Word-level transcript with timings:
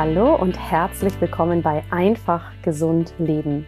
Hallo 0.00 0.36
und 0.36 0.56
herzlich 0.56 1.20
willkommen 1.20 1.60
bei 1.60 1.82
Einfach 1.90 2.52
Gesund 2.62 3.12
Leben, 3.18 3.66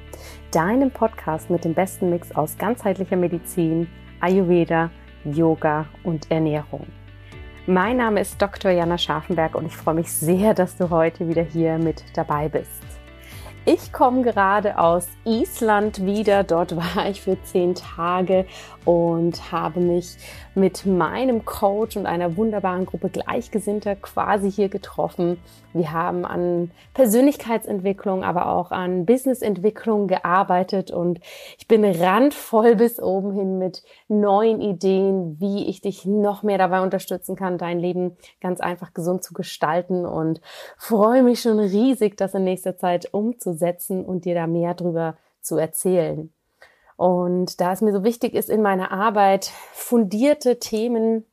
deinem 0.53 0.93
Podcast 0.93 1.51
mit 1.51 1.65
dem 1.65 1.75
besten 1.75 2.09
Mix 2.09 2.31
aus 2.31 2.57
ganzheitlicher 2.57 3.17
Medizin, 3.17 3.89
Ayurveda, 4.21 4.93
Yoga 5.25 5.87
und 6.05 6.31
Ernährung. 6.31 6.87
Mein 7.67 7.97
Name 7.97 8.21
ist 8.21 8.41
Dr. 8.41 8.71
Jana 8.71 8.97
Scharfenberg 8.97 9.57
und 9.57 9.67
ich 9.67 9.77
freue 9.77 9.97
mich 9.97 10.13
sehr, 10.13 10.55
dass 10.55 10.77
du 10.77 10.91
heute 10.91 11.27
wieder 11.27 11.43
hier 11.43 11.79
mit 11.79 12.05
dabei 12.15 12.49
bist. 12.49 12.81
Ich 13.65 13.93
komme 13.93 14.23
gerade 14.23 14.79
aus 14.79 15.09
Island 15.25 16.07
wieder. 16.07 16.45
Dort 16.45 16.77
war 16.77 17.09
ich 17.11 17.21
für 17.23 17.43
zehn 17.43 17.75
Tage 17.75 18.47
und 18.85 19.53
habe 19.53 19.81
mich 19.81 20.17
mit 20.55 20.87
meinem 20.87 21.45
Coach 21.45 21.97
und 21.97 22.07
einer 22.07 22.37
wunderbaren 22.37 22.87
Gruppe 22.87 23.09
Gleichgesinnter 23.11 23.97
quasi 23.97 24.51
hier 24.51 24.69
getroffen. 24.69 25.39
Wir 25.73 25.93
haben 25.93 26.25
an 26.25 26.71
Persönlichkeitsentwicklung, 26.95 28.25
aber 28.25 28.49
auch 28.49 28.71
an 28.71 29.07
Businessentwicklung 29.07 30.09
gearbeitet 30.09 30.91
und 30.91 31.21
ich 31.59 31.69
bin 31.69 31.85
randvoll 31.85 32.77
bis 32.77 33.01
oben 33.01 33.33
hin 33.33 33.59
mit 33.59 33.83
neuen 34.09 34.61
Ideen, 34.61 35.39
wie 35.41 35.69
ich 35.69 35.81
dich 35.81 36.05
noch 36.07 36.43
mehr 36.43 36.59
dabei 36.59 36.81
unterstützen 36.81 37.37
kann, 37.37 37.59
dein 37.59 37.79
Leben 37.79 38.17
ganz 38.41 38.61
einfach 38.61 38.95
gesund 38.95 39.23
zu 39.23 39.35
gestalten 39.35 40.05
und 40.05 40.41
freue 40.77 41.23
mich 41.23 41.41
schon 41.41 41.59
riesig, 41.59 42.17
das 42.17 42.35
in 42.35 42.45
nächster 42.45 42.77
Zeit 42.77 43.13
umzusetzen 43.13 44.05
und 44.05 44.25
dir 44.25 44.35
da 44.35 44.47
mehr 44.47 44.75
drüber 44.75 45.17
zu 45.41 45.57
erzählen. 45.57 46.33
Und 47.01 47.63
da 47.63 47.73
es 47.73 47.81
mir 47.81 47.95
so 47.95 48.05
wichtig 48.05 48.35
ist 48.35 48.51
in 48.51 48.61
meiner 48.61 48.93
Arbeit, 48.93 49.47
fundierte 49.73 50.59
Themen, 50.59 51.25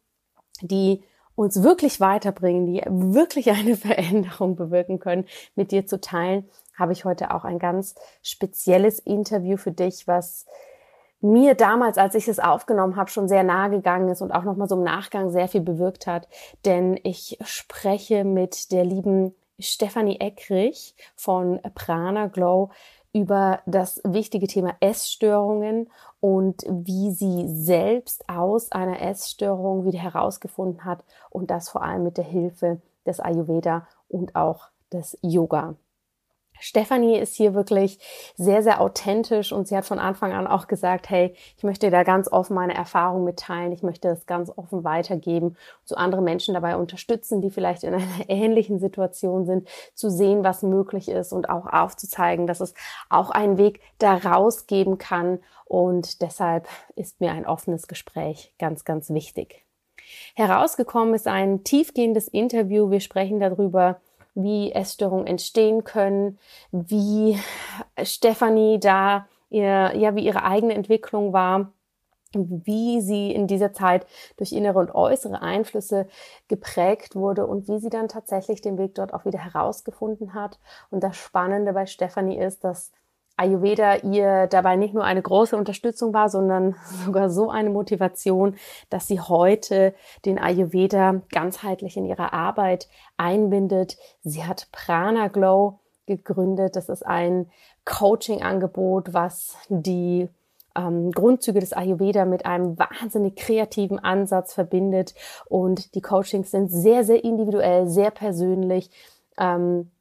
die 0.62 1.04
uns 1.36 1.62
wirklich 1.62 2.00
weiterbringen, 2.00 2.66
die 2.68 2.82
wirklich 2.88 3.52
eine 3.52 3.76
Veränderung 3.76 4.56
bewirken 4.56 5.00
können, 5.00 5.26
mit 5.56 5.74
dir 5.74 5.86
zu 5.86 6.00
teilen, 6.00 6.48
habe 6.80 6.94
ich 6.94 7.04
heute 7.04 7.36
auch 7.36 7.44
ein 7.44 7.60
ganz 7.60 7.96
spezielles 8.22 9.00
Interview 9.00 9.58
für 9.58 9.74
dich, 9.74 10.08
was 10.08 10.46
mir 11.20 11.54
damals, 11.54 11.98
als 11.98 12.16
ich 12.16 12.30
es 12.30 12.40
aufgenommen 12.40 12.96
habe, 12.96 13.10
schon 13.10 13.28
sehr 13.28 13.44
nahe 13.44 13.70
gegangen 13.70 14.08
ist 14.08 14.22
und 14.22 14.32
auch 14.32 14.46
nochmal 14.46 14.70
so 14.70 14.76
im 14.76 14.84
Nachgang 14.84 15.32
sehr 15.32 15.50
viel 15.50 15.60
bewirkt 15.60 16.08
hat. 16.08 16.30
Denn 16.64 16.98
ich 17.04 17.40
spreche 17.44 18.24
mit 18.24 18.72
der 18.72 18.86
lieben 18.86 19.36
Stefanie 19.60 20.20
Eckrich 20.22 20.96
von 21.16 21.60
Prana 21.74 22.28
Glow 22.28 22.70
über 23.18 23.62
das 23.66 24.00
wichtige 24.04 24.46
Thema 24.46 24.76
Essstörungen 24.80 25.90
und 26.20 26.64
wie 26.70 27.12
sie 27.12 27.48
selbst 27.48 28.30
aus 28.30 28.72
einer 28.72 29.02
Essstörung 29.02 29.86
wieder 29.86 29.98
herausgefunden 29.98 30.86
hat 30.86 31.04
und 31.32 31.50
das 31.50 31.70
vor 31.70 31.82
allem 31.82 32.04
mit 32.04 32.18
der 32.18 32.26
Hilfe 32.26 32.80
des 33.08 33.20
Ayurveda 33.20 33.88
und 34.08 34.36
auch 34.36 34.68
des 34.94 35.18
Yoga. 35.24 35.76
Stefanie 36.60 37.18
ist 37.18 37.36
hier 37.36 37.54
wirklich 37.54 38.00
sehr, 38.36 38.64
sehr 38.64 38.82
authentisch 38.82 39.52
und 39.52 39.68
sie 39.68 39.76
hat 39.76 39.86
von 39.86 40.00
Anfang 40.00 40.34
an 40.34 40.48
auch 40.48 40.68
gesagt, 40.68 41.10
hey, 41.10 41.36
ich 41.58 41.64
möchte 41.64 41.90
da 41.90 42.04
ganz 42.04 42.32
offen 42.32 42.56
meine 42.56 42.76
Erfahrung 42.76 43.24
mitteilen, 43.24 43.72
ich 43.72 43.84
möchte 43.84 44.08
das 44.08 44.26
ganz 44.26 44.52
offen 44.56 44.84
weitergeben, 44.84 45.56
so 45.84 45.96
andere 45.96 46.22
Menschen 46.22 46.54
dabei 46.54 46.78
unterstützen, 46.78 47.42
die 47.42 47.50
vielleicht 47.50 47.84
in 47.84 47.94
einer 47.94 48.06
ähnlichen 48.28 48.80
Situation 48.80 49.46
sind, 49.46 49.68
zu 49.94 50.10
sehen, 50.10 50.44
was 50.44 50.64
möglich 50.64 51.10
ist 51.10 51.34
und 51.34 51.50
auch 51.50 51.66
aufzuzeigen, 51.68 52.48
dass 52.48 52.60
es 52.60 52.74
auch 53.10 53.30
einen 53.30 53.58
Weg 53.58 53.82
daraus 54.00 54.68
geben 54.68 54.98
kann 54.98 55.40
und 55.66 56.22
deshalb 56.22 56.68
ist 56.96 57.20
mir 57.20 57.32
ein 57.32 57.46
offenes 57.46 57.88
Gespräch 57.88 58.54
ganz, 58.58 58.86
ganz 58.86 59.10
wichtig. 59.10 59.66
Herausgekommen 60.36 61.14
ist 61.14 61.28
ein 61.28 61.64
tiefgehendes 61.64 62.28
Interview. 62.28 62.90
Wir 62.90 63.02
sprechen 63.02 63.40
darüber, 63.40 64.00
wie 64.38 64.72
Essstörungen 64.72 65.26
entstehen 65.26 65.84
können, 65.84 66.38
wie 66.72 67.40
Stefanie 68.04 68.80
da 68.80 69.28
ihr, 69.50 69.96
ja, 69.96 70.16
wie 70.16 70.26
ihre 70.26 70.44
eigene 70.44 70.76
Entwicklung 70.76 71.34
war, 71.34 71.72
wie 72.34 73.02
sie 73.02 73.32
in 73.32 73.48
dieser 73.48 73.74
Zeit 73.74 74.06
durch 74.36 74.52
innere 74.52 74.78
und 74.78 74.94
äußere 74.94 75.42
Einflüsse 75.42 76.08
geprägt 76.48 77.16
wurde 77.16 77.48
und 77.48 77.68
wie 77.68 77.80
sie 77.80 77.90
dann 77.90 78.10
tatsächlich 78.10 78.62
den 78.62 78.78
Weg 78.78 78.94
dort 78.94 79.14
auch 79.14 79.26
wieder 79.26 79.40
herausgefunden 79.40 80.36
hat. 80.36 80.60
Und 80.92 81.04
das 81.04 81.18
Spannende 81.18 81.74
bei 81.74 81.88
Stefanie 81.88 82.38
ist, 82.38 82.64
dass 82.64 82.92
Ayurveda 83.38 83.98
ihr 83.98 84.48
dabei 84.48 84.76
nicht 84.76 84.94
nur 84.94 85.04
eine 85.04 85.22
große 85.22 85.56
Unterstützung 85.56 86.14
war, 86.14 86.28
sondern 86.28 86.76
sogar 87.06 87.30
so 87.30 87.50
eine 87.50 87.70
Motivation, 87.70 88.56
dass 88.90 89.08
sie 89.08 89.20
heute 89.20 89.94
den 90.26 90.40
Ayurveda 90.40 91.22
ganzheitlich 91.32 91.96
in 91.98 92.06
ihrer 92.06 92.34
Arbeit 92.34 92.90
einbindet. 93.16 93.98
Sie 94.24 94.44
hat 94.44 94.68
Prana 94.72 95.28
Glow 95.28 95.80
gegründet. 96.08 96.76
Das 96.76 96.90
ist 96.90 97.06
ein 97.06 97.50
Coaching-Angebot, 97.86 99.14
was 99.14 99.56
die 99.70 100.30
ähm, 100.76 101.12
Grundzüge 101.12 101.60
des 101.60 101.74
Ayurveda 101.74 102.26
mit 102.26 102.46
einem 102.46 102.78
wahnsinnig 102.80 103.36
kreativen 103.36 104.00
Ansatz 104.00 104.54
verbindet. 104.54 105.14
Und 105.48 105.94
die 105.94 106.02
Coachings 106.02 106.50
sind 106.50 106.70
sehr, 106.70 107.04
sehr 107.04 107.24
individuell, 107.24 107.88
sehr 107.88 108.10
persönlich 108.10 108.90
ähm, 109.38 109.92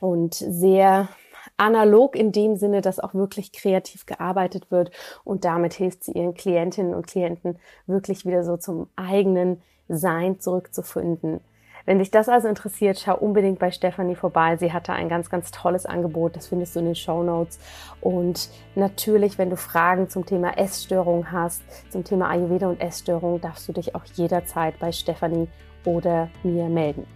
und 0.00 0.34
sehr 0.34 1.08
analog 1.56 2.16
in 2.16 2.32
dem 2.32 2.56
Sinne, 2.56 2.80
dass 2.80 3.00
auch 3.00 3.14
wirklich 3.14 3.52
kreativ 3.52 4.06
gearbeitet 4.06 4.70
wird 4.70 4.90
und 5.24 5.44
damit 5.44 5.74
hilft 5.74 6.04
sie 6.04 6.12
ihren 6.12 6.34
Klientinnen 6.34 6.94
und 6.94 7.06
Klienten 7.06 7.58
wirklich 7.86 8.26
wieder 8.26 8.44
so 8.44 8.56
zum 8.56 8.88
eigenen 8.96 9.62
Sein 9.88 10.40
zurückzufinden. 10.40 11.40
Wenn 11.84 11.98
dich 11.98 12.10
das 12.10 12.28
also 12.28 12.48
interessiert, 12.48 13.00
schau 13.00 13.16
unbedingt 13.16 13.58
bei 13.58 13.70
Stefanie 13.70 14.14
vorbei. 14.14 14.56
Sie 14.56 14.72
hatte 14.72 14.92
ein 14.92 15.08
ganz, 15.08 15.30
ganz 15.30 15.50
tolles 15.50 15.86
Angebot. 15.86 16.36
Das 16.36 16.46
findest 16.46 16.76
du 16.76 16.80
in 16.80 16.86
den 16.86 16.94
Show 16.94 17.22
Notes. 17.22 17.58
Und 18.00 18.50
natürlich, 18.74 19.38
wenn 19.38 19.50
du 19.50 19.56
Fragen 19.56 20.08
zum 20.08 20.24
Thema 20.24 20.56
Essstörung 20.58 21.32
hast, 21.32 21.62
zum 21.90 22.04
Thema 22.04 22.28
Ayurveda 22.30 22.68
und 22.68 22.80
Essstörung, 22.80 23.40
darfst 23.40 23.68
du 23.68 23.72
dich 23.72 23.94
auch 23.94 24.04
jederzeit 24.14 24.78
bei 24.78 24.92
Stefanie 24.92 25.48
oder 25.84 26.28
mir 26.44 26.68
melden. 26.68 27.06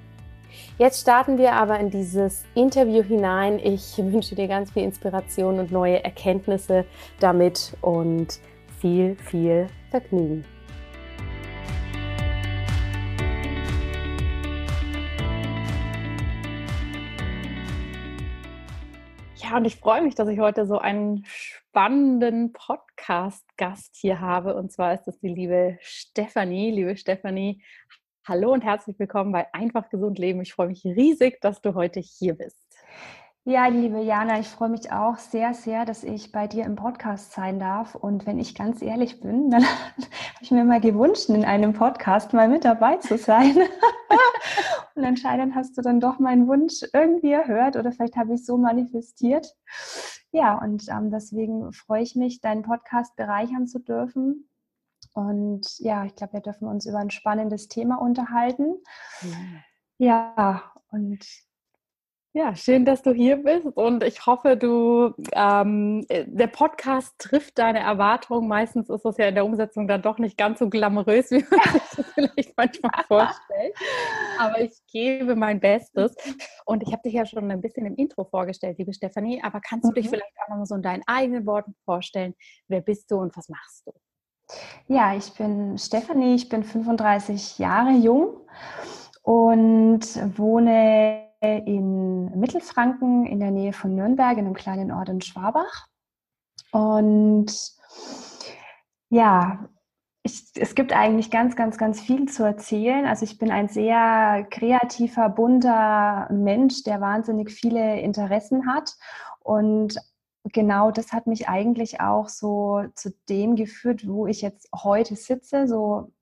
Jetzt 0.78 1.00
starten 1.00 1.38
wir 1.38 1.52
aber 1.52 1.80
in 1.80 1.90
dieses 1.90 2.44
Interview 2.54 3.02
hinein. 3.02 3.58
Ich 3.58 3.96
wünsche 3.98 4.34
dir 4.34 4.48
ganz 4.48 4.70
viel 4.72 4.82
Inspiration 4.82 5.58
und 5.58 5.72
neue 5.72 6.04
Erkenntnisse 6.04 6.84
damit 7.20 7.76
und 7.80 8.40
viel, 8.80 9.16
viel 9.16 9.68
Vergnügen. 9.90 10.44
Ja, 19.36 19.56
und 19.58 19.64
ich 19.64 19.76
freue 19.76 20.02
mich, 20.02 20.14
dass 20.14 20.28
ich 20.28 20.40
heute 20.40 20.66
so 20.66 20.78
einen 20.78 21.24
spannenden 21.26 22.52
Podcast-Gast 22.52 23.94
hier 23.94 24.20
habe. 24.20 24.56
Und 24.56 24.72
zwar 24.72 24.94
ist 24.94 25.04
das 25.04 25.18
die 25.20 25.28
liebe 25.28 25.78
Stefanie. 25.80 26.72
Liebe 26.72 26.96
Stefanie, 26.96 27.62
Hallo 28.28 28.52
und 28.52 28.64
herzlich 28.64 28.98
willkommen 28.98 29.30
bei 29.30 29.46
Einfach 29.54 29.88
Gesund 29.88 30.18
Leben. 30.18 30.40
Ich 30.40 30.52
freue 30.52 30.66
mich 30.66 30.84
riesig, 30.84 31.40
dass 31.42 31.60
du 31.60 31.74
heute 31.74 32.00
hier 32.00 32.34
bist. 32.34 32.58
Ja, 33.44 33.68
liebe 33.68 34.00
Jana, 34.00 34.40
ich 34.40 34.48
freue 34.48 34.68
mich 34.68 34.90
auch 34.90 35.18
sehr, 35.18 35.54
sehr, 35.54 35.84
dass 35.84 36.02
ich 36.02 36.32
bei 36.32 36.48
dir 36.48 36.64
im 36.64 36.74
Podcast 36.74 37.30
sein 37.30 37.60
darf. 37.60 37.94
Und 37.94 38.26
wenn 38.26 38.40
ich 38.40 38.56
ganz 38.56 38.82
ehrlich 38.82 39.20
bin, 39.20 39.48
dann 39.50 39.62
habe 39.96 40.08
ich 40.40 40.50
mir 40.50 40.64
mal 40.64 40.80
gewünscht, 40.80 41.28
in 41.28 41.44
einem 41.44 41.72
Podcast 41.72 42.32
mal 42.32 42.48
mit 42.48 42.64
dabei 42.64 42.96
zu 42.96 43.16
sein. 43.16 43.56
und 44.96 45.04
anscheinend 45.04 45.54
hast 45.54 45.78
du 45.78 45.82
dann 45.82 46.00
doch 46.00 46.18
meinen 46.18 46.48
Wunsch 46.48 46.82
irgendwie 46.92 47.30
erhört 47.30 47.76
oder 47.76 47.92
vielleicht 47.92 48.16
habe 48.16 48.34
ich 48.34 48.40
es 48.40 48.46
so 48.46 48.58
manifestiert. 48.58 49.54
Ja, 50.32 50.58
und 50.58 50.88
ähm, 50.88 51.12
deswegen 51.12 51.72
freue 51.72 52.02
ich 52.02 52.16
mich, 52.16 52.40
deinen 52.40 52.62
Podcast 52.62 53.14
bereichern 53.14 53.68
zu 53.68 53.78
dürfen 53.78 54.48
und 55.16 55.78
ja, 55.78 56.04
ich 56.04 56.14
glaube, 56.14 56.34
wir 56.34 56.40
dürfen 56.40 56.68
uns 56.68 56.84
über 56.84 56.98
ein 56.98 57.10
spannendes 57.10 57.68
Thema 57.68 57.96
unterhalten. 57.96 58.76
Ja, 59.98 60.34
ja 60.36 60.72
und 60.90 61.24
ja, 62.34 62.54
schön, 62.54 62.84
dass 62.84 63.00
du 63.00 63.14
hier 63.14 63.38
bist 63.38 63.64
und 63.64 64.04
ich 64.04 64.26
hoffe, 64.26 64.58
du 64.58 65.14
ähm, 65.32 66.04
der 66.10 66.48
Podcast 66.48 67.14
trifft 67.16 67.56
deine 67.56 67.78
Erwartungen. 67.78 68.46
Meistens 68.46 68.90
ist 68.90 69.06
es 69.06 69.16
ja 69.16 69.28
in 69.28 69.36
der 69.36 69.46
Umsetzung 69.46 69.88
dann 69.88 70.02
doch 70.02 70.18
nicht 70.18 70.36
ganz 70.36 70.58
so 70.58 70.68
glamourös, 70.68 71.30
wie 71.30 71.46
man 71.50 71.72
sich 71.72 71.96
das 71.96 72.12
vielleicht 72.12 72.54
manchmal 72.58 73.04
vorstellt. 73.08 73.74
Aber 74.38 74.60
ich 74.60 74.78
gebe 74.92 75.34
mein 75.34 75.60
Bestes. 75.60 76.14
Und 76.66 76.82
ich 76.82 76.92
habe 76.92 77.00
dich 77.06 77.14
ja 77.14 77.24
schon 77.24 77.50
ein 77.50 77.62
bisschen 77.62 77.86
im 77.86 77.94
Intro 77.94 78.24
vorgestellt, 78.24 78.76
liebe 78.76 78.92
Stefanie. 78.92 79.42
Aber 79.42 79.62
kannst 79.62 79.88
du 79.88 79.92
dich 79.94 80.04
mhm. 80.04 80.10
vielleicht 80.10 80.34
auch 80.44 80.50
noch 80.50 80.58
mal 80.58 80.66
so 80.66 80.74
in 80.74 80.82
deinen 80.82 81.04
eigenen 81.06 81.46
Worten 81.46 81.74
vorstellen? 81.86 82.34
Wer 82.68 82.82
bist 82.82 83.10
du 83.10 83.16
und 83.16 83.34
was 83.34 83.48
machst 83.48 83.86
du? 83.86 83.92
Ja, 84.86 85.14
ich 85.14 85.32
bin 85.34 85.78
Stefanie, 85.78 86.34
ich 86.34 86.48
bin 86.48 86.62
35 86.62 87.58
Jahre 87.58 87.90
jung 87.90 88.40
und 89.22 90.38
wohne 90.38 91.26
in 91.40 92.38
Mittelfranken 92.38 93.26
in 93.26 93.40
der 93.40 93.50
Nähe 93.50 93.72
von 93.72 93.94
Nürnberg, 93.94 94.38
in 94.38 94.46
einem 94.46 94.54
kleinen 94.54 94.92
Ort 94.92 95.08
in 95.08 95.20
Schwabach. 95.20 95.86
Und 96.72 97.52
ja, 99.10 99.68
ich, 100.22 100.44
es 100.56 100.74
gibt 100.74 100.92
eigentlich 100.92 101.30
ganz, 101.30 101.56
ganz, 101.56 101.78
ganz 101.78 102.00
viel 102.00 102.26
zu 102.26 102.44
erzählen. 102.44 103.06
Also 103.06 103.24
ich 103.24 103.38
bin 103.38 103.50
ein 103.50 103.68
sehr 103.68 104.46
kreativer, 104.50 105.28
bunter 105.28 106.28
Mensch, 106.32 106.82
der 106.82 107.00
wahnsinnig 107.00 107.50
viele 107.50 108.00
Interessen 108.00 108.66
hat. 108.66 108.94
Und 109.40 109.96
genau 110.52 110.90
das 110.90 111.12
hat 111.12 111.26
mich 111.26 111.48
eigentlich 111.48 112.00
auch 112.00 112.28
so 112.28 112.84
zu 112.94 113.10
dem 113.28 113.56
geführt, 113.56 114.06
wo 114.06 114.26
ich 114.26 114.42
jetzt 114.42 114.68
heute 114.72 115.16
sitze, 115.16 115.66
so 115.66 116.12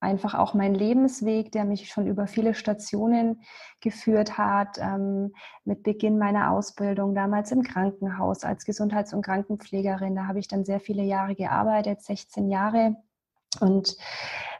einfach 0.00 0.34
auch 0.34 0.54
mein 0.54 0.74
Lebensweg, 0.74 1.50
der 1.50 1.64
mich 1.64 1.88
schon 1.88 2.06
über 2.06 2.26
viele 2.26 2.54
Stationen 2.54 3.42
geführt 3.80 4.38
hat, 4.38 4.78
ähm, 4.78 5.32
mit 5.64 5.82
Beginn 5.82 6.18
meiner 6.18 6.50
Ausbildung 6.50 7.14
damals 7.14 7.50
im 7.52 7.62
Krankenhaus 7.62 8.44
als 8.44 8.64
Gesundheits- 8.64 9.14
und 9.14 9.22
Krankenpflegerin. 9.22 10.14
Da 10.14 10.26
habe 10.26 10.38
ich 10.38 10.46
dann 10.46 10.64
sehr 10.64 10.80
viele 10.80 11.02
Jahre 11.02 11.34
gearbeitet, 11.34 12.02
16 12.02 12.48
Jahre 12.50 12.96
und 13.56 13.96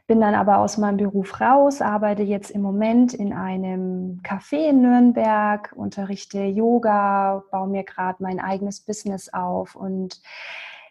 bin 0.07 0.21
dann 0.21 0.35
aber 0.35 0.59
aus 0.59 0.77
meinem 0.77 0.99
Beruf 0.99 1.41
raus, 1.41 1.81
arbeite 1.81 2.23
jetzt 2.23 2.51
im 2.51 2.61
Moment 2.61 3.15
in 3.15 3.33
einem 3.33 4.21
Café 4.23 4.69
in 4.69 4.83
Nürnberg, 4.83 5.73
unterrichte 5.75 6.43
Yoga, 6.43 7.45
baue 7.51 7.69
mir 7.69 7.85
gerade 7.85 8.23
mein 8.23 8.39
eigenes 8.39 8.81
Business 8.81 9.33
auf 9.33 9.75
und 9.75 10.21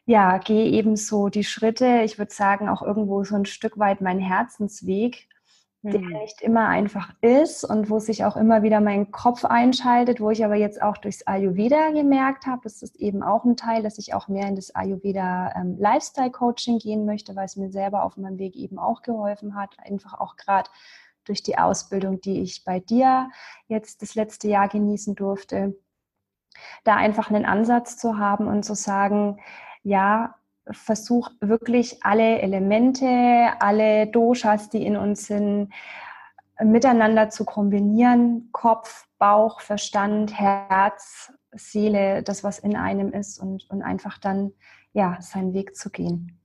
ja, 0.05 0.37
gehe 0.39 0.65
eben 0.65 0.95
so 0.95 1.29
die 1.29 1.43
Schritte, 1.43 2.01
ich 2.03 2.17
würde 2.17 2.33
sagen 2.33 2.67
auch 2.67 2.81
irgendwo 2.81 3.23
so 3.23 3.35
ein 3.35 3.45
Stück 3.45 3.77
weit 3.77 4.01
mein 4.01 4.19
Herzensweg, 4.19 5.27
der 5.83 5.99
mhm. 5.99 6.13
nicht 6.13 6.41
immer 6.41 6.69
einfach 6.69 7.13
ist 7.19 7.65
und 7.65 7.89
wo 7.89 7.99
sich 7.99 8.23
auch 8.23 8.37
immer 8.37 8.63
wieder 8.63 8.79
mein 8.79 9.11
Kopf 9.11 9.43
einschaltet, 9.43 10.21
wo 10.21 10.29
ich 10.29 10.45
aber 10.45 10.55
jetzt 10.55 10.81
auch 10.81 10.97
durchs 10.97 11.27
Ayurveda 11.27 11.91
gemerkt 11.91 12.45
habe, 12.47 12.61
das 12.63 12.81
ist 12.81 12.95
eben 12.95 13.21
auch 13.21 13.43
ein 13.43 13.57
Teil, 13.57 13.83
dass 13.83 13.97
ich 13.97 14.13
auch 14.13 14.29
mehr 14.29 14.47
in 14.47 14.55
das 14.55 14.73
Ayurveda 14.73 15.53
ähm, 15.55 15.77
Lifestyle 15.77 16.31
Coaching 16.31 16.79
gehen 16.79 17.05
möchte, 17.05 17.35
weil 17.35 17.45
es 17.45 17.57
mir 17.57 17.69
selber 17.69 18.03
auf 18.03 18.15
meinem 18.15 18.39
Weg 18.39 18.55
eben 18.55 18.79
auch 18.79 19.01
geholfen 19.01 19.55
hat, 19.55 19.75
einfach 19.79 20.19
auch 20.19 20.37
gerade 20.37 20.69
durch 21.25 21.43
die 21.43 21.57
Ausbildung, 21.57 22.21
die 22.21 22.41
ich 22.41 22.63
bei 22.63 22.79
dir 22.79 23.29
jetzt 23.67 24.01
das 24.01 24.15
letzte 24.15 24.47
Jahr 24.47 24.69
genießen 24.69 25.15
durfte, 25.15 25.75
da 26.85 26.95
einfach 26.95 27.29
einen 27.29 27.45
Ansatz 27.45 27.97
zu 27.97 28.17
haben 28.17 28.47
und 28.47 28.63
zu 28.63 28.75
sagen, 28.75 29.39
ja, 29.83 30.35
versuch 30.71 31.29
wirklich 31.41 32.03
alle 32.03 32.39
Elemente, 32.39 33.51
alle 33.59 34.07
Doshas, 34.07 34.69
die 34.69 34.85
in 34.85 34.97
uns 34.97 35.27
sind, 35.27 35.73
miteinander 36.61 37.29
zu 37.29 37.45
kombinieren. 37.45 38.49
Kopf, 38.51 39.07
Bauch, 39.17 39.61
Verstand, 39.61 40.37
Herz, 40.37 41.33
Seele, 41.51 42.23
das, 42.23 42.43
was 42.43 42.59
in 42.59 42.75
einem 42.75 43.11
ist 43.11 43.39
und, 43.39 43.69
und 43.69 43.81
einfach 43.81 44.17
dann 44.17 44.53
ja, 44.93 45.17
seinen 45.21 45.53
Weg 45.53 45.75
zu 45.75 45.89
gehen. 45.89 46.39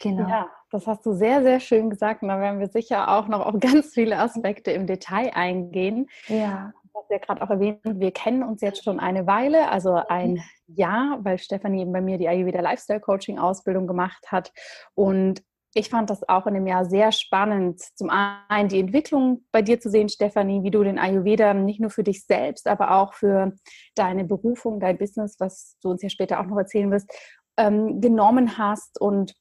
Genau. 0.00 0.28
Ja, 0.28 0.46
das 0.70 0.86
hast 0.86 1.04
du 1.04 1.12
sehr, 1.12 1.42
sehr 1.42 1.60
schön 1.60 1.90
gesagt. 1.90 2.22
Und 2.22 2.28
da 2.28 2.40
werden 2.40 2.60
wir 2.60 2.68
sicher 2.68 3.08
auch 3.16 3.28
noch 3.28 3.44
auf 3.44 3.54
ganz 3.60 3.94
viele 3.94 4.18
Aspekte 4.18 4.70
im 4.70 4.86
Detail 4.86 5.32
eingehen. 5.34 6.08
Ja 6.28 6.72
hast 6.96 7.10
ja 7.10 7.18
gerade 7.18 7.42
auch 7.42 7.50
erwähnt, 7.50 7.80
wir 7.84 8.10
kennen 8.10 8.42
uns 8.42 8.60
jetzt 8.60 8.82
schon 8.82 9.00
eine 9.00 9.26
Weile, 9.26 9.70
also 9.70 9.94
ein. 9.94 10.42
Jahr, 10.68 11.18
weil 11.22 11.38
Stefanie 11.38 11.82
eben 11.82 11.92
bei 11.92 12.00
mir 12.00 12.18
die 12.18 12.28
Ayurveda 12.28 12.60
Lifestyle 12.60 13.00
Coaching 13.00 13.38
Ausbildung 13.38 13.86
gemacht 13.86 14.26
hat. 14.30 14.52
Und 14.94 15.42
ich 15.74 15.90
fand 15.90 16.08
das 16.08 16.26
auch 16.28 16.46
in 16.46 16.54
dem 16.54 16.66
Jahr 16.66 16.86
sehr 16.86 17.12
spannend, 17.12 17.80
zum 17.96 18.10
einen 18.10 18.68
die 18.68 18.80
Entwicklung 18.80 19.44
bei 19.52 19.60
dir 19.60 19.78
zu 19.78 19.90
sehen, 19.90 20.08
Stefanie, 20.08 20.62
wie 20.62 20.70
du 20.70 20.82
den 20.82 20.98
Ayurveda 20.98 21.52
nicht 21.52 21.80
nur 21.80 21.90
für 21.90 22.02
dich 22.02 22.24
selbst, 22.24 22.66
aber 22.66 22.92
auch 22.92 23.12
für 23.12 23.52
deine 23.94 24.24
Berufung, 24.24 24.80
dein 24.80 24.96
Business, 24.96 25.36
was 25.38 25.76
du 25.82 25.90
uns 25.90 26.02
ja 26.02 26.08
später 26.08 26.40
auch 26.40 26.46
noch 26.46 26.56
erzählen 26.56 26.90
wirst, 26.90 27.12
ähm, 27.58 28.00
genommen 28.00 28.56
hast 28.56 29.00
und 29.00 29.34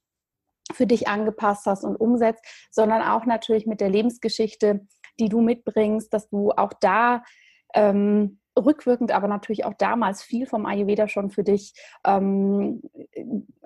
für 0.74 0.88
dich 0.88 1.08
angepasst 1.08 1.68
hast 1.68 1.84
und 1.84 1.96
umsetzt, 1.96 2.44
sondern 2.70 3.02
auch 3.02 3.26
natürlich 3.26 3.66
mit 3.66 3.80
der 3.80 3.90
Lebensgeschichte, 3.90 4.82
die 5.20 5.30
du 5.30 5.40
mitbringst, 5.40 6.12
dass 6.12 6.28
du 6.30 6.52
auch 6.52 6.74
da 6.82 7.24
ähm, 7.74 8.40
rückwirkend, 8.58 9.12
aber 9.12 9.28
natürlich 9.28 9.66
auch 9.66 9.74
damals 9.74 10.24
viel 10.24 10.46
vom 10.46 10.66
Ayurveda 10.66 11.08
schon 11.08 11.30
für 11.30 11.44
dich 11.44 11.74
ähm, 12.06 12.82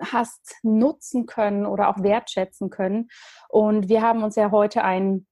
hast 0.00 0.56
nutzen 0.62 1.26
können 1.26 1.66
oder 1.66 1.88
auch 1.88 2.02
wertschätzen 2.02 2.70
können. 2.70 3.08
Und 3.48 3.88
wir 3.88 4.02
haben 4.02 4.22
uns 4.22 4.36
ja 4.36 4.50
heute 4.50 4.82
ein 4.82 5.26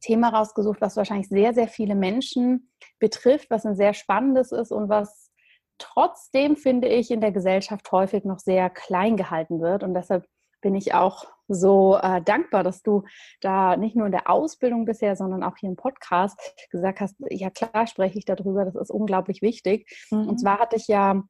Thema 0.00 0.30
rausgesucht, 0.30 0.80
was 0.80 0.96
wahrscheinlich 0.96 1.28
sehr, 1.28 1.54
sehr 1.54 1.68
viele 1.68 1.94
Menschen 1.94 2.72
betrifft, 2.98 3.50
was 3.50 3.64
ein 3.64 3.76
sehr 3.76 3.94
spannendes 3.94 4.50
ist 4.50 4.72
und 4.72 4.88
was 4.88 5.30
trotzdem, 5.78 6.56
finde 6.56 6.88
ich, 6.88 7.10
in 7.10 7.20
der 7.20 7.32
Gesellschaft 7.32 7.90
häufig 7.92 8.24
noch 8.24 8.38
sehr 8.38 8.70
klein 8.70 9.16
gehalten 9.16 9.60
wird. 9.60 9.82
Und 9.82 9.94
deshalb 9.94 10.26
bin 10.60 10.74
ich 10.74 10.94
auch 10.94 11.26
so 11.54 11.98
äh, 12.02 12.22
dankbar, 12.22 12.62
dass 12.62 12.82
du 12.82 13.04
da 13.40 13.76
nicht 13.76 13.96
nur 13.96 14.06
in 14.06 14.12
der 14.12 14.28
Ausbildung 14.30 14.84
bisher, 14.84 15.16
sondern 15.16 15.42
auch 15.42 15.56
hier 15.56 15.68
im 15.68 15.76
Podcast 15.76 16.38
gesagt 16.70 17.00
hast, 17.00 17.16
ja 17.30 17.50
klar 17.50 17.86
spreche 17.86 18.18
ich 18.18 18.24
darüber, 18.24 18.64
das 18.64 18.74
ist 18.74 18.90
unglaublich 18.90 19.42
wichtig. 19.42 19.88
Mhm. 20.10 20.28
Und 20.28 20.38
zwar 20.38 20.58
hatte 20.58 20.76
ich 20.76 20.88
ja 20.88 21.22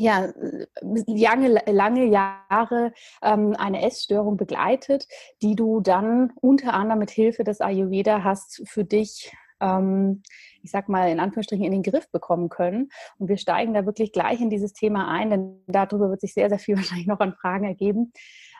ja, 0.00 0.32
lange, 0.80 1.60
lange 1.66 2.04
Jahre 2.04 2.92
ähm, 3.20 3.56
eine 3.58 3.82
Essstörung 3.82 4.36
begleitet, 4.36 5.08
die 5.42 5.56
du 5.56 5.80
dann 5.80 6.32
unter 6.40 6.74
anderem 6.74 7.00
mit 7.00 7.10
Hilfe 7.10 7.42
des 7.42 7.60
Ayurveda 7.60 8.22
hast 8.22 8.62
für 8.68 8.84
dich 8.84 9.32
ähm, 9.60 10.22
ich 10.62 10.70
sag 10.70 10.88
mal, 10.88 11.10
in 11.10 11.20
Anführungsstrichen 11.20 11.64
in 11.64 11.72
den 11.72 11.82
Griff 11.82 12.10
bekommen 12.10 12.48
können. 12.48 12.90
Und 13.18 13.28
wir 13.28 13.38
steigen 13.38 13.74
da 13.74 13.86
wirklich 13.86 14.12
gleich 14.12 14.40
in 14.40 14.50
dieses 14.50 14.72
Thema 14.72 15.08
ein, 15.08 15.30
denn 15.30 15.62
darüber 15.66 16.10
wird 16.10 16.20
sich 16.20 16.34
sehr, 16.34 16.48
sehr 16.48 16.58
viel 16.58 16.76
wahrscheinlich 16.76 17.06
noch 17.06 17.20
an 17.20 17.34
Fragen 17.34 17.64
ergeben. 17.64 18.12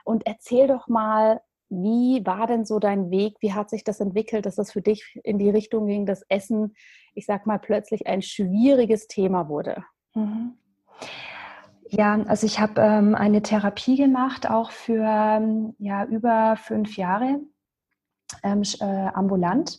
Und 0.09 0.27
erzähl 0.27 0.67
doch 0.67 0.89
mal, 0.89 1.41
wie 1.69 2.25
war 2.25 2.47
denn 2.47 2.65
so 2.65 2.79
dein 2.79 3.11
Weg? 3.11 3.37
Wie 3.41 3.53
hat 3.53 3.69
sich 3.69 3.85
das 3.85 4.01
entwickelt, 4.01 4.47
dass 4.47 4.57
das 4.57 4.73
für 4.73 4.81
dich 4.81 5.21
in 5.23 5.37
die 5.39 5.51
Richtung 5.51 5.87
ging, 5.87 6.07
dass 6.07 6.23
Essen, 6.31 6.75
ich 7.15 7.27
sag 7.27 7.47
mal, 7.47 7.59
plötzlich 7.59 8.07
ein 8.07 8.23
schwieriges 8.23 9.07
Thema 9.07 9.51
wurde? 9.51 9.85
Mhm. 10.15 10.55
Ja, 11.91 12.19
also 12.27 12.47
ich 12.47 12.59
habe 12.59 12.81
ähm, 12.81 13.15
eine 13.15 13.43
Therapie 13.43 13.97
gemacht, 13.97 14.49
auch 14.49 14.71
für 14.71 15.05
ähm, 15.05 15.75
ja, 15.79 16.07
über 16.07 16.57
fünf 16.57 16.97
Jahre 16.97 17.41
ähm, 18.43 18.63
äh, 18.81 19.09
ambulant 19.13 19.79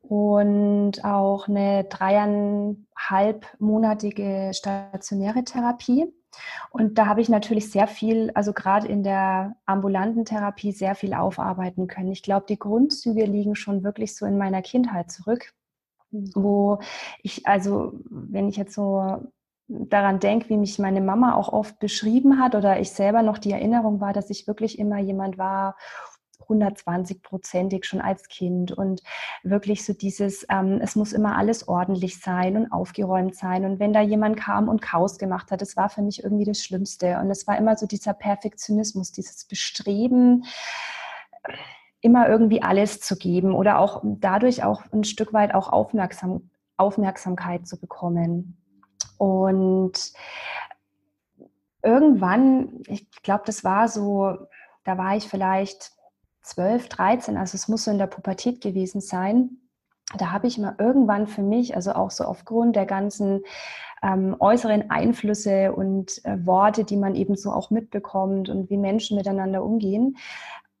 und 0.00 1.04
auch 1.04 1.48
eine 1.48 1.84
dreieinhalbmonatige 1.84 4.52
stationäre 4.54 5.44
Therapie. 5.44 6.10
Und 6.70 6.98
da 6.98 7.06
habe 7.06 7.20
ich 7.20 7.28
natürlich 7.28 7.70
sehr 7.70 7.86
viel, 7.86 8.30
also 8.34 8.52
gerade 8.52 8.86
in 8.86 9.02
der 9.02 9.56
ambulanten 9.66 10.24
Therapie, 10.24 10.72
sehr 10.72 10.94
viel 10.94 11.14
aufarbeiten 11.14 11.86
können. 11.86 12.12
Ich 12.12 12.22
glaube, 12.22 12.46
die 12.48 12.58
Grundzüge 12.58 13.24
liegen 13.24 13.54
schon 13.54 13.82
wirklich 13.82 14.14
so 14.14 14.26
in 14.26 14.38
meiner 14.38 14.62
Kindheit 14.62 15.10
zurück, 15.10 15.52
mhm. 16.10 16.30
wo 16.34 16.78
ich, 17.22 17.46
also 17.46 17.92
wenn 18.08 18.48
ich 18.48 18.56
jetzt 18.56 18.74
so 18.74 19.20
daran 19.68 20.20
denke, 20.20 20.48
wie 20.48 20.56
mich 20.56 20.78
meine 20.78 21.00
Mama 21.00 21.34
auch 21.34 21.52
oft 21.52 21.78
beschrieben 21.78 22.38
hat 22.38 22.54
oder 22.54 22.78
ich 22.78 22.90
selber 22.90 23.22
noch 23.22 23.38
die 23.38 23.52
Erinnerung 23.52 24.00
war, 24.00 24.12
dass 24.12 24.30
ich 24.30 24.46
wirklich 24.46 24.78
immer 24.78 24.98
jemand 24.98 25.38
war, 25.38 25.76
120-prozentig 26.48 27.84
schon 27.84 28.00
als 28.00 28.28
Kind 28.28 28.72
und 28.72 29.02
wirklich 29.42 29.84
so 29.84 29.92
dieses, 29.92 30.46
ähm, 30.50 30.80
es 30.82 30.96
muss 30.96 31.12
immer 31.12 31.36
alles 31.36 31.68
ordentlich 31.68 32.20
sein 32.20 32.56
und 32.56 32.72
aufgeräumt 32.72 33.34
sein. 33.34 33.64
Und 33.64 33.78
wenn 33.78 33.92
da 33.92 34.00
jemand 34.00 34.36
kam 34.36 34.68
und 34.68 34.82
Chaos 34.82 35.18
gemacht 35.18 35.50
hat, 35.50 35.62
das 35.62 35.76
war 35.76 35.88
für 35.88 36.02
mich 36.02 36.22
irgendwie 36.22 36.44
das 36.44 36.62
Schlimmste. 36.62 37.18
Und 37.18 37.30
es 37.30 37.46
war 37.46 37.56
immer 37.58 37.76
so 37.76 37.86
dieser 37.86 38.14
Perfektionismus, 38.14 39.12
dieses 39.12 39.44
Bestreben, 39.44 40.44
immer 42.00 42.28
irgendwie 42.28 42.62
alles 42.62 43.00
zu 43.00 43.16
geben 43.16 43.52
oder 43.52 43.78
auch 43.78 44.02
dadurch 44.04 44.62
auch 44.62 44.82
ein 44.92 45.04
Stück 45.04 45.32
weit 45.32 45.54
auch 45.54 45.72
Aufmerksam, 45.72 46.50
Aufmerksamkeit 46.76 47.66
zu 47.66 47.80
bekommen. 47.80 48.56
Und 49.18 50.12
irgendwann, 51.82 52.82
ich 52.86 53.10
glaube, 53.22 53.44
das 53.46 53.64
war 53.64 53.88
so, 53.88 54.36
da 54.84 54.98
war 54.98 55.16
ich 55.16 55.28
vielleicht 55.28 55.92
12, 56.46 56.88
13, 56.88 57.36
also 57.36 57.56
es 57.56 57.68
muss 57.68 57.84
so 57.84 57.90
in 57.90 57.98
der 57.98 58.06
Pubertät 58.06 58.60
gewesen 58.60 59.00
sein, 59.00 59.58
da 60.16 60.30
habe 60.30 60.46
ich 60.46 60.58
mal 60.58 60.76
irgendwann 60.78 61.26
für 61.26 61.42
mich, 61.42 61.74
also 61.74 61.92
auch 61.92 62.12
so 62.12 62.24
aufgrund 62.24 62.76
der 62.76 62.86
ganzen 62.86 63.42
ähm, 64.02 64.36
äußeren 64.38 64.90
Einflüsse 64.90 65.72
und 65.72 66.24
äh, 66.24 66.46
Worte, 66.46 66.84
die 66.84 66.96
man 66.96 67.16
eben 67.16 67.34
so 67.34 67.50
auch 67.50 67.70
mitbekommt 67.70 68.48
und 68.48 68.70
wie 68.70 68.76
Menschen 68.76 69.16
miteinander 69.16 69.64
umgehen, 69.64 70.16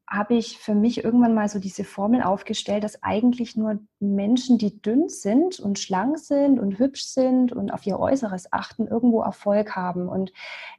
habe 0.08 0.34
ich 0.34 0.58
für 0.58 0.74
mich 0.76 1.02
irgendwann 1.02 1.34
mal 1.34 1.48
so 1.48 1.58
diese 1.58 1.82
Formel 1.82 2.22
aufgestellt, 2.22 2.84
dass 2.84 3.02
eigentlich 3.02 3.56
nur 3.56 3.80
Menschen, 3.98 4.56
die 4.56 4.80
dünn 4.80 5.08
sind 5.08 5.58
und 5.58 5.80
schlank 5.80 6.18
sind 6.18 6.60
und 6.60 6.78
hübsch 6.78 7.06
sind 7.06 7.52
und 7.52 7.72
auf 7.72 7.84
ihr 7.86 7.98
Äußeres 7.98 8.52
achten, 8.52 8.86
irgendwo 8.86 9.22
Erfolg 9.22 9.74
haben. 9.74 10.08
Und 10.08 10.32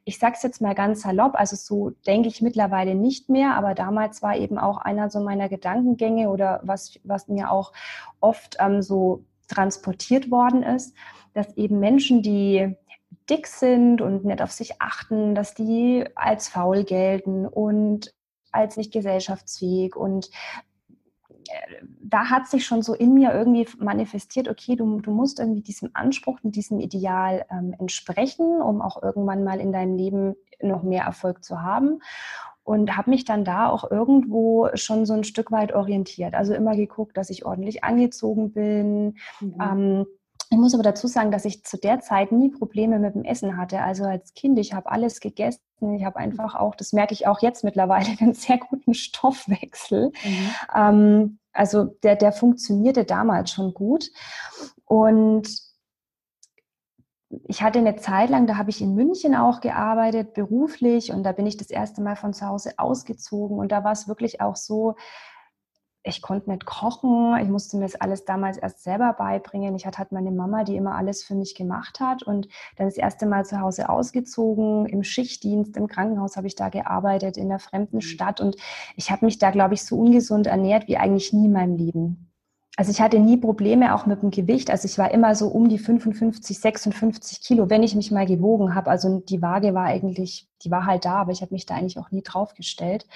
ich 0.05 0.17
sage 0.17 0.35
es 0.37 0.43
jetzt 0.43 0.61
mal 0.61 0.75
ganz 0.75 1.01
salopp, 1.01 1.35
also 1.35 1.57
so 1.57 1.89
denke 2.05 2.29
ich 2.29 2.41
mittlerweile 2.41 2.95
nicht 2.95 3.27
mehr, 3.27 3.55
aber 3.55 3.73
damals 3.73 4.21
war 4.21 4.37
eben 4.37 4.57
auch 4.57 4.77
einer 4.77 5.09
so 5.09 5.19
meiner 5.19 5.49
Gedankengänge 5.49 6.29
oder 6.29 6.61
was, 6.63 6.97
was 7.03 7.27
mir 7.27 7.51
auch 7.51 7.73
oft 8.21 8.55
ähm, 8.59 8.81
so 8.81 9.25
transportiert 9.49 10.31
worden 10.31 10.63
ist, 10.63 10.95
dass 11.33 11.55
eben 11.57 11.79
Menschen, 11.79 12.21
die 12.21 12.77
dick 13.29 13.47
sind 13.47 14.01
und 14.01 14.23
nicht 14.23 14.41
auf 14.41 14.51
sich 14.51 14.81
achten, 14.81 15.35
dass 15.35 15.53
die 15.53 16.05
als 16.15 16.47
faul 16.47 16.85
gelten 16.85 17.45
und 17.45 18.13
als 18.57 18.77
nicht 18.77 18.91
gesellschaftsfähig 18.91 19.95
und 19.95 20.29
äh, 21.49 21.85
da 22.01 22.29
hat 22.29 22.47
sich 22.47 22.65
schon 22.65 22.81
so 22.81 22.93
in 22.93 23.13
mir 23.13 23.33
irgendwie 23.33 23.67
manifestiert, 23.79 24.47
okay, 24.47 24.75
du, 24.75 25.01
du 25.01 25.11
musst 25.11 25.39
irgendwie 25.39 25.61
diesem 25.61 25.89
Anspruch 25.93 26.39
und 26.43 26.55
diesem 26.55 26.79
Ideal 26.79 27.45
ähm, 27.51 27.75
entsprechen, 27.77 28.61
um 28.61 28.81
auch 28.81 29.01
irgendwann 29.01 29.43
mal 29.43 29.59
in 29.59 29.71
deinem 29.71 29.95
Leben 29.95 30.35
noch 30.61 30.83
mehr 30.83 31.03
Erfolg 31.03 31.43
zu 31.43 31.61
haben. 31.61 31.99
Und 32.63 32.97
habe 32.97 33.11
mich 33.11 33.23
dann 33.23 33.45
da 33.45 33.69
auch 33.69 33.89
irgendwo 33.89 34.67
schon 34.73 35.05
so 35.05 35.13
ein 35.13 35.23
Stück 35.23 35.53
weit 35.53 35.73
orientiert. 35.73 36.33
Also 36.33 36.53
immer 36.53 36.75
geguckt, 36.75 37.15
dass 37.15 37.29
ich 37.29 37.45
ordentlich 37.45 37.85
angezogen 37.85 38.51
bin. 38.51 39.15
Mhm. 39.39 39.55
Ähm, 39.61 40.05
ich 40.49 40.57
muss 40.57 40.73
aber 40.73 40.83
dazu 40.83 41.07
sagen, 41.07 41.31
dass 41.31 41.45
ich 41.45 41.63
zu 41.63 41.77
der 41.77 42.01
Zeit 42.01 42.31
nie 42.33 42.49
Probleme 42.49 42.99
mit 42.99 43.15
dem 43.15 43.23
Essen 43.23 43.57
hatte. 43.57 43.81
Also 43.81 44.03
als 44.03 44.33
Kind, 44.33 44.59
ich 44.59 44.73
habe 44.73 44.91
alles 44.91 45.21
gegessen. 45.21 45.61
Ich 45.79 46.03
habe 46.03 46.17
einfach 46.17 46.55
auch, 46.55 46.75
das 46.75 46.93
merke 46.93 47.13
ich 47.13 47.27
auch 47.27 47.41
jetzt 47.41 47.63
mittlerweile, 47.63 48.07
einen 48.19 48.33
sehr 48.33 48.57
guten 48.57 48.93
Stoffwechsel. 48.93 50.11
Mhm. 50.23 50.51
Ähm, 50.75 51.39
also 51.53 51.85
der, 52.03 52.15
der 52.15 52.31
funktionierte 52.31 53.03
damals 53.03 53.51
schon 53.51 53.73
gut. 53.73 54.11
Und 54.85 55.49
ich 57.29 57.61
hatte 57.61 57.79
eine 57.79 57.97
Zeit 57.97 58.29
lang, 58.29 58.47
da 58.47 58.57
habe 58.57 58.69
ich 58.69 58.81
in 58.81 58.95
München 58.95 59.35
auch 59.35 59.59
gearbeitet, 59.59 60.33
beruflich, 60.33 61.11
und 61.11 61.23
da 61.23 61.33
bin 61.33 61.45
ich 61.45 61.57
das 61.57 61.69
erste 61.69 62.01
Mal 62.01 62.15
von 62.15 62.33
zu 62.33 62.45
Hause 62.47 62.73
ausgezogen. 62.77 63.57
Und 63.57 63.71
da 63.71 63.83
war 63.83 63.91
es 63.91 64.07
wirklich 64.07 64.39
auch 64.39 64.55
so, 64.55 64.95
ich 66.07 66.21
konnte 66.21 66.49
nicht 66.49 66.65
kochen, 66.65 67.37
ich 67.41 67.49
musste 67.49 67.77
mir 67.77 67.83
das 67.83 67.95
alles 67.95 68.25
damals 68.25 68.57
erst 68.57 68.83
selber 68.83 69.13
beibringen. 69.13 69.75
Ich 69.75 69.85
hatte 69.85 69.99
halt 69.99 70.11
meine 70.11 70.31
Mama, 70.31 70.63
die 70.63 70.75
immer 70.75 70.95
alles 70.95 71.23
für 71.23 71.35
mich 71.35 71.55
gemacht 71.55 71.99
hat 71.99 72.23
und 72.23 72.47
dann 72.77 72.87
das 72.87 72.97
erste 72.97 73.25
Mal 73.25 73.45
zu 73.45 73.59
Hause 73.59 73.89
ausgezogen, 73.89 74.85
im 74.85 75.03
Schichtdienst, 75.03 75.77
im 75.77 75.87
Krankenhaus 75.87 76.37
habe 76.37 76.47
ich 76.47 76.55
da 76.55 76.69
gearbeitet, 76.69 77.37
in 77.37 77.45
einer 77.45 77.59
fremden 77.59 77.97
mhm. 77.97 78.01
Stadt 78.01 78.41
und 78.41 78.55
ich 78.95 79.11
habe 79.11 79.25
mich 79.25 79.37
da, 79.39 79.51
glaube 79.51 79.73
ich, 79.73 79.83
so 79.83 79.97
ungesund 79.97 80.47
ernährt 80.47 80.87
wie 80.87 80.97
eigentlich 80.97 81.33
nie 81.33 81.45
in 81.45 81.53
meinem 81.53 81.75
Leben. 81.75 82.27
Also 82.77 82.91
ich 82.91 83.01
hatte 83.01 83.17
nie 83.17 83.37
Probleme 83.37 83.95
auch 83.95 84.05
mit 84.05 84.21
dem 84.21 84.29
Gewicht. 84.29 84.69
Also 84.69 84.85
ich 84.85 84.99
war 84.99 85.09
immer 85.09 85.33
so 85.33 85.47
um 85.47 85.67
die 85.67 85.79
55, 85.79 86.59
56 86.59 87.41
Kilo, 87.41 87.71
wenn 87.71 87.81
ich 87.81 87.95
mich 87.95 88.11
mal 88.11 88.27
gewogen 88.27 88.75
habe. 88.75 88.91
Also 88.91 89.19
die 89.19 89.41
Waage 89.41 89.73
war 89.73 89.85
eigentlich, 89.85 90.47
die 90.63 90.69
war 90.69 90.85
halt 90.85 91.03
da, 91.03 91.15
aber 91.15 91.31
ich 91.31 91.41
habe 91.41 91.55
mich 91.55 91.65
da 91.65 91.73
eigentlich 91.73 91.97
auch 91.97 92.11
nie 92.11 92.21
draufgestellt. 92.21 93.07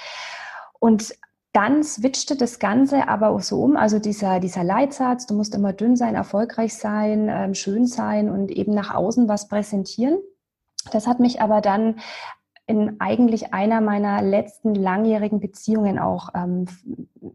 Und 0.80 1.14
dann 1.54 1.84
switchte 1.84 2.36
das 2.38 2.60
Ganze 2.60 3.08
aber 3.10 3.38
so 3.42 3.62
um, 3.62 3.76
also 3.76 4.00
dieser, 4.00 4.40
dieser 4.40 4.64
Leitsatz, 4.64 5.26
du 5.26 5.34
musst 5.34 5.54
immer 5.54 5.74
dünn 5.74 5.98
sein, 5.98 6.16
erfolgreich 6.16 6.76
sein, 6.76 7.28
ähm, 7.30 7.54
schön 7.54 7.88
sein 7.88 8.30
und 8.30 8.52
eben 8.52 8.74
nach 8.74 8.94
außen 8.94 9.28
was 9.28 9.48
präsentieren. 9.48 10.18
Das 10.92 11.08
hat 11.08 11.20
mich 11.20 11.42
aber 11.42 11.62
dann 11.62 12.00
in 12.68 13.02
eigentlich 13.02 13.54
einer 13.54 13.82
meiner 13.82 14.22
letzten 14.22 14.76
langjährigen 14.76 15.42
Beziehungen 15.42 16.00
auch, 16.00 16.30
ähm, 16.34 16.68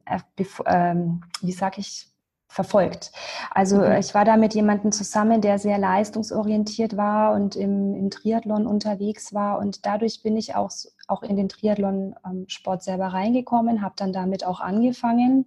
äh, 0.06 0.20
ähm, 0.66 1.22
wie 1.42 1.52
sag 1.52 1.76
ich, 1.76 2.08
verfolgt. 2.56 3.12
Also 3.50 3.76
mhm. 3.76 3.92
ich 3.98 4.14
war 4.14 4.24
da 4.24 4.38
mit 4.38 4.54
jemandem 4.54 4.90
zusammen, 4.90 5.42
der 5.42 5.58
sehr 5.58 5.76
leistungsorientiert 5.76 6.96
war 6.96 7.34
und 7.34 7.54
im, 7.54 7.94
im 7.94 8.10
Triathlon 8.10 8.66
unterwegs 8.66 9.34
war 9.34 9.58
und 9.58 9.84
dadurch 9.84 10.22
bin 10.22 10.38
ich 10.38 10.54
auch, 10.54 10.70
auch 11.06 11.22
in 11.22 11.36
den 11.36 11.50
Triathlon-Sport 11.50 12.82
selber 12.82 13.08
reingekommen, 13.08 13.82
habe 13.82 13.94
dann 13.98 14.14
damit 14.14 14.44
auch 14.44 14.60
angefangen. 14.60 15.44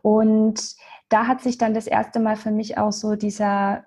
Und 0.00 0.74
da 1.10 1.26
hat 1.26 1.42
sich 1.42 1.58
dann 1.58 1.74
das 1.74 1.86
erste 1.86 2.18
Mal 2.18 2.36
für 2.36 2.50
mich 2.50 2.78
auch 2.78 2.92
so 2.92 3.14
dieser 3.14 3.84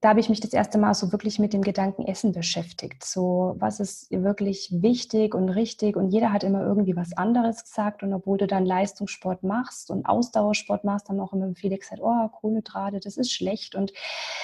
da 0.00 0.10
habe 0.10 0.20
ich 0.20 0.30
mich 0.30 0.40
das 0.40 0.54
erste 0.54 0.78
Mal 0.78 0.94
so 0.94 1.12
wirklich 1.12 1.38
mit 1.38 1.52
dem 1.52 1.60
Gedanken 1.60 2.06
Essen 2.06 2.32
beschäftigt. 2.32 3.04
So, 3.04 3.54
was 3.58 3.80
ist 3.80 4.10
wirklich 4.10 4.70
wichtig 4.72 5.34
und 5.34 5.50
richtig? 5.50 5.94
Und 5.94 6.08
jeder 6.08 6.32
hat 6.32 6.42
immer 6.42 6.62
irgendwie 6.62 6.96
was 6.96 7.12
anderes 7.12 7.64
gesagt. 7.64 8.02
Und 8.02 8.14
obwohl 8.14 8.38
du 8.38 8.46
dann 8.46 8.64
Leistungssport 8.64 9.42
machst 9.42 9.90
und 9.90 10.06
Ausdauersport 10.06 10.84
machst, 10.84 11.10
haben 11.10 11.20
auch 11.20 11.34
immer 11.34 11.54
viele 11.54 11.76
gesagt, 11.76 12.00
oh, 12.02 12.28
Kohlenhydrate, 12.28 12.98
das 12.98 13.18
ist 13.18 13.30
schlecht. 13.30 13.74
Und 13.74 13.92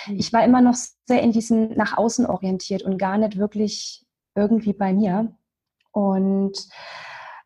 mhm. 0.07 0.19
ich 0.19 0.31
war 0.35 0.45
immer 0.45 0.61
noch 0.61 0.75
sehr 1.07 1.23
in 1.23 1.33
diesem 1.33 1.69
nach 1.75 1.97
außen 1.97 2.27
orientiert 2.27 2.83
und 2.83 2.99
gar 2.99 3.17
nicht 3.17 3.39
wirklich 3.39 4.05
irgendwie 4.35 4.75
bei 4.75 4.93
mir. 4.93 5.35
Und 5.91 6.69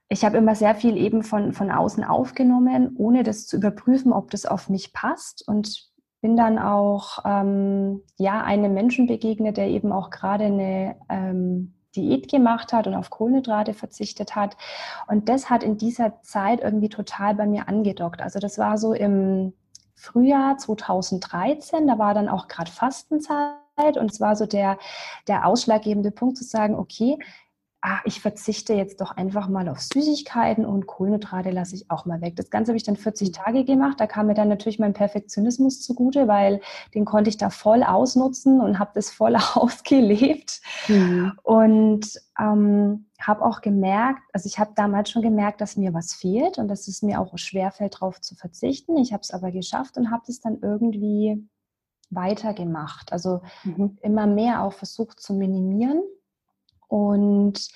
ich 0.09 0.25
habe 0.25 0.38
immer 0.38 0.57
sehr 0.57 0.75
viel 0.75 0.97
eben 0.97 1.23
von, 1.23 1.52
von 1.52 1.71
außen 1.71 2.02
aufgenommen, 2.02 2.97
ohne 2.97 3.23
das 3.23 3.47
zu 3.47 3.57
überprüfen, 3.57 4.12
ob 4.12 4.33
das 4.33 4.47
auf 4.47 4.69
mich 4.69 4.93
passt. 4.93 5.47
Und 5.47 5.89
bin 6.21 6.37
dann 6.37 6.59
auch 6.59 7.19
ähm, 7.25 8.03
ja 8.17 8.43
einem 8.43 8.75
Menschen 8.75 9.07
begegnet, 9.07 9.57
der 9.57 9.69
eben 9.69 9.93
auch 9.93 10.11
gerade 10.11 10.45
eine 10.45 10.97
ähm, 11.09 11.75
Diät 11.97 12.31
gemacht 12.31 12.73
hat 12.73 12.87
und 12.87 12.95
auf 12.95 13.11
Kohlenhydrate 13.11 13.75
verzichtet 13.75 14.37
hat. 14.37 14.57
Und 15.09 15.29
das 15.29 15.50
hat 15.50 15.62
in 15.62 15.77
dieser 15.77 16.23
Zeit 16.23 16.61
irgendwie 16.61 16.89
total 16.89 17.35
bei 17.35 17.47
mir 17.47 17.69
angedockt. 17.69 18.23
Also 18.23 18.39
das 18.39 18.59
war 18.59 18.79
so 18.79 18.93
im 18.93 19.55
Frühjahr 19.95 20.57
2013, 20.57 21.87
da 21.87 21.99
war 21.99 22.15
dann 22.15 22.29
auch 22.29 22.49
gerade 22.49 22.71
Fastenzeit 22.71 23.97
und 23.97 24.11
es 24.11 24.21
war 24.21 24.35
so 24.35 24.47
der, 24.47 24.79
der 25.29 25.47
ausschlaggebende 25.47 26.11
Punkt 26.11 26.39
zu 26.39 26.45
sagen, 26.45 26.75
okay, 26.75 27.19
ah, 27.82 28.00
ich 28.04 28.20
verzichte 28.20 28.75
jetzt 28.75 29.00
doch 29.00 29.16
einfach 29.16 29.49
mal 29.49 29.68
auf 29.68 29.80
Süßigkeiten 29.80 30.66
und 30.66 30.87
Kohlenhydrate 30.87 31.50
lasse 31.50 31.75
ich 31.75 31.90
auch 31.90 32.04
mal 32.04 32.20
weg. 32.20 32.37
Das 32.37 32.50
Ganze 32.50 32.70
habe 32.70 32.76
ich 32.76 32.82
dann 32.82 32.96
40 32.96 33.28
mhm. 33.28 33.32
Tage 33.32 33.64
gemacht. 33.64 33.99
Da 34.00 34.06
kam 34.06 34.26
mir 34.26 34.34
dann 34.34 34.49
natürlich 34.49 34.78
mein 34.78 34.92
Perfektionismus 34.92 35.80
zugute, 35.80 36.28
weil 36.28 36.60
den 36.94 37.04
konnte 37.04 37.30
ich 37.30 37.38
da 37.38 37.49
voll 37.49 37.82
ausnutzen 37.82 38.60
und 38.60 38.78
habe 38.78 38.90
das 38.94 39.10
voll 39.10 39.37
ausgelebt. 39.54 40.60
Mhm. 40.88 41.32
Und 41.42 42.20
ähm, 42.38 43.06
habe 43.20 43.44
auch 43.44 43.60
gemerkt, 43.60 44.22
also 44.32 44.46
ich 44.46 44.58
habe 44.58 44.72
damals 44.76 45.10
schon 45.10 45.22
gemerkt, 45.22 45.60
dass 45.60 45.76
mir 45.76 45.94
was 45.94 46.12
fehlt 46.12 46.58
und 46.58 46.68
dass 46.68 46.88
es 46.88 47.02
mir 47.02 47.20
auch 47.20 47.37
schwerfällt, 47.38 47.94
darauf 47.94 48.20
zu 48.20 48.34
verzichten. 48.34 48.96
Ich 48.99 49.12
habe 49.12 49.22
es 49.22 49.30
aber 49.30 49.50
geschafft 49.50 49.96
und 49.96 50.10
habe 50.10 50.25
es 50.28 50.40
dann 50.40 50.58
irgendwie 50.60 51.49
weitergemacht. 52.10 53.12
Also 53.12 53.40
mhm. 53.64 53.99
immer 54.02 54.26
mehr 54.26 54.62
auch 54.62 54.72
versucht 54.72 55.20
zu 55.20 55.32
minimieren 55.32 56.02
und 56.90 57.68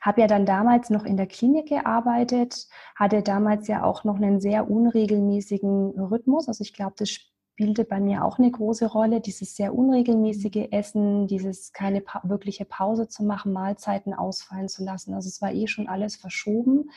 habe 0.00 0.20
ja 0.20 0.26
dann 0.28 0.46
damals 0.46 0.90
noch 0.90 1.04
in 1.04 1.16
der 1.16 1.26
Klinik 1.26 1.68
gearbeitet, 1.68 2.68
hatte 2.94 3.22
damals 3.22 3.66
ja 3.66 3.82
auch 3.82 4.04
noch 4.04 4.16
einen 4.16 4.40
sehr 4.40 4.70
unregelmäßigen 4.70 6.00
Rhythmus. 6.00 6.46
Also 6.48 6.62
ich 6.62 6.72
glaube, 6.72 6.94
das 6.96 7.10
spielte 7.10 7.84
bei 7.84 8.00
mir 8.00 8.24
auch 8.24 8.38
eine 8.38 8.50
große 8.50 8.86
Rolle, 8.86 9.20
dieses 9.20 9.56
sehr 9.56 9.74
unregelmäßige 9.74 10.68
Essen, 10.70 11.26
dieses 11.26 11.72
keine 11.72 12.00
pa 12.00 12.22
wirkliche 12.24 12.64
Pause 12.64 13.08
zu 13.08 13.24
machen, 13.24 13.52
Mahlzeiten 13.52 14.14
ausfallen 14.14 14.68
zu 14.68 14.84
lassen. 14.84 15.14
Also 15.14 15.28
es 15.28 15.42
war 15.42 15.52
eh 15.52 15.66
schon 15.66 15.88
alles 15.88 16.14
verschoben. 16.14 16.90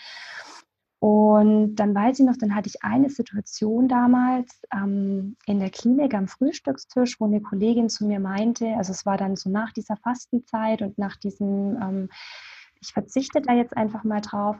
Und 1.04 1.76
dann 1.76 1.94
weiß 1.94 2.20
ich 2.20 2.26
noch, 2.26 2.38
dann 2.38 2.56
hatte 2.56 2.70
ich 2.70 2.82
eine 2.82 3.10
Situation 3.10 3.90
damals 3.90 4.62
ähm, 4.74 5.36
in 5.46 5.60
der 5.60 5.70
Klinik 5.70 6.14
am 6.14 6.30
Frühstückstisch, 6.30 7.20
wo 7.20 7.26
eine 7.26 7.42
Kollegin 7.42 7.90
zu 7.90 8.06
mir 8.06 8.22
meinte, 8.22 8.68
also 8.78 8.94
es 8.94 9.06
war 9.06 9.18
dann 9.18 9.36
so 9.36 9.50
nach 9.50 9.74
dieser 9.74 9.98
Fastenzeit 9.98 10.82
und 10.82 10.98
nach 10.98 11.18
diesem, 11.18 11.78
ähm, 11.82 12.10
ich 12.80 12.94
verzichte 12.94 13.42
da 13.42 13.52
jetzt 13.52 13.76
einfach 13.76 14.06
mal 14.06 14.22
drauf. 14.22 14.56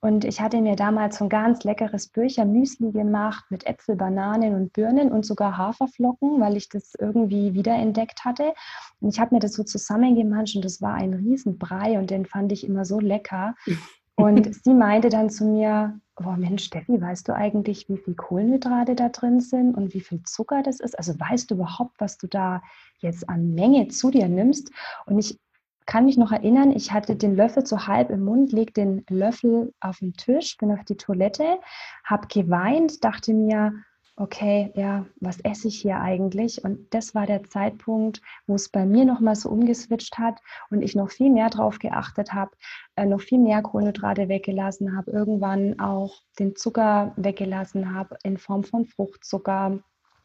Und 0.00 0.26
ich 0.26 0.42
hatte 0.42 0.60
mir 0.60 0.76
damals 0.76 1.16
so 1.16 1.24
ein 1.24 1.30
ganz 1.30 1.64
leckeres 1.64 2.08
Bücher-Müsli 2.08 2.92
gemacht 2.92 3.46
mit 3.48 3.64
Äpfel, 3.64 3.96
Bananen 3.96 4.54
und 4.54 4.74
Birnen 4.74 5.10
und 5.10 5.24
sogar 5.24 5.56
Haferflocken, 5.56 6.42
weil 6.42 6.58
ich 6.58 6.68
das 6.68 6.92
irgendwie 6.98 7.54
wiederentdeckt 7.54 8.22
hatte. 8.26 8.52
Und 9.00 9.14
ich 9.14 9.18
habe 9.18 9.34
mir 9.34 9.40
das 9.40 9.54
so 9.54 9.64
zusammengemanscht 9.64 10.56
und 10.56 10.64
das 10.66 10.82
war 10.82 10.92
ein 10.92 11.14
Riesenbrei 11.14 11.98
und 11.98 12.10
den 12.10 12.26
fand 12.26 12.52
ich 12.52 12.68
immer 12.68 12.84
so 12.84 13.00
lecker. 13.00 13.54
Und 14.16 14.54
sie 14.64 14.74
meinte 14.74 15.08
dann 15.08 15.30
zu 15.30 15.44
mir, 15.44 16.00
oh 16.16 16.32
Mensch, 16.36 16.64
Steffi, 16.64 17.00
weißt 17.00 17.28
du 17.28 17.34
eigentlich, 17.34 17.88
wie 17.88 17.98
viel 17.98 18.14
Kohlenhydrate 18.14 18.94
da 18.94 19.10
drin 19.10 19.40
sind 19.40 19.74
und 19.74 19.94
wie 19.94 20.00
viel 20.00 20.22
Zucker 20.24 20.62
das 20.62 20.80
ist? 20.80 20.98
Also 20.98 21.18
weißt 21.18 21.50
du 21.50 21.54
überhaupt, 21.56 21.94
was 21.98 22.18
du 22.18 22.26
da 22.26 22.62
jetzt 22.98 23.28
an 23.28 23.54
Menge 23.54 23.88
zu 23.88 24.10
dir 24.10 24.28
nimmst? 24.28 24.70
Und 25.04 25.18
ich 25.18 25.38
kann 25.84 26.06
mich 26.06 26.16
noch 26.16 26.32
erinnern, 26.32 26.72
ich 26.72 26.92
hatte 26.92 27.14
den 27.14 27.36
Löffel 27.36 27.64
so 27.64 27.86
halb 27.86 28.10
im 28.10 28.24
Mund, 28.24 28.52
leg 28.52 28.74
den 28.74 29.04
Löffel 29.08 29.72
auf 29.80 30.00
den 30.00 30.14
Tisch, 30.14 30.56
bin 30.56 30.72
auf 30.72 30.84
die 30.84 30.96
Toilette, 30.96 31.60
habe 32.04 32.26
geweint, 32.26 33.04
dachte 33.04 33.32
mir, 33.32 33.72
okay, 34.16 34.72
ja, 34.74 35.04
was 35.20 35.40
esse 35.40 35.68
ich 35.68 35.80
hier 35.80 36.00
eigentlich? 36.00 36.64
Und 36.64 36.92
das 36.94 37.14
war 37.14 37.26
der 37.26 37.44
Zeitpunkt, 37.44 38.22
wo 38.46 38.54
es 38.54 38.70
bei 38.70 38.86
mir 38.86 39.04
nochmal 39.04 39.36
so 39.36 39.50
umgeswitcht 39.50 40.18
hat 40.18 40.40
und 40.70 40.80
ich 40.80 40.96
noch 40.96 41.10
viel 41.10 41.30
mehr 41.30 41.50
drauf 41.50 41.78
geachtet 41.78 42.32
habe, 42.32 42.52
äh, 42.96 43.04
noch 43.04 43.20
viel 43.20 43.38
mehr 43.38 43.60
Kohlenhydrate 43.60 44.28
weggelassen 44.28 44.96
habe, 44.96 45.10
irgendwann 45.10 45.78
auch 45.80 46.22
den 46.38 46.56
Zucker 46.56 47.12
weggelassen 47.16 47.94
habe 47.94 48.16
in 48.22 48.38
Form 48.38 48.64
von 48.64 48.86
Fruchtzucker. 48.86 49.82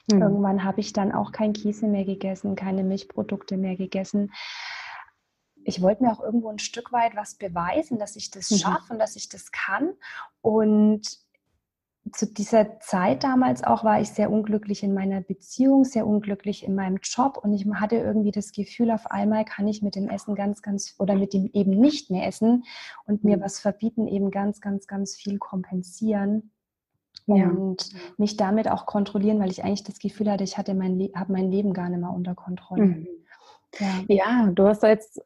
Mhm. 0.09 0.21
Irgendwann 0.21 0.63
habe 0.63 0.79
ich 0.79 0.93
dann 0.93 1.11
auch 1.11 1.33
kein 1.33 1.51
Käse 1.51 1.85
mehr 1.87 2.05
gegessen, 2.05 2.55
keine 2.55 2.83
Milchprodukte 2.83 3.57
mehr 3.57 3.75
gegessen. 3.75 4.31
Ich 5.63 5.81
wollte 5.81 6.03
mir 6.03 6.11
auch 6.13 6.23
irgendwo 6.23 6.49
ein 6.49 6.59
Stück 6.59 6.93
weit 6.93 7.15
was 7.17 7.35
beweisen, 7.35 7.99
dass 7.99 8.15
ich 8.15 8.31
das 8.31 8.51
mhm. 8.51 8.55
schaffe 8.55 8.93
und 8.93 8.99
dass 8.99 9.17
ich 9.17 9.27
das 9.27 9.51
kann. 9.51 9.91
Und 10.41 11.19
zu 12.13 12.27
dieser 12.27 12.79
Zeit 12.79 13.23
damals 13.23 13.63
auch 13.63 13.83
war 13.83 14.01
ich 14.01 14.09
sehr 14.09 14.31
unglücklich 14.31 14.83
in 14.83 14.93
meiner 14.93 15.21
Beziehung, 15.21 15.83
sehr 15.83 16.05
unglücklich 16.05 16.65
in 16.65 16.75
meinem 16.75 16.99
Job 17.01 17.37
und 17.41 17.53
ich 17.53 17.65
hatte 17.73 17.95
irgendwie 17.95 18.31
das 18.31 18.51
Gefühl, 18.51 18.91
auf 18.91 19.07
einmal 19.07 19.45
kann 19.45 19.67
ich 19.67 19.81
mit 19.81 19.95
dem 19.95 20.09
Essen 20.09 20.35
ganz, 20.35 20.61
ganz 20.61 20.95
oder 20.99 21.15
mit 21.15 21.33
dem 21.33 21.49
eben 21.53 21.71
nicht 21.71 22.09
mehr 22.09 22.27
essen 22.27 22.63
und 23.05 23.23
mir 23.23 23.37
mhm. 23.37 23.41
was 23.41 23.59
verbieten, 23.59 24.07
eben 24.07 24.31
ganz, 24.31 24.61
ganz, 24.61 24.87
ganz 24.87 25.15
viel 25.15 25.37
kompensieren 25.37 26.51
ja. 27.27 27.49
und 27.49 27.89
mich 28.17 28.37
damit 28.37 28.69
auch 28.69 28.85
kontrollieren, 28.85 29.39
weil 29.39 29.51
ich 29.51 29.63
eigentlich 29.63 29.83
das 29.83 29.99
Gefühl 29.99 30.31
hatte, 30.31 30.43
ich 30.43 30.57
hatte 30.57 30.73
mein, 30.73 30.97
Le 30.97 31.11
habe 31.15 31.33
mein 31.33 31.49
Leben 31.51 31.73
gar 31.73 31.89
nicht 31.89 31.99
mehr 31.99 32.11
unter 32.11 32.35
Kontrolle. 32.35 32.85
Mhm. 32.85 33.07
Ja. 33.79 34.03
ja, 34.07 34.51
du 34.51 34.67
hast 34.67 34.83
da 34.83 34.89
jetzt 34.89 35.21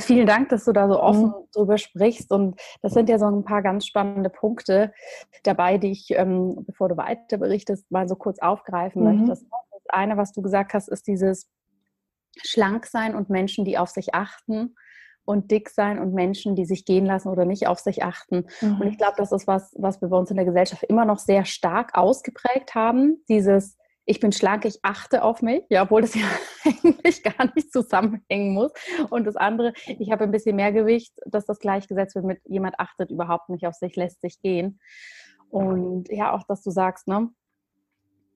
Vielen 0.00 0.26
Dank, 0.26 0.48
dass 0.48 0.64
du 0.64 0.72
da 0.72 0.88
so 0.88 1.00
offen 1.00 1.26
mhm. 1.26 1.34
drüber 1.52 1.78
sprichst. 1.78 2.30
Und 2.32 2.60
das 2.82 2.92
sind 2.92 3.08
ja 3.08 3.18
so 3.18 3.26
ein 3.26 3.44
paar 3.44 3.62
ganz 3.62 3.86
spannende 3.86 4.30
Punkte 4.30 4.92
dabei, 5.42 5.78
die 5.78 5.92
ich, 5.92 6.10
ähm, 6.10 6.64
bevor 6.66 6.88
du 6.88 6.96
weiter 6.96 7.38
berichtest, 7.38 7.90
mal 7.90 8.08
so 8.08 8.16
kurz 8.16 8.38
aufgreifen 8.38 9.02
mhm. 9.02 9.08
möchte. 9.08 9.30
Das 9.30 9.44
eine, 9.88 10.16
was 10.16 10.32
du 10.32 10.42
gesagt 10.42 10.74
hast, 10.74 10.88
ist 10.88 11.06
dieses 11.06 11.48
Schlanksein 12.42 13.14
und 13.14 13.30
Menschen, 13.30 13.64
die 13.64 13.78
auf 13.78 13.88
sich 13.88 14.14
achten 14.14 14.74
und 15.24 15.50
dick 15.50 15.68
sein 15.68 15.98
und 15.98 16.14
Menschen, 16.14 16.56
die 16.56 16.64
sich 16.64 16.84
gehen 16.84 17.04
lassen 17.04 17.28
oder 17.28 17.44
nicht 17.44 17.66
auf 17.66 17.80
sich 17.80 18.02
achten. 18.02 18.46
Mhm. 18.60 18.80
Und 18.80 18.86
ich 18.86 18.96
glaube, 18.96 19.14
das 19.18 19.32
ist 19.32 19.46
was, 19.46 19.74
was 19.76 20.00
wir 20.00 20.08
bei 20.08 20.16
uns 20.16 20.30
in 20.30 20.36
der 20.36 20.46
Gesellschaft 20.46 20.82
immer 20.84 21.04
noch 21.04 21.18
sehr 21.18 21.44
stark 21.44 21.96
ausgeprägt 21.96 22.74
haben. 22.74 23.22
Dieses 23.28 23.76
ich 24.08 24.20
bin 24.20 24.32
schlank, 24.32 24.64
ich 24.64 24.78
achte 24.82 25.22
auf 25.22 25.42
mich, 25.42 25.62
ja, 25.68 25.82
obwohl 25.82 26.00
das 26.00 26.14
ja 26.14 26.26
eigentlich 26.64 27.22
gar 27.22 27.54
nicht 27.54 27.70
zusammenhängen 27.72 28.54
muss. 28.54 28.72
Und 29.10 29.24
das 29.26 29.36
andere, 29.36 29.74
ich 29.86 30.10
habe 30.10 30.24
ein 30.24 30.30
bisschen 30.30 30.56
mehr 30.56 30.72
Gewicht, 30.72 31.12
dass 31.26 31.44
das 31.44 31.58
gleichgesetzt 31.58 32.14
wird 32.14 32.24
mit 32.24 32.40
jemand 32.46 32.80
achtet 32.80 33.10
überhaupt 33.10 33.50
nicht 33.50 33.66
auf 33.66 33.74
sich, 33.74 33.94
lässt 33.96 34.22
sich 34.22 34.40
gehen. 34.40 34.80
Und 35.50 36.08
ja, 36.08 36.32
auch, 36.32 36.44
dass 36.44 36.62
du 36.62 36.70
sagst, 36.70 37.06
ne, 37.06 37.28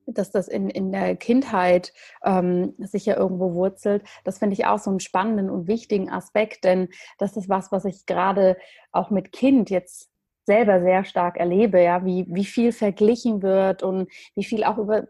dass 0.07 0.31
das 0.31 0.47
in, 0.47 0.69
in 0.69 0.93
der 0.93 1.17
Kindheit 1.17 1.95
ähm, 2.23 2.75
sich 2.79 3.07
ja 3.07 3.17
irgendwo 3.17 3.55
wurzelt, 3.55 4.05
das 4.25 4.39
finde 4.39 4.55
ich 4.55 4.67
auch 4.67 4.79
so 4.79 4.91
einen 4.91 5.01
spannenden 5.01 5.49
und 5.49 5.69
wichtigen 5.69 6.11
Aspekt, 6.11 6.65
denn 6.65 6.89
das 7.19 7.37
ist 7.37 7.49
was, 7.49 7.73
was 7.73 7.87
ich 7.87 8.05
gerade 8.05 8.59
auch 8.91 9.09
mit 9.09 9.33
Kind 9.33 9.71
jetzt 9.71 10.11
selber 10.45 10.83
sehr 10.83 11.05
stark 11.05 11.39
erlebe, 11.39 11.81
ja, 11.81 12.05
wie, 12.05 12.27
wie 12.29 12.45
viel 12.45 12.73
verglichen 12.73 13.43
wird 13.43 13.83
und 13.83 14.11
wie 14.35 14.45
viel 14.45 14.65
auch 14.65 14.77
über 14.77 15.07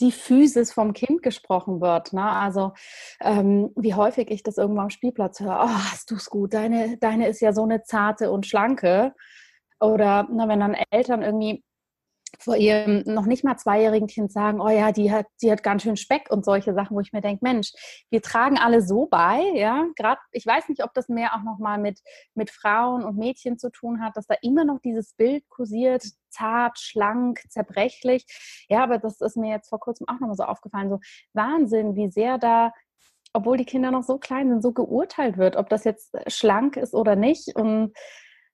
die 0.00 0.12
Physis 0.12 0.72
vom 0.72 0.92
Kind 0.92 1.22
gesprochen 1.22 1.80
wird. 1.80 2.12
Ne? 2.12 2.24
Also 2.24 2.72
ähm, 3.20 3.70
wie 3.76 3.94
häufig 3.94 4.30
ich 4.30 4.42
das 4.42 4.58
irgendwo 4.58 4.80
am 4.80 4.90
Spielplatz 4.90 5.40
höre, 5.40 5.60
oh, 5.62 5.68
hast 5.68 6.10
du 6.10 6.16
es 6.16 6.30
gut, 6.30 6.54
deine, 6.54 6.96
deine 6.98 7.28
ist 7.28 7.40
ja 7.40 7.52
so 7.52 7.62
eine 7.62 7.82
zarte 7.82 8.30
und 8.30 8.46
schlanke. 8.46 9.14
Oder 9.80 10.28
na, 10.30 10.48
wenn 10.48 10.60
dann 10.60 10.76
Eltern 10.90 11.22
irgendwie 11.22 11.64
vor 12.40 12.56
ihrem 12.56 13.02
noch 13.06 13.26
nicht 13.26 13.44
mal 13.44 13.56
zweijährigen 13.56 14.08
Kind 14.08 14.32
sagen, 14.32 14.60
oh 14.60 14.68
ja, 14.68 14.92
die 14.92 15.12
hat, 15.12 15.26
die 15.42 15.52
hat 15.52 15.62
ganz 15.62 15.82
schön 15.82 15.96
Speck 15.96 16.30
und 16.30 16.44
solche 16.44 16.74
Sachen, 16.74 16.96
wo 16.96 17.00
ich 17.00 17.12
mir 17.12 17.20
denke, 17.20 17.44
Mensch, 17.44 17.72
wir 18.10 18.22
tragen 18.22 18.58
alle 18.58 18.82
so 18.82 19.06
bei, 19.06 19.40
ja, 19.54 19.86
gerade, 19.96 20.20
ich 20.32 20.46
weiß 20.46 20.68
nicht, 20.68 20.82
ob 20.82 20.94
das 20.94 21.08
mehr 21.08 21.34
auch 21.34 21.42
nochmal 21.42 21.78
mit, 21.78 22.00
mit 22.34 22.50
Frauen 22.50 23.04
und 23.04 23.18
Mädchen 23.18 23.58
zu 23.58 23.70
tun 23.70 24.02
hat, 24.02 24.16
dass 24.16 24.26
da 24.26 24.34
immer 24.42 24.64
noch 24.64 24.80
dieses 24.80 25.14
Bild 25.14 25.48
kursiert, 25.48 26.04
zart, 26.30 26.78
schlank, 26.78 27.40
zerbrechlich, 27.48 28.24
ja, 28.68 28.82
aber 28.82 28.98
das 28.98 29.20
ist 29.20 29.36
mir 29.36 29.50
jetzt 29.50 29.68
vor 29.68 29.80
kurzem 29.80 30.08
auch 30.08 30.20
nochmal 30.20 30.36
so 30.36 30.44
aufgefallen, 30.44 30.90
so 30.90 31.00
Wahnsinn, 31.34 31.94
wie 31.96 32.08
sehr 32.08 32.38
da 32.38 32.72
obwohl 33.32 33.56
die 33.56 33.64
Kinder 33.64 33.90
noch 33.90 34.02
so 34.02 34.18
klein 34.18 34.48
sind, 34.48 34.62
so 34.62 34.72
geurteilt 34.72 35.38
wird, 35.38 35.56
ob 35.56 35.68
das 35.68 35.84
jetzt 35.84 36.16
schlank 36.26 36.76
ist 36.76 36.94
oder 36.94 37.14
nicht. 37.14 37.54
Und 37.54 37.92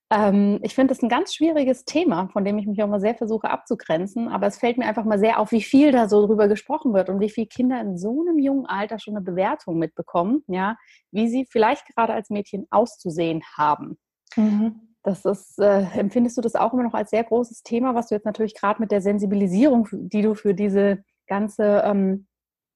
ähm, 0.09 0.59
ich 0.63 0.73
finde 0.73 0.93
das 0.93 1.03
ein 1.03 1.09
ganz 1.09 1.33
schwieriges 1.33 1.83
Thema, 1.83 2.29
von 2.29 2.45
dem 2.45 2.57
ich 2.57 2.65
mich 2.65 2.81
auch 2.81 2.87
mal 2.87 3.01
sehr 3.01 3.15
versuche 3.15 3.49
abzugrenzen. 3.49 4.29
Aber 4.29 4.47
es 4.47 4.57
fällt 4.57 4.77
mir 4.77 4.85
einfach 4.85 5.03
mal 5.03 5.19
sehr 5.19 5.39
auf, 5.39 5.51
wie 5.51 5.61
viel 5.61 5.91
da 5.91 6.07
so 6.07 6.25
drüber 6.25 6.47
gesprochen 6.47 6.93
wird 6.93 7.09
und 7.09 7.19
wie 7.19 7.29
viele 7.29 7.47
Kinder 7.47 7.81
in 7.81 7.97
so 7.97 8.21
einem 8.21 8.39
jungen 8.39 8.65
Alter 8.65 8.99
schon 8.99 9.15
eine 9.15 9.23
Bewertung 9.23 9.77
mitbekommen, 9.77 10.43
ja, 10.47 10.77
wie 11.11 11.27
sie 11.27 11.45
vielleicht 11.49 11.85
gerade 11.93 12.13
als 12.13 12.29
Mädchen 12.29 12.67
auszusehen 12.69 13.43
haben. 13.57 13.97
Mhm. 14.35 14.81
Das 15.03 15.25
ist, 15.25 15.59
äh, 15.59 15.83
empfindest 15.97 16.37
du 16.37 16.41
das 16.41 16.55
auch 16.55 16.73
immer 16.73 16.83
noch 16.83 16.93
als 16.93 17.11
sehr 17.11 17.23
großes 17.23 17.63
Thema, 17.63 17.95
was 17.95 18.07
du 18.07 18.15
jetzt 18.15 18.25
natürlich 18.25 18.55
gerade 18.55 18.81
mit 18.81 18.91
der 18.91 19.01
Sensibilisierung, 19.01 19.87
die 19.91 20.21
du 20.21 20.35
für 20.35 20.53
diese 20.53 21.03
ganze 21.27 21.81
ähm, 21.85 22.27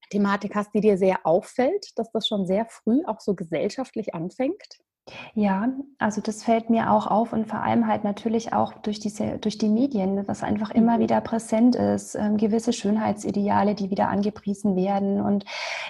Thematik 0.10 0.56
hast, 0.56 0.74
die 0.74 0.82
dir 0.82 0.98
sehr 0.98 1.26
auffällt, 1.26 1.98
dass 1.98 2.12
das 2.12 2.28
schon 2.28 2.46
sehr 2.46 2.65
früh 2.65 3.02
auch 3.06 3.20
so 3.22 3.36
gesellschaftlich 3.36 4.13
anfängt? 4.13 4.81
Ja, 5.34 5.70
also 5.98 6.22
das 6.22 6.44
fällt 6.44 6.70
mir 6.70 6.92
auch 6.92 7.08
auf 7.08 7.34
und 7.34 7.48
vor 7.48 7.62
allem 7.62 7.88
halt 7.88 8.04
natürlich 8.04 8.54
auch 8.54 8.74
durch 8.74 9.00
diese, 9.00 9.40
durch 9.40 9.58
die 9.58 9.70
Medien, 9.70 10.28
was 10.28 10.44
einfach 10.44 10.72
immer 10.72 10.98
mhm. 10.98 11.02
wieder 11.02 11.22
präsent 11.22 11.76
ist, 11.76 12.16
ähm, 12.16 12.38
gewisse 12.38 12.72
Schönheitsideale, 12.72 13.76
die 13.76 13.90
wieder 13.90 14.10
angepriesen 14.10 14.76
werden. 14.76 15.20
Und 15.22 15.46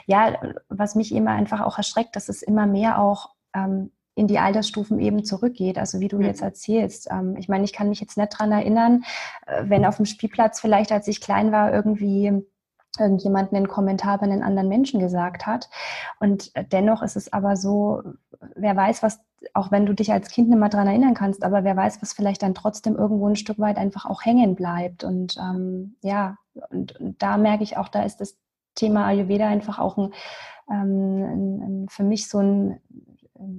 ja, 0.06 0.38
was 0.70 0.96
mich 0.96 1.14
immer 1.14 1.32
einfach 1.32 1.62
auch 1.62 1.78
erschreckt, 1.78 2.16
dass 2.16 2.30
es 2.30 2.42
immer 2.42 2.68
mehr 2.68 3.02
auch 3.02 3.32
ähm, 3.54 3.92
in 4.16 4.28
die 4.28 4.40
Altersstufen 4.40 5.00
eben 5.00 5.24
zurückgeht. 5.24 5.78
Also 5.78 6.00
wie 6.00 6.08
du 6.08 6.18
mhm. 6.18 6.24
jetzt 6.24 6.42
erzählst. 6.42 7.10
Ähm, 7.12 7.36
ich 7.38 7.50
meine, 7.50 7.66
ich 7.66 7.74
kann 7.74 7.90
mich 7.90 8.00
jetzt 8.00 8.18
nicht 8.18 8.30
dran 8.30 8.52
erinnern, 8.52 9.04
äh, 9.46 9.64
wenn 9.68 9.86
auf 9.86 9.98
dem 9.98 10.06
Spielplatz 10.06 10.60
vielleicht, 10.60 10.92
als 10.92 11.08
ich 11.08 11.22
klein 11.22 11.52
war, 11.52 11.74
irgendwie 11.74 12.44
irgendjemand 13.00 13.54
einen 13.54 13.68
Kommentar 13.68 14.18
bei 14.18 14.26
einen 14.26 14.44
anderen 14.44 14.70
Menschen 14.70 15.00
gesagt 15.00 15.46
hat. 15.46 15.70
Und 16.20 16.52
dennoch 16.72 17.02
ist 17.02 17.16
es 17.16 17.32
aber 17.32 17.56
so, 17.56 18.04
wer 18.56 18.76
weiß, 18.76 19.04
was, 19.04 19.22
auch 19.54 19.72
wenn 19.72 19.86
du 19.86 19.94
dich 19.94 20.12
als 20.12 20.30
Kind 20.30 20.50
nicht 20.50 20.60
mehr 20.60 20.70
daran 20.70 20.88
erinnern 20.88 21.14
kannst, 21.14 21.44
aber 21.44 21.64
wer 21.64 21.76
weiß, 21.76 22.02
was 22.02 22.14
vielleicht 22.14 22.44
dann 22.44 22.54
trotzdem 22.54 22.96
irgendwo 22.96 23.28
ein 23.28 23.36
Stück 23.36 23.60
weit 23.60 23.78
einfach 23.78 24.06
auch 24.06 24.26
hängen 24.26 24.56
bleibt. 24.56 25.04
Und 25.04 25.38
ähm, 25.38 25.96
ja, 26.02 26.38
und, 26.70 27.00
und, 27.00 27.22
da 27.22 27.38
merke 27.38 27.64
ich 27.64 27.78
auch, 27.78 27.88
da 27.88 28.04
ist 28.04 28.18
das 28.18 28.38
Thema 28.76 29.06
Ayurveda 29.06 29.48
einfach 29.48 29.80
auch 29.80 29.98
ein, 29.98 30.14
ähm, 30.70 31.24
ein, 31.24 31.62
ein 31.62 31.90
für 31.90 32.04
mich 32.04 32.30
so 32.30 32.40
ein 32.40 32.82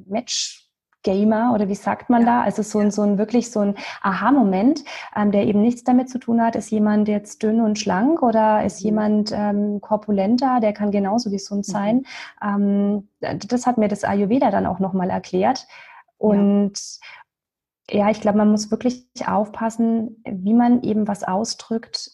Match 0.06 0.71
Gamer 1.02 1.52
oder 1.54 1.68
wie 1.68 1.74
sagt 1.74 2.10
man 2.10 2.24
da? 2.24 2.42
Also 2.42 2.62
so 2.62 2.78
ein, 2.78 2.90
so 2.90 3.02
ein 3.02 3.18
wirklich 3.18 3.50
so 3.50 3.60
ein 3.60 3.74
Aha-Moment, 4.02 4.84
ähm, 5.16 5.32
der 5.32 5.44
eben 5.46 5.62
nichts 5.62 5.84
damit 5.84 6.08
zu 6.08 6.18
tun 6.18 6.40
hat, 6.40 6.56
ist 6.56 6.70
jemand 6.70 7.08
jetzt 7.08 7.42
dünn 7.42 7.60
und 7.60 7.78
schlank 7.78 8.22
oder 8.22 8.64
ist 8.64 8.80
mhm. 8.80 8.86
jemand 8.86 9.32
ähm, 9.32 9.80
korpulenter, 9.80 10.60
der 10.60 10.72
kann 10.72 10.90
genauso 10.90 11.30
gesund 11.30 11.66
mhm. 11.68 11.72
sein. 11.72 11.96
Mhm. 12.42 13.08
Ähm, 13.20 13.38
das 13.48 13.66
hat 13.66 13.78
mir 13.78 13.88
das 13.88 14.04
Ayurveda 14.04 14.50
dann 14.50 14.66
auch 14.66 14.78
nochmal 14.78 15.10
erklärt. 15.10 15.66
Und 16.18 16.74
ja, 17.90 17.98
ja 17.98 18.10
ich 18.10 18.20
glaube, 18.20 18.38
man 18.38 18.50
muss 18.50 18.70
wirklich 18.70 19.06
aufpassen, 19.26 20.22
wie 20.24 20.54
man 20.54 20.82
eben 20.82 21.08
was 21.08 21.24
ausdrückt 21.24 22.10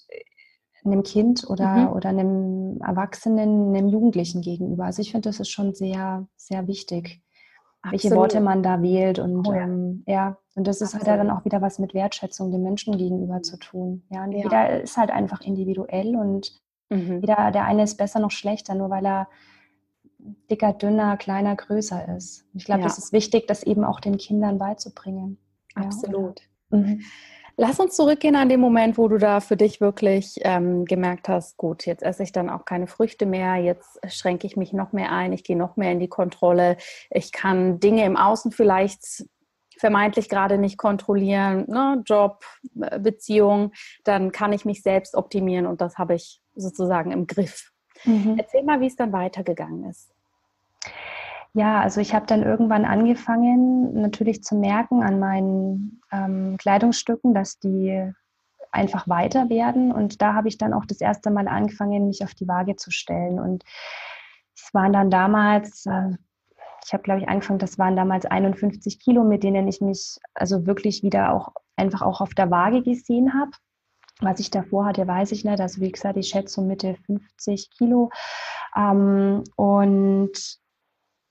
einem 0.84 1.02
Kind 1.02 1.48
oder, 1.48 1.88
mhm. 1.88 1.88
oder 1.88 2.08
einem 2.08 2.80
Erwachsenen, 2.80 3.74
einem 3.74 3.88
Jugendlichen 3.88 4.42
gegenüber. 4.42 4.84
Also 4.84 5.02
ich 5.02 5.12
finde, 5.12 5.28
das 5.28 5.40
ist 5.40 5.50
schon 5.50 5.74
sehr, 5.74 6.26
sehr 6.36 6.66
wichtig. 6.66 7.22
Absolut. 7.82 7.92
welche 7.92 8.16
Worte 8.16 8.40
man 8.40 8.62
da 8.62 8.82
wählt. 8.82 9.18
Und 9.18 9.46
oh, 9.46 9.52
ja. 9.52 9.62
Ähm, 9.62 10.02
ja. 10.06 10.38
und 10.56 10.66
das 10.66 10.80
ist, 10.80 10.94
hat 10.94 11.06
ja 11.06 11.16
dann 11.16 11.30
auch 11.30 11.44
wieder 11.44 11.62
was 11.62 11.78
mit 11.78 11.94
Wertschätzung 11.94 12.50
dem 12.50 12.62
Menschen 12.62 12.96
gegenüber 12.96 13.42
zu 13.42 13.56
tun. 13.58 14.02
Ja, 14.10 14.24
und 14.24 14.32
ja. 14.32 14.42
jeder 14.42 14.80
ist 14.80 14.96
halt 14.96 15.10
einfach 15.10 15.40
individuell 15.42 16.16
und 16.16 16.52
mhm. 16.90 17.20
jeder, 17.20 17.50
der 17.52 17.64
eine 17.64 17.84
ist 17.84 17.96
besser 17.96 18.20
noch 18.20 18.32
schlechter, 18.32 18.74
nur 18.74 18.90
weil 18.90 19.06
er 19.06 19.28
dicker, 20.50 20.72
dünner, 20.72 21.16
kleiner, 21.16 21.54
größer 21.54 22.16
ist. 22.16 22.44
Ich 22.54 22.64
glaube, 22.64 22.80
ja. 22.80 22.86
das 22.86 22.98
ist 22.98 23.12
wichtig, 23.12 23.46
das 23.46 23.62
eben 23.62 23.84
auch 23.84 24.00
den 24.00 24.18
Kindern 24.18 24.58
beizubringen. 24.58 25.38
Absolut. 25.74 26.40
Mhm. 26.70 27.02
Lass 27.60 27.80
uns 27.80 27.96
zurückgehen 27.96 28.36
an 28.36 28.48
den 28.48 28.60
Moment, 28.60 28.98
wo 28.98 29.08
du 29.08 29.18
da 29.18 29.40
für 29.40 29.56
dich 29.56 29.80
wirklich 29.80 30.36
ähm, 30.42 30.84
gemerkt 30.84 31.28
hast, 31.28 31.56
gut, 31.56 31.86
jetzt 31.86 32.04
esse 32.04 32.22
ich 32.22 32.30
dann 32.30 32.50
auch 32.50 32.64
keine 32.64 32.86
Früchte 32.86 33.26
mehr, 33.26 33.56
jetzt 33.56 33.98
schränke 34.06 34.46
ich 34.46 34.56
mich 34.56 34.72
noch 34.72 34.92
mehr 34.92 35.10
ein, 35.10 35.32
ich 35.32 35.42
gehe 35.42 35.56
noch 35.56 35.76
mehr 35.76 35.90
in 35.90 35.98
die 35.98 36.06
Kontrolle, 36.06 36.76
ich 37.10 37.32
kann 37.32 37.80
Dinge 37.80 38.04
im 38.04 38.16
Außen 38.16 38.52
vielleicht 38.52 39.24
vermeintlich 39.76 40.28
gerade 40.28 40.56
nicht 40.56 40.78
kontrollieren, 40.78 41.64
ne? 41.66 42.00
Job, 42.06 42.44
äh, 42.80 43.00
Beziehung, 43.00 43.72
dann 44.04 44.30
kann 44.30 44.52
ich 44.52 44.64
mich 44.64 44.82
selbst 44.84 45.16
optimieren 45.16 45.66
und 45.66 45.80
das 45.80 45.98
habe 45.98 46.14
ich 46.14 46.40
sozusagen 46.54 47.10
im 47.10 47.26
Griff. 47.26 47.72
Mhm. 48.04 48.36
Erzähl 48.38 48.62
mal, 48.62 48.80
wie 48.80 48.86
es 48.86 48.94
dann 48.94 49.12
weitergegangen 49.12 49.90
ist. 49.90 50.14
Ja, 51.58 51.80
also 51.80 52.00
ich 52.00 52.14
habe 52.14 52.24
dann 52.24 52.44
irgendwann 52.44 52.84
angefangen, 52.84 54.00
natürlich 54.00 54.44
zu 54.44 54.54
merken 54.54 55.02
an 55.02 55.18
meinen 55.18 56.00
ähm, 56.12 56.56
Kleidungsstücken, 56.56 57.34
dass 57.34 57.58
die 57.58 58.12
einfach 58.70 59.08
weiter 59.08 59.50
werden. 59.50 59.90
Und 59.90 60.22
da 60.22 60.34
habe 60.34 60.46
ich 60.46 60.56
dann 60.56 60.72
auch 60.72 60.84
das 60.86 61.00
erste 61.00 61.32
Mal 61.32 61.48
angefangen, 61.48 62.06
mich 62.06 62.22
auf 62.22 62.32
die 62.34 62.46
Waage 62.46 62.76
zu 62.76 62.92
stellen. 62.92 63.40
Und 63.40 63.64
es 64.54 64.72
waren 64.72 64.92
dann 64.92 65.10
damals, 65.10 65.84
äh, 65.86 66.10
ich 66.86 66.92
habe 66.92 67.02
glaube 67.02 67.22
ich 67.22 67.28
angefangen, 67.28 67.58
das 67.58 67.76
waren 67.76 67.96
damals 67.96 68.24
51 68.24 69.00
Kilo, 69.00 69.24
mit 69.24 69.42
denen 69.42 69.66
ich 69.66 69.80
mich 69.80 70.20
also 70.34 70.64
wirklich 70.64 71.02
wieder 71.02 71.32
auch 71.32 71.48
einfach 71.74 72.02
auch 72.02 72.20
auf 72.20 72.34
der 72.34 72.52
Waage 72.52 72.84
gesehen 72.84 73.34
habe. 73.34 73.50
Was 74.20 74.38
ich 74.38 74.52
davor 74.52 74.86
hatte, 74.86 75.08
weiß 75.08 75.32
ich 75.32 75.44
nicht. 75.44 75.60
Also 75.60 75.80
wie 75.80 75.90
gesagt, 75.90 76.18
ich 76.18 76.28
schätze 76.28 76.54
so 76.54 76.62
Mitte 76.62 76.94
50 77.06 77.70
Kilo. 77.76 78.10
Ähm, 78.76 79.42
und 79.56 80.60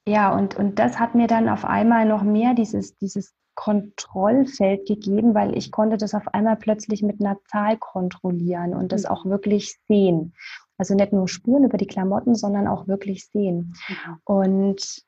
ja, 0.08 0.34
und, 0.34 0.56
und 0.56 0.80
das 0.80 1.00
hat 1.00 1.15
mir 1.15 1.28
dann 1.28 1.50
auf 1.50 1.65
einmal 1.65 2.06
noch 2.06 2.24
mehr 2.24 2.54
dieses, 2.54 2.96
dieses 2.96 3.36
Kontrollfeld 3.56 4.88
gegeben, 4.88 5.34
weil 5.34 5.58
ich 5.58 5.72
konnte 5.72 5.98
das 5.98 6.13
auf 6.13 6.34
einmal 6.34 6.56
plötzlich 6.56 7.04
mit 7.04 7.20
einer 7.20 7.38
Zahl 7.46 7.78
kontrollieren 7.78 8.74
und 8.74 8.91
das 8.91 9.04
mhm. 9.04 9.10
auch 9.10 9.26
wirklich 9.26 9.78
sehen. 9.88 10.34
Also 10.78 10.96
nicht 10.96 11.12
nur 11.12 11.28
Spuren 11.28 11.63
über 11.63 11.78
die 11.78 11.88
Klamotten, 11.88 12.36
sondern 12.36 12.67
auch 12.67 12.88
wirklich 12.88 13.28
sehen. 13.28 13.74
Mhm. 13.89 14.20
Und 14.24 15.04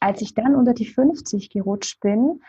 als 0.00 0.22
ich 0.22 0.34
dann 0.34 0.56
unter 0.56 0.74
die 0.74 0.86
50 0.86 1.50
gerutscht 1.50 2.00
bin, 2.00 2.40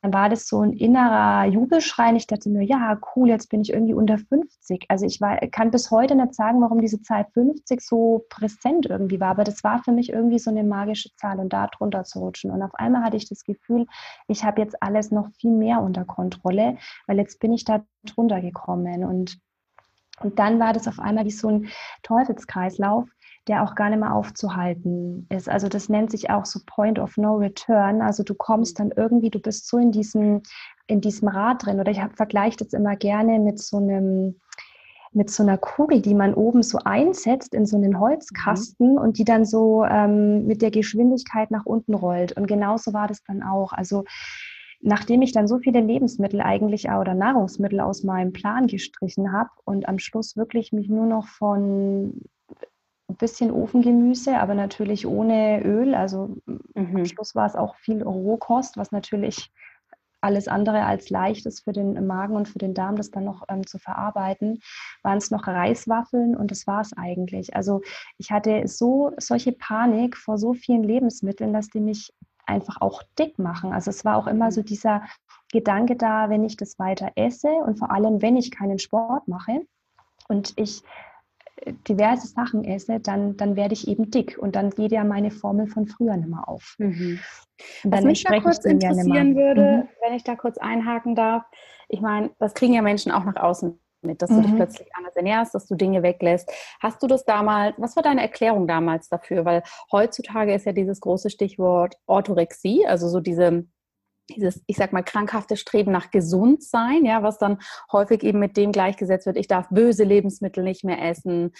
dann 0.00 0.12
war 0.12 0.28
das 0.28 0.46
so 0.46 0.60
ein 0.60 0.72
innerer 0.72 1.46
Jubelschrei. 1.46 2.14
Ich 2.14 2.28
dachte 2.28 2.48
mir, 2.50 2.62
ja, 2.62 2.98
cool, 3.16 3.28
jetzt 3.28 3.50
bin 3.50 3.62
ich 3.62 3.72
irgendwie 3.72 3.94
unter 3.94 4.16
50. 4.18 4.86
Also 4.88 5.06
ich 5.06 5.20
war, 5.20 5.38
kann 5.48 5.72
bis 5.72 5.90
heute 5.90 6.14
nicht 6.14 6.34
sagen, 6.34 6.60
warum 6.60 6.80
diese 6.80 7.02
Zahl 7.02 7.26
50 7.34 7.80
so 7.80 8.24
präsent 8.28 8.86
irgendwie 8.86 9.18
war, 9.18 9.30
aber 9.30 9.44
das 9.44 9.64
war 9.64 9.82
für 9.82 9.90
mich 9.90 10.12
irgendwie 10.12 10.38
so 10.38 10.50
eine 10.50 10.62
magische 10.62 11.10
Zahl 11.16 11.40
und 11.40 11.52
da 11.52 11.66
drunter 11.66 12.04
zu 12.04 12.20
rutschen. 12.20 12.52
Und 12.52 12.62
auf 12.62 12.74
einmal 12.74 13.02
hatte 13.02 13.16
ich 13.16 13.28
das 13.28 13.42
Gefühl, 13.42 13.86
ich 14.28 14.44
habe 14.44 14.62
jetzt 14.62 14.80
alles 14.82 15.10
noch 15.10 15.30
viel 15.40 15.50
mehr 15.50 15.80
unter 15.80 16.04
Kontrolle, 16.04 16.76
weil 17.06 17.18
jetzt 17.18 17.40
bin 17.40 17.52
ich 17.52 17.64
da 17.64 17.84
drunter 18.04 18.40
gekommen. 18.40 19.04
Und, 19.04 19.40
und 20.20 20.38
dann 20.38 20.60
war 20.60 20.72
das 20.72 20.86
auf 20.86 21.00
einmal 21.00 21.24
wie 21.24 21.32
so 21.32 21.48
ein 21.48 21.68
Teufelskreislauf, 22.04 23.08
der 23.48 23.62
auch 23.62 23.74
gar 23.74 23.88
nicht 23.88 24.00
mehr 24.00 24.14
aufzuhalten 24.14 25.26
ist. 25.30 25.48
Also 25.48 25.68
das 25.68 25.88
nennt 25.88 26.10
sich 26.10 26.30
auch 26.30 26.44
so 26.44 26.60
Point 26.66 26.98
of 26.98 27.16
No 27.16 27.36
Return. 27.36 28.02
Also 28.02 28.22
du 28.22 28.34
kommst 28.34 28.78
dann 28.78 28.92
irgendwie, 28.94 29.30
du 29.30 29.40
bist 29.40 29.68
so 29.68 29.78
in 29.78 29.90
diesem, 29.90 30.42
in 30.86 31.00
diesem 31.00 31.28
Rad 31.28 31.64
drin. 31.64 31.80
Oder 31.80 31.90
ich 31.90 32.00
vergleiche 32.14 32.58
das 32.58 32.72
immer 32.72 32.96
gerne 32.96 33.38
mit 33.38 33.58
so 33.58 33.78
einem, 33.78 34.40
mit 35.12 35.30
so 35.30 35.42
einer 35.42 35.56
Kugel, 35.56 36.02
die 36.02 36.14
man 36.14 36.34
oben 36.34 36.62
so 36.62 36.78
einsetzt 36.84 37.54
in 37.54 37.64
so 37.64 37.76
einen 37.76 37.98
Holzkasten 37.98 38.92
mhm. 38.92 38.98
und 38.98 39.18
die 39.18 39.24
dann 39.24 39.44
so 39.44 39.84
ähm, 39.84 40.46
mit 40.46 40.60
der 40.60 40.70
Geschwindigkeit 40.70 41.50
nach 41.50 41.64
unten 41.64 41.94
rollt. 41.94 42.32
Und 42.32 42.46
genauso 42.46 42.92
war 42.92 43.08
das 43.08 43.22
dann 43.24 43.42
auch. 43.42 43.72
Also 43.72 44.04
nachdem 44.80 45.22
ich 45.22 45.32
dann 45.32 45.48
so 45.48 45.58
viele 45.58 45.80
Lebensmittel 45.80 46.40
eigentlich 46.40 46.88
oder 46.88 47.14
Nahrungsmittel 47.14 47.80
aus 47.80 48.04
meinem 48.04 48.32
Plan 48.32 48.66
gestrichen 48.66 49.32
habe 49.32 49.50
und 49.64 49.88
am 49.88 49.98
Schluss 49.98 50.36
wirklich 50.36 50.72
mich 50.72 50.88
nur 50.88 51.06
noch 51.06 51.26
von 51.26 52.20
ein 53.08 53.16
bisschen 53.16 53.50
Ofengemüse, 53.50 54.38
aber 54.38 54.54
natürlich 54.54 55.06
ohne 55.06 55.62
Öl. 55.64 55.94
Also 55.94 56.36
mhm. 56.46 56.96
am 56.96 57.06
Schluss 57.06 57.34
war 57.34 57.46
es 57.46 57.56
auch 57.56 57.76
viel 57.76 58.02
Rohkost, 58.02 58.76
was 58.76 58.92
natürlich 58.92 59.50
alles 60.20 60.48
andere 60.48 60.84
als 60.84 61.10
leicht 61.10 61.46
ist 61.46 61.60
für 61.60 61.72
den 61.72 62.06
Magen 62.06 62.34
und 62.34 62.48
für 62.48 62.58
den 62.58 62.74
Darm, 62.74 62.96
das 62.96 63.10
dann 63.10 63.24
noch 63.24 63.44
ähm, 63.48 63.66
zu 63.66 63.78
verarbeiten, 63.78 64.60
waren 65.02 65.18
es 65.18 65.30
noch 65.30 65.46
Reiswaffeln 65.46 66.36
und 66.36 66.50
das 66.50 66.66
war 66.66 66.80
es 66.80 66.92
eigentlich. 66.96 67.54
Also 67.54 67.82
ich 68.18 68.32
hatte 68.32 68.66
so 68.66 69.12
solche 69.18 69.52
Panik 69.52 70.16
vor 70.16 70.36
so 70.36 70.54
vielen 70.54 70.82
Lebensmitteln, 70.82 71.52
dass 71.52 71.68
die 71.68 71.80
mich 71.80 72.12
einfach 72.46 72.80
auch 72.80 73.02
dick 73.18 73.38
machen. 73.38 73.72
Also 73.72 73.90
es 73.90 74.04
war 74.04 74.16
auch 74.16 74.26
immer 74.26 74.50
so 74.50 74.62
dieser 74.62 75.02
Gedanke 75.52 75.96
da, 75.96 76.30
wenn 76.30 76.44
ich 76.44 76.56
das 76.56 76.78
weiter 76.78 77.12
esse 77.14 77.48
und 77.48 77.78
vor 77.78 77.90
allem, 77.90 78.20
wenn 78.20 78.36
ich 78.36 78.50
keinen 78.50 78.78
Sport 78.78 79.28
mache 79.28 79.62
und 80.28 80.52
ich 80.56 80.82
diverse 81.88 82.26
Sachen 82.28 82.64
esse, 82.64 83.00
dann, 83.00 83.36
dann 83.36 83.56
werde 83.56 83.74
ich 83.74 83.88
eben 83.88 84.10
dick 84.10 84.38
und 84.38 84.56
dann 84.56 84.70
geht 84.70 84.92
ja 84.92 85.04
meine 85.04 85.30
Formel 85.30 85.66
von 85.66 85.86
früher 85.86 86.16
nicht 86.16 86.28
mehr 86.28 86.48
auf. 86.48 86.76
Mhm. 86.78 87.18
Was 87.84 88.04
mich 88.04 88.24
da 88.24 88.40
kurz 88.40 88.64
interessieren 88.64 89.34
würde, 89.34 89.84
mhm. 89.84 89.88
wenn 90.02 90.14
ich 90.14 90.24
da 90.24 90.36
kurz 90.36 90.58
einhaken 90.58 91.14
darf, 91.14 91.44
ich 91.88 92.00
meine, 92.00 92.30
das 92.38 92.54
kriegen 92.54 92.74
ja 92.74 92.82
Menschen 92.82 93.12
auch 93.12 93.24
nach 93.24 93.36
außen 93.36 93.78
mit, 94.02 94.22
dass 94.22 94.30
du 94.30 94.36
mhm. 94.36 94.42
dich 94.42 94.54
plötzlich 94.54 94.88
anders 94.94 95.16
ernährst, 95.16 95.54
dass 95.54 95.66
du 95.66 95.74
Dinge 95.74 96.02
weglässt. 96.02 96.50
Hast 96.80 97.02
du 97.02 97.06
das 97.06 97.24
damals, 97.24 97.74
was 97.78 97.96
war 97.96 98.02
deine 98.02 98.22
Erklärung 98.22 98.66
damals 98.66 99.08
dafür? 99.08 99.44
Weil 99.44 99.62
heutzutage 99.90 100.54
ist 100.54 100.66
ja 100.66 100.72
dieses 100.72 101.00
große 101.00 101.30
Stichwort 101.30 101.96
Orthorexie, 102.06 102.86
also 102.86 103.08
so 103.08 103.20
diese 103.20 103.64
dieses, 104.28 104.62
ich 104.66 104.76
sag 104.76 104.92
mal, 104.92 105.02
krankhafte 105.02 105.56
Streben 105.56 105.92
nach 105.92 106.10
Gesundsein, 106.10 107.04
ja, 107.04 107.22
was 107.22 107.38
dann 107.38 107.58
häufig 107.92 108.22
eben 108.22 108.38
mit 108.38 108.56
dem 108.56 108.72
gleichgesetzt 108.72 109.26
wird, 109.26 109.36
ich 109.36 109.48
darf 109.48 109.68
böse 109.70 110.04
Lebensmittel 110.04 110.62
nicht 110.62 110.84
mehr 110.84 111.02
essen, 111.02 111.52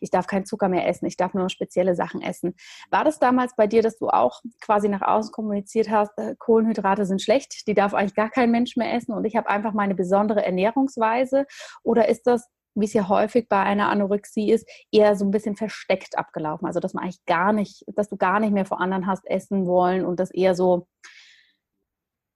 ich 0.00 0.10
darf 0.10 0.26
keinen 0.26 0.46
Zucker 0.46 0.68
mehr 0.68 0.88
essen, 0.88 1.06
ich 1.06 1.16
darf 1.16 1.34
nur 1.34 1.50
spezielle 1.50 1.94
Sachen 1.94 2.22
essen. 2.22 2.54
War 2.90 3.04
das 3.04 3.18
damals 3.18 3.54
bei 3.56 3.66
dir, 3.66 3.82
dass 3.82 3.98
du 3.98 4.08
auch 4.08 4.40
quasi 4.60 4.88
nach 4.88 5.02
außen 5.02 5.32
kommuniziert 5.32 5.90
hast, 5.90 6.16
äh, 6.18 6.34
Kohlenhydrate 6.38 7.04
sind 7.04 7.20
schlecht, 7.20 7.66
die 7.66 7.74
darf 7.74 7.94
eigentlich 7.94 8.14
gar 8.14 8.30
kein 8.30 8.50
Mensch 8.50 8.76
mehr 8.76 8.94
essen 8.94 9.12
und 9.12 9.24
ich 9.24 9.36
habe 9.36 9.48
einfach 9.48 9.72
meine 9.72 9.94
besondere 9.94 10.44
Ernährungsweise? 10.44 11.46
Oder 11.82 12.08
ist 12.08 12.26
das 12.26 12.48
wie 12.74 12.86
es 12.86 12.92
ja 12.94 13.08
häufig 13.08 13.48
bei 13.48 13.60
einer 13.60 13.90
Anorexie 13.90 14.50
ist, 14.50 14.66
eher 14.90 15.14
so 15.16 15.24
ein 15.24 15.30
bisschen 15.30 15.56
versteckt 15.56 16.16
abgelaufen. 16.16 16.66
Also 16.66 16.80
dass 16.80 16.94
man 16.94 17.04
eigentlich 17.04 17.24
gar 17.26 17.52
nicht, 17.52 17.84
dass 17.94 18.08
du 18.08 18.16
gar 18.16 18.40
nicht 18.40 18.52
mehr 18.52 18.64
vor 18.64 18.80
anderen 18.80 19.06
hast 19.06 19.26
essen 19.26 19.66
wollen 19.66 20.04
und 20.04 20.18
das 20.18 20.30
eher 20.30 20.54
so, 20.54 20.86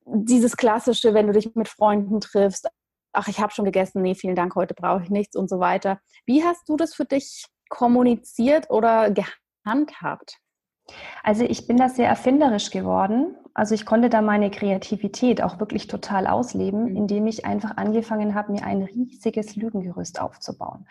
dieses 0.06 0.56
klassische, 0.56 1.14
wenn 1.14 1.26
du 1.26 1.32
dich 1.32 1.54
mit 1.54 1.68
Freunden 1.68 2.20
triffst, 2.20 2.68
ach, 3.12 3.28
ich 3.28 3.40
habe 3.40 3.52
schon 3.52 3.64
gegessen, 3.64 4.02
nee, 4.02 4.14
vielen 4.14 4.36
Dank, 4.36 4.54
heute 4.54 4.74
brauche 4.74 5.02
ich 5.02 5.10
nichts 5.10 5.36
und 5.36 5.48
so 5.48 5.58
weiter. 5.58 6.00
Wie 6.26 6.44
hast 6.44 6.68
du 6.68 6.76
das 6.76 6.94
für 6.94 7.04
dich 7.04 7.46
kommuniziert 7.68 8.70
oder 8.70 9.10
gehandhabt? 9.10 10.38
Also 11.22 11.44
ich 11.44 11.66
bin 11.66 11.76
da 11.76 11.88
sehr 11.88 12.08
erfinderisch 12.08 12.70
geworden. 12.70 13.34
Also 13.56 13.74
ich 13.74 13.86
konnte 13.86 14.10
da 14.10 14.20
meine 14.20 14.50
Kreativität 14.50 15.42
auch 15.42 15.58
wirklich 15.58 15.86
total 15.86 16.26
ausleben, 16.26 16.90
mhm. 16.90 16.96
indem 16.96 17.26
ich 17.26 17.46
einfach 17.46 17.78
angefangen 17.78 18.34
habe, 18.34 18.52
mir 18.52 18.62
ein 18.64 18.82
riesiges 18.82 19.56
Lügengerüst 19.56 20.20
aufzubauen. 20.20 20.86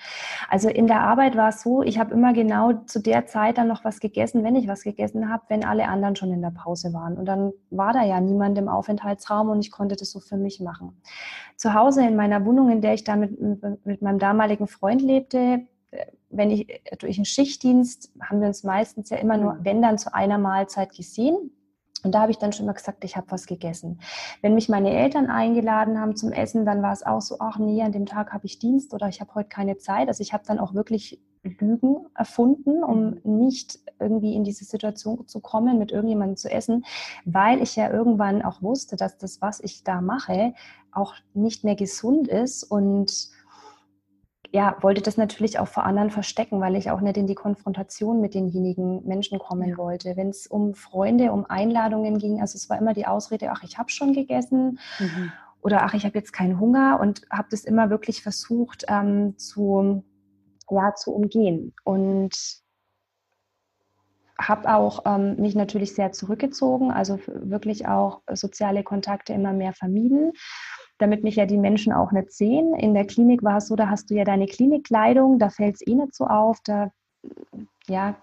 Also 0.49 0.67
in 0.69 0.87
der 0.87 1.01
Arbeit 1.01 1.37
war 1.37 1.49
es 1.49 1.61
so, 1.61 1.83
ich 1.83 1.99
habe 1.99 2.13
immer 2.13 2.33
genau 2.33 2.73
zu 2.87 2.99
der 2.99 3.27
Zeit 3.27 3.59
dann 3.59 3.67
noch 3.67 3.85
was 3.85 3.99
gegessen, 3.99 4.43
wenn 4.43 4.55
ich 4.55 4.67
was 4.67 4.81
gegessen 4.81 5.29
habe, 5.29 5.43
wenn 5.47 5.63
alle 5.63 5.87
anderen 5.87 6.15
schon 6.15 6.33
in 6.33 6.41
der 6.41 6.49
Pause 6.49 6.91
waren. 6.91 7.17
Und 7.17 7.25
dann 7.25 7.53
war 7.69 7.93
da 7.93 8.03
ja 8.03 8.19
niemand 8.19 8.57
im 8.57 8.67
Aufenthaltsraum 8.67 9.49
und 9.49 9.59
ich 9.59 9.69
konnte 9.69 9.95
das 9.95 10.09
so 10.09 10.19
für 10.19 10.37
mich 10.37 10.59
machen. 10.59 10.99
Zu 11.55 11.75
Hause 11.75 12.05
in 12.05 12.15
meiner 12.15 12.45
Wohnung, 12.45 12.71
in 12.71 12.81
der 12.81 12.95
ich 12.95 13.03
da 13.03 13.15
mit, 13.15 13.39
mit 13.85 14.01
meinem 14.01 14.17
damaligen 14.17 14.67
Freund 14.67 15.03
lebte, 15.03 15.67
wenn 16.37 16.51
ich 16.51 16.67
durch 16.99 17.17
einen 17.17 17.25
Schichtdienst 17.25 18.11
haben 18.21 18.41
wir 18.41 18.47
uns 18.47 18.63
meistens 18.63 19.09
ja 19.09 19.17
immer 19.17 19.37
nur, 19.37 19.53
mhm. 19.55 19.59
wenn 19.65 19.81
dann 19.81 19.97
zu 19.97 20.13
einer 20.13 20.37
Mahlzeit 20.37 20.95
gesehen. 20.95 21.51
Und 22.03 22.13
da 22.13 22.21
habe 22.21 22.31
ich 22.31 22.37
dann 22.37 22.53
schon 22.53 22.67
mal 22.67 22.73
gesagt, 22.73 23.03
ich 23.03 23.17
habe 23.17 23.31
was 23.31 23.47
gegessen. 23.47 23.99
Wenn 24.41 24.53
mich 24.53 24.69
meine 24.69 24.91
Eltern 24.91 25.27
eingeladen 25.27 25.99
haben 25.99 26.15
zum 26.15 26.31
Essen, 26.31 26.63
dann 26.63 26.83
war 26.83 26.93
es 26.93 27.03
auch 27.03 27.21
so, 27.21 27.37
ach 27.39 27.57
nee, 27.57 27.81
an 27.81 27.91
dem 27.91 28.05
Tag 28.05 28.31
habe 28.31 28.45
ich 28.45 28.59
Dienst 28.59 28.93
oder 28.93 29.07
ich 29.07 29.21
habe 29.21 29.33
heute 29.33 29.49
keine 29.49 29.77
Zeit. 29.77 30.07
Also 30.07 30.21
ich 30.21 30.31
habe 30.31 30.43
dann 30.45 30.59
auch 30.59 30.75
wirklich 30.75 31.19
Lügen 31.41 32.05
erfunden, 32.15 32.83
um 32.83 33.21
mhm. 33.23 33.39
nicht 33.39 33.79
irgendwie 33.99 34.35
in 34.35 34.43
diese 34.43 34.65
Situation 34.65 35.27
zu 35.27 35.39
kommen, 35.39 35.79
mit 35.79 35.91
irgendjemandem 35.91 36.37
zu 36.37 36.51
essen, 36.51 36.85
weil 37.25 37.61
ich 37.61 37.75
ja 37.75 37.89
irgendwann 37.89 38.41
auch 38.41 38.61
wusste, 38.61 38.95
dass 38.95 39.17
das, 39.17 39.41
was 39.41 39.59
ich 39.59 39.83
da 39.83 40.01
mache, 40.01 40.53
auch 40.91 41.15
nicht 41.33 41.63
mehr 41.63 41.75
gesund 41.75 42.27
ist 42.27 42.63
und 42.63 43.29
ja, 44.51 44.77
wollte 44.81 45.01
das 45.01 45.17
natürlich 45.17 45.59
auch 45.59 45.67
vor 45.67 45.83
anderen 45.83 46.09
verstecken, 46.09 46.61
weil 46.61 46.75
ich 46.75 46.91
auch 46.91 47.01
nicht 47.01 47.17
in 47.17 47.27
die 47.27 47.35
Konfrontation 47.35 48.21
mit 48.21 48.33
denjenigen 48.33 49.05
Menschen 49.05 49.39
kommen 49.39 49.69
ja. 49.69 49.77
wollte. 49.77 50.15
Wenn 50.15 50.29
es 50.29 50.47
um 50.47 50.73
Freunde, 50.73 51.31
um 51.31 51.45
Einladungen 51.45 52.17
ging, 52.17 52.41
also 52.41 52.55
es 52.55 52.69
war 52.69 52.77
immer 52.77 52.93
die 52.93 53.07
Ausrede, 53.07 53.51
ach, 53.51 53.63
ich 53.63 53.77
habe 53.77 53.89
schon 53.89 54.13
gegessen 54.13 54.79
mhm. 54.99 55.31
oder 55.61 55.83
ach, 55.83 55.93
ich 55.93 56.05
habe 56.05 56.17
jetzt 56.17 56.33
keinen 56.33 56.59
Hunger 56.59 56.99
und 57.01 57.21
habe 57.31 57.47
das 57.51 57.63
immer 57.63 57.89
wirklich 57.89 58.23
versucht 58.23 58.85
ähm, 58.87 59.37
zu, 59.37 60.03
ja, 60.69 60.93
zu 60.95 61.13
umgehen. 61.13 61.73
Und 61.83 62.63
habe 64.37 64.73
auch 64.75 65.05
ähm, 65.05 65.37
mich 65.37 65.55
natürlich 65.55 65.95
sehr 65.95 66.11
zurückgezogen, 66.11 66.91
also 66.91 67.19
wirklich 67.27 67.87
auch 67.87 68.21
soziale 68.33 68.83
Kontakte 68.83 69.31
immer 69.31 69.53
mehr 69.53 69.71
vermieden 69.71 70.33
damit 70.97 71.23
mich 71.23 71.35
ja 71.35 71.45
die 71.45 71.57
Menschen 71.57 71.93
auch 71.93 72.11
nicht 72.11 72.31
sehen. 72.31 72.73
In 72.75 72.93
der 72.93 73.05
Klinik 73.05 73.43
war 73.43 73.57
es 73.57 73.67
so, 73.67 73.75
da 73.75 73.89
hast 73.89 74.09
du 74.09 74.15
ja 74.15 74.23
deine 74.23 74.47
Klinikkleidung, 74.47 75.39
da 75.39 75.49
fällt 75.49 75.75
es 75.75 75.87
eh 75.87 75.95
nicht 75.95 76.15
so 76.15 76.25
auf, 76.25 76.59
da 76.63 76.91
ja, 77.87 78.15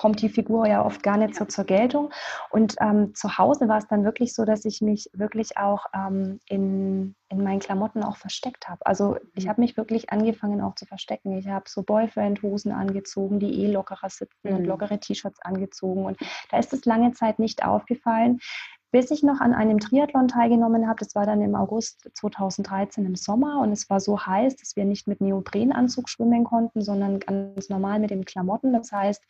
kommt 0.00 0.22
die 0.22 0.30
Figur 0.30 0.66
ja 0.66 0.82
oft 0.82 1.02
gar 1.02 1.18
nicht 1.18 1.34
so 1.34 1.44
zur 1.44 1.64
Geltung. 1.64 2.10
Und 2.48 2.76
ähm, 2.80 3.14
zu 3.14 3.36
Hause 3.36 3.68
war 3.68 3.76
es 3.76 3.86
dann 3.86 4.02
wirklich 4.02 4.34
so, 4.34 4.46
dass 4.46 4.64
ich 4.64 4.80
mich 4.80 5.10
wirklich 5.12 5.58
auch 5.58 5.84
ähm, 5.94 6.40
in, 6.48 7.14
in 7.28 7.42
meinen 7.42 7.58
Klamotten 7.58 8.02
auch 8.02 8.16
versteckt 8.16 8.66
habe. 8.66 8.80
Also 8.86 9.18
ich 9.34 9.46
habe 9.46 9.60
mich 9.60 9.76
wirklich 9.76 10.10
angefangen 10.10 10.62
auch 10.62 10.74
zu 10.74 10.86
verstecken. 10.86 11.36
Ich 11.36 11.48
habe 11.48 11.68
so 11.68 11.82
Boyfriend-Hosen 11.82 12.72
angezogen, 12.72 13.40
die 13.40 13.62
eh 13.62 13.70
lockerer 13.70 14.08
sitzen 14.08 14.48
mhm. 14.50 14.56
und 14.56 14.64
lockere 14.64 15.00
T-Shirts 15.00 15.42
angezogen. 15.42 16.06
Und 16.06 16.18
da 16.50 16.58
ist 16.58 16.72
es 16.72 16.86
lange 16.86 17.12
Zeit 17.12 17.38
nicht 17.38 17.62
aufgefallen 17.62 18.40
bis 18.90 19.10
ich 19.10 19.22
noch 19.22 19.40
an 19.40 19.54
einem 19.54 19.78
Triathlon 19.78 20.28
teilgenommen 20.28 20.88
habe. 20.88 20.98
Das 20.98 21.14
war 21.14 21.26
dann 21.26 21.40
im 21.42 21.54
August 21.54 22.10
2013 22.14 23.06
im 23.06 23.14
Sommer 23.14 23.60
und 23.60 23.72
es 23.72 23.88
war 23.88 24.00
so 24.00 24.26
heiß, 24.26 24.56
dass 24.56 24.76
wir 24.76 24.84
nicht 24.84 25.06
mit 25.06 25.20
Neoprenanzug 25.20 26.08
schwimmen 26.08 26.44
konnten, 26.44 26.82
sondern 26.82 27.20
ganz 27.20 27.68
normal 27.68 28.00
mit 28.00 28.10
den 28.10 28.24
Klamotten. 28.24 28.72
Das 28.72 28.90
heißt, 28.90 29.22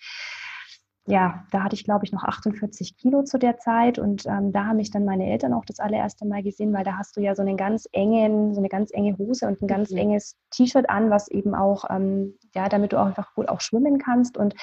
ja, 1.10 1.44
da 1.50 1.62
hatte 1.62 1.74
ich, 1.74 1.84
glaube 1.84 2.04
ich, 2.04 2.12
noch 2.12 2.24
48 2.24 2.96
Kilo 2.96 3.22
zu 3.22 3.38
der 3.38 3.58
Zeit 3.58 3.98
und 3.98 4.26
ähm, 4.26 4.52
da 4.52 4.66
haben 4.66 4.76
mich 4.76 4.90
dann 4.90 5.04
meine 5.04 5.30
Eltern 5.30 5.52
auch 5.52 5.64
das 5.64 5.80
allererste 5.80 6.26
Mal 6.26 6.42
gesehen, 6.42 6.72
weil 6.72 6.84
da 6.84 6.96
hast 6.96 7.16
du 7.16 7.20
ja 7.20 7.34
so 7.34 7.42
einen 7.42 7.56
ganz 7.56 7.88
engen, 7.92 8.54
so 8.54 8.60
eine 8.60 8.68
ganz 8.68 8.90
enge 8.92 9.18
Hose 9.18 9.46
und 9.46 9.60
ein 9.60 9.66
ganz 9.66 9.90
mhm. 9.90 9.98
enges 9.98 10.36
T-Shirt 10.50 10.88
an, 10.88 11.10
was 11.10 11.28
eben 11.28 11.54
auch, 11.54 11.84
ähm, 11.90 12.38
ja, 12.54 12.68
damit 12.68 12.92
du 12.92 13.00
auch 13.00 13.06
einfach 13.06 13.34
gut 13.34 13.48
auch 13.48 13.60
schwimmen 13.60 13.98
kannst 13.98 14.36
und 14.36 14.54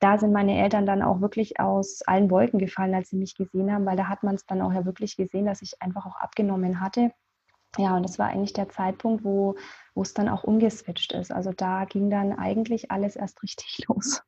da 0.00 0.18
sind 0.18 0.32
meine 0.32 0.60
Eltern 0.60 0.86
dann 0.86 1.02
auch 1.02 1.20
wirklich 1.20 1.60
aus 1.60 2.02
allen 2.06 2.30
Wolken 2.30 2.58
gefallen, 2.58 2.94
als 2.94 3.10
sie 3.10 3.16
mich 3.16 3.36
gesehen 3.36 3.72
haben, 3.72 3.86
weil 3.86 3.96
da 3.96 4.08
hat 4.08 4.22
man 4.22 4.34
es 4.34 4.44
dann 4.46 4.60
auch 4.60 4.72
ja 4.72 4.84
wirklich 4.84 5.16
gesehen, 5.16 5.46
dass 5.46 5.62
ich 5.62 5.80
einfach 5.80 6.06
auch 6.06 6.16
abgenommen 6.16 6.80
hatte. 6.80 7.12
Ja, 7.78 7.96
und 7.96 8.04
das 8.04 8.18
war 8.18 8.28
eigentlich 8.28 8.52
der 8.52 8.68
Zeitpunkt, 8.68 9.24
wo, 9.24 9.56
wo 9.94 10.02
es 10.02 10.14
dann 10.14 10.28
auch 10.28 10.44
umgeswitcht 10.44 11.12
ist. 11.12 11.32
Also 11.32 11.52
da 11.52 11.84
ging 11.86 12.10
dann 12.10 12.32
eigentlich 12.32 12.90
alles 12.90 13.16
erst 13.16 13.42
richtig 13.42 13.84
los. 13.88 14.22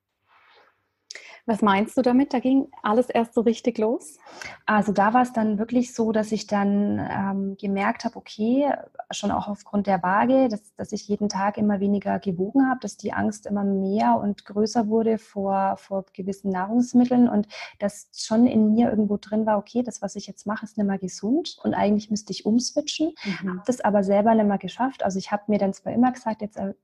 Was 1.46 1.62
meinst 1.62 1.96
du 1.96 2.02
damit? 2.02 2.34
Da 2.34 2.40
ging 2.40 2.68
alles 2.82 3.08
erst 3.08 3.34
so 3.34 3.40
richtig 3.40 3.78
los? 3.78 4.18
Also 4.66 4.92
da 4.92 5.14
war 5.14 5.22
es 5.22 5.32
dann 5.32 5.58
wirklich 5.58 5.94
so, 5.94 6.10
dass 6.10 6.32
ich 6.32 6.48
dann 6.48 6.98
ähm, 6.98 7.56
gemerkt 7.56 8.04
habe, 8.04 8.16
okay, 8.16 8.72
schon 9.12 9.30
auch 9.30 9.46
aufgrund 9.46 9.86
der 9.86 10.02
Waage, 10.02 10.48
dass, 10.48 10.74
dass 10.74 10.90
ich 10.90 11.06
jeden 11.06 11.28
Tag 11.28 11.56
immer 11.56 11.78
weniger 11.78 12.18
gewogen 12.18 12.68
habe, 12.68 12.80
dass 12.80 12.96
die 12.96 13.12
Angst 13.12 13.46
immer 13.46 13.62
mehr 13.62 14.18
und 14.20 14.44
größer 14.44 14.88
wurde 14.88 15.18
vor, 15.18 15.76
vor 15.76 16.04
gewissen 16.12 16.50
Nahrungsmitteln 16.50 17.28
und 17.28 17.46
dass 17.78 18.08
schon 18.12 18.48
in 18.48 18.72
mir 18.72 18.90
irgendwo 18.90 19.16
drin 19.16 19.46
war, 19.46 19.58
okay, 19.58 19.84
das, 19.84 20.02
was 20.02 20.16
ich 20.16 20.26
jetzt 20.26 20.46
mache, 20.46 20.64
ist 20.64 20.76
nicht 20.76 20.86
mehr 20.86 20.98
gesund 20.98 21.58
und 21.62 21.74
eigentlich 21.74 22.10
müsste 22.10 22.32
ich 22.32 22.44
umswitchen. 22.44 23.12
Mhm. 23.24 23.50
Habe 23.50 23.62
das 23.66 23.80
aber 23.80 24.02
selber 24.02 24.34
nicht 24.34 24.48
mehr 24.48 24.58
geschafft. 24.58 25.04
Also 25.04 25.18
ich 25.20 25.30
habe 25.30 25.44
mir 25.46 25.58
dann 25.58 25.72
zwar 25.72 25.92
immer 25.92 26.10
gesagt, 26.10 26.42
jetzt 26.42 26.56
äh, 26.56 26.74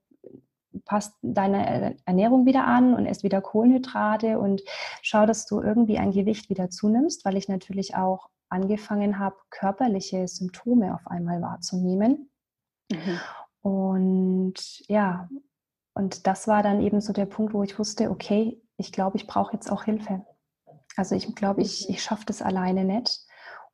passt 0.85 1.15
deine 1.21 1.97
Ernährung 2.05 2.45
wieder 2.45 2.65
an 2.65 2.93
und 2.93 3.05
isst 3.05 3.23
wieder 3.23 3.41
Kohlenhydrate 3.41 4.39
und 4.39 4.61
schau, 5.01 5.25
dass 5.25 5.45
du 5.45 5.61
irgendwie 5.61 5.97
ein 5.97 6.11
Gewicht 6.11 6.49
wieder 6.49 6.69
zunimmst, 6.69 7.25
weil 7.25 7.37
ich 7.37 7.47
natürlich 7.47 7.95
auch 7.95 8.29
angefangen 8.49 9.19
habe, 9.19 9.35
körperliche 9.49 10.27
Symptome 10.27 10.93
auf 10.93 11.07
einmal 11.07 11.41
wahrzunehmen. 11.41 12.29
Mhm. 12.91 13.19
Und 13.61 14.87
ja, 14.87 15.29
und 15.95 16.27
das 16.27 16.47
war 16.47 16.63
dann 16.63 16.81
eben 16.81 17.01
so 17.01 17.13
der 17.13 17.25
Punkt, 17.25 17.53
wo 17.53 17.63
ich 17.63 17.79
wusste, 17.79 18.09
okay, 18.11 18.61
ich 18.77 18.91
glaube, 18.91 19.17
ich 19.17 19.27
brauche 19.27 19.53
jetzt 19.53 19.71
auch 19.71 19.83
Hilfe. 19.83 20.25
Also 20.95 21.15
ich 21.15 21.33
glaube, 21.35 21.61
ich, 21.61 21.89
ich 21.89 22.03
schaffe 22.03 22.25
das 22.25 22.41
alleine 22.41 22.83
nicht 22.83 23.25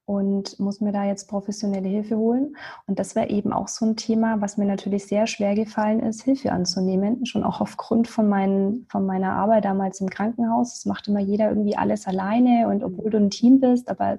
und 0.09 0.59
muss 0.59 0.81
mir 0.81 0.91
da 0.91 1.05
jetzt 1.05 1.29
professionelle 1.29 1.87
Hilfe 1.87 2.17
holen. 2.17 2.57
Und 2.87 2.97
das 2.97 3.13
wäre 3.13 3.29
eben 3.29 3.53
auch 3.53 3.67
so 3.67 3.85
ein 3.85 3.95
Thema, 3.95 4.41
was 4.41 4.57
mir 4.57 4.65
natürlich 4.65 5.05
sehr 5.05 5.27
schwer 5.27 5.53
gefallen 5.53 5.99
ist, 5.99 6.23
Hilfe 6.23 6.51
anzunehmen, 6.51 7.27
schon 7.27 7.43
auch 7.43 7.61
aufgrund 7.61 8.07
von, 8.07 8.27
meinen, 8.27 8.87
von 8.89 9.05
meiner 9.05 9.33
Arbeit 9.33 9.65
damals 9.65 10.01
im 10.01 10.09
Krankenhaus. 10.09 10.77
Es 10.77 10.85
macht 10.87 11.07
immer 11.07 11.19
jeder 11.19 11.49
irgendwie 11.49 11.77
alles 11.77 12.07
alleine 12.07 12.69
und 12.69 12.83
obwohl 12.83 13.11
du 13.11 13.17
ein 13.19 13.29
Team 13.29 13.59
bist, 13.59 13.87
aber 13.87 14.17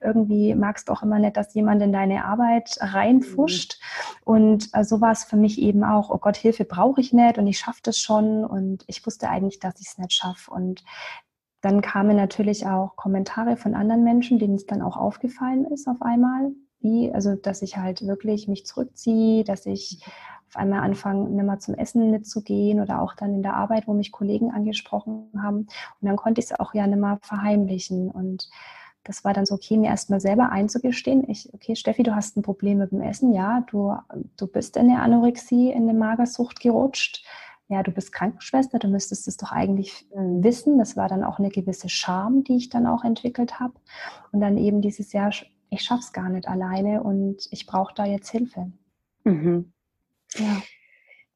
irgendwie 0.00 0.54
magst 0.54 0.88
du 0.88 0.92
auch 0.92 1.02
immer 1.02 1.18
nicht, 1.18 1.36
dass 1.36 1.54
jemand 1.54 1.82
in 1.82 1.92
deine 1.92 2.24
Arbeit 2.24 2.76
reinfuscht. 2.78 3.80
Und 4.24 4.68
äh, 4.74 4.84
so 4.84 5.00
war 5.00 5.10
es 5.10 5.24
für 5.24 5.36
mich 5.36 5.60
eben 5.60 5.82
auch, 5.82 6.10
oh 6.10 6.18
Gott, 6.18 6.36
Hilfe 6.36 6.64
brauche 6.64 7.00
ich 7.00 7.12
nicht 7.12 7.36
und 7.36 7.48
ich 7.48 7.58
schaffe 7.58 7.80
das 7.82 7.98
schon 7.98 8.44
und 8.44 8.84
ich 8.86 9.04
wusste 9.04 9.28
eigentlich, 9.28 9.58
dass 9.58 9.80
ich 9.80 9.88
es 9.88 9.98
nicht 9.98 10.12
schaffe. 10.12 10.52
Und 10.52 10.84
dann 11.66 11.80
kamen 11.80 12.16
natürlich 12.16 12.64
auch 12.64 12.94
Kommentare 12.94 13.56
von 13.56 13.74
anderen 13.74 14.04
Menschen, 14.04 14.38
denen 14.38 14.54
es 14.54 14.66
dann 14.66 14.82
auch 14.82 14.96
aufgefallen 14.96 15.64
ist 15.64 15.88
auf 15.88 16.00
einmal, 16.00 16.52
wie, 16.78 17.12
also 17.12 17.34
dass 17.34 17.60
ich 17.60 17.76
halt 17.76 18.06
wirklich 18.06 18.46
mich 18.46 18.64
zurückziehe, 18.64 19.42
dass 19.42 19.66
ich 19.66 20.00
auf 20.46 20.54
einmal 20.54 20.84
anfange, 20.84 21.28
nicht 21.28 21.44
mehr 21.44 21.58
zum 21.58 21.74
Essen 21.74 22.12
mitzugehen 22.12 22.80
oder 22.80 23.02
auch 23.02 23.14
dann 23.14 23.34
in 23.34 23.42
der 23.42 23.56
Arbeit, 23.56 23.88
wo 23.88 23.94
mich 23.94 24.12
Kollegen 24.12 24.52
angesprochen 24.52 25.28
haben. 25.36 25.56
Und 25.56 25.68
dann 26.02 26.14
konnte 26.14 26.38
ich 26.40 26.44
es 26.44 26.60
auch 26.60 26.72
ja 26.72 26.86
nicht 26.86 27.00
mehr 27.00 27.18
verheimlichen. 27.20 28.12
Und 28.12 28.48
das 29.02 29.24
war 29.24 29.32
dann 29.32 29.44
so, 29.44 29.56
okay, 29.56 29.76
mir 29.76 29.88
erstmal 29.88 30.20
selber 30.20 30.52
einzugestehen. 30.52 31.28
Ich, 31.28 31.52
okay, 31.52 31.74
Steffi, 31.74 32.04
du 32.04 32.14
hast 32.14 32.36
ein 32.36 32.42
Problem 32.42 32.78
mit 32.78 32.92
dem 32.92 33.00
Essen. 33.00 33.34
Ja, 33.34 33.64
du, 33.68 33.96
du 34.36 34.46
bist 34.46 34.76
in 34.76 34.86
der 34.86 35.02
Anorexie, 35.02 35.72
in 35.72 35.88
eine 35.88 35.98
Magersucht 35.98 36.60
gerutscht 36.60 37.26
ja, 37.68 37.82
du 37.82 37.90
bist 37.90 38.12
Krankenschwester, 38.12 38.78
du 38.78 38.88
müsstest 38.88 39.26
es 39.26 39.36
doch 39.36 39.50
eigentlich 39.50 40.06
äh, 40.12 40.18
wissen. 40.18 40.78
Das 40.78 40.96
war 40.96 41.08
dann 41.08 41.24
auch 41.24 41.38
eine 41.38 41.48
gewisse 41.48 41.88
Scham, 41.88 42.44
die 42.44 42.56
ich 42.56 42.68
dann 42.68 42.86
auch 42.86 43.02
entwickelt 43.02 43.58
habe. 43.58 43.74
Und 44.30 44.40
dann 44.40 44.56
eben 44.56 44.80
dieses 44.80 45.12
Jahr, 45.12 45.30
ich 45.70 45.82
schaff's 45.82 46.12
gar 46.12 46.28
nicht 46.28 46.46
alleine 46.46 47.02
und 47.02 47.48
ich 47.50 47.66
brauche 47.66 47.94
da 47.94 48.04
jetzt 48.04 48.30
Hilfe. 48.30 48.70
Mhm. 49.24 49.72
Ja. 50.34 50.62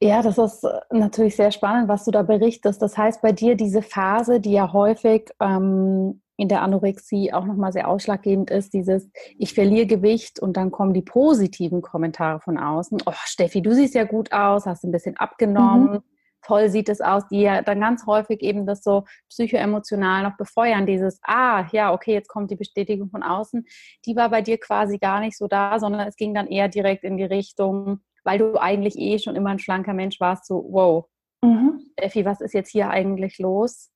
Ja, 0.02 0.22
das 0.22 0.38
ist 0.38 0.64
äh, 0.64 0.80
natürlich 0.92 1.36
sehr 1.36 1.50
spannend, 1.50 1.88
was 1.88 2.04
du 2.04 2.10
da 2.10 2.22
berichtest. 2.22 2.80
Das 2.80 2.96
heißt, 2.96 3.20
bei 3.20 3.32
dir 3.32 3.54
diese 3.54 3.82
Phase, 3.82 4.40
die 4.40 4.52
ja 4.52 4.72
häufig 4.72 5.30
ähm, 5.40 6.22
in 6.36 6.48
der 6.48 6.62
Anorexie 6.62 7.34
auch 7.34 7.44
nochmal 7.44 7.72
sehr 7.72 7.86
ausschlaggebend 7.86 8.50
ist, 8.50 8.72
dieses 8.72 9.10
ich 9.36 9.52
verliere 9.52 9.86
Gewicht 9.86 10.40
und 10.40 10.56
dann 10.56 10.70
kommen 10.70 10.94
die 10.94 11.02
positiven 11.02 11.82
Kommentare 11.82 12.40
von 12.40 12.56
außen. 12.56 13.02
Oh, 13.04 13.12
Steffi, 13.26 13.60
du 13.60 13.74
siehst 13.74 13.94
ja 13.94 14.04
gut 14.04 14.32
aus, 14.32 14.64
hast 14.64 14.84
ein 14.84 14.92
bisschen 14.92 15.18
abgenommen. 15.18 15.90
Mhm 15.90 16.02
toll 16.42 16.68
sieht 16.68 16.88
es 16.88 17.00
aus, 17.00 17.26
die 17.28 17.42
ja 17.42 17.62
dann 17.62 17.80
ganz 17.80 18.06
häufig 18.06 18.42
eben 18.42 18.66
das 18.66 18.82
so 18.82 19.04
psychoemotional 19.28 20.22
noch 20.22 20.36
befeuern, 20.36 20.86
dieses, 20.86 21.20
ah, 21.22 21.66
ja, 21.72 21.92
okay, 21.92 22.12
jetzt 22.12 22.28
kommt 22.28 22.50
die 22.50 22.56
Bestätigung 22.56 23.10
von 23.10 23.22
außen, 23.22 23.66
die 24.06 24.16
war 24.16 24.30
bei 24.30 24.42
dir 24.42 24.58
quasi 24.58 24.98
gar 24.98 25.20
nicht 25.20 25.36
so 25.36 25.46
da, 25.46 25.78
sondern 25.78 26.06
es 26.06 26.16
ging 26.16 26.34
dann 26.34 26.46
eher 26.46 26.68
direkt 26.68 27.04
in 27.04 27.16
die 27.16 27.24
Richtung, 27.24 28.00
weil 28.24 28.38
du 28.38 28.58
eigentlich 28.58 28.98
eh 28.98 29.18
schon 29.18 29.36
immer 29.36 29.50
ein 29.50 29.58
schlanker 29.58 29.94
Mensch 29.94 30.20
warst, 30.20 30.46
so, 30.46 30.66
wow, 30.70 31.06
mhm. 31.42 31.80
Steffi, 31.98 32.24
was 32.24 32.40
ist 32.40 32.54
jetzt 32.54 32.70
hier 32.70 32.90
eigentlich 32.90 33.38
los? 33.38 33.90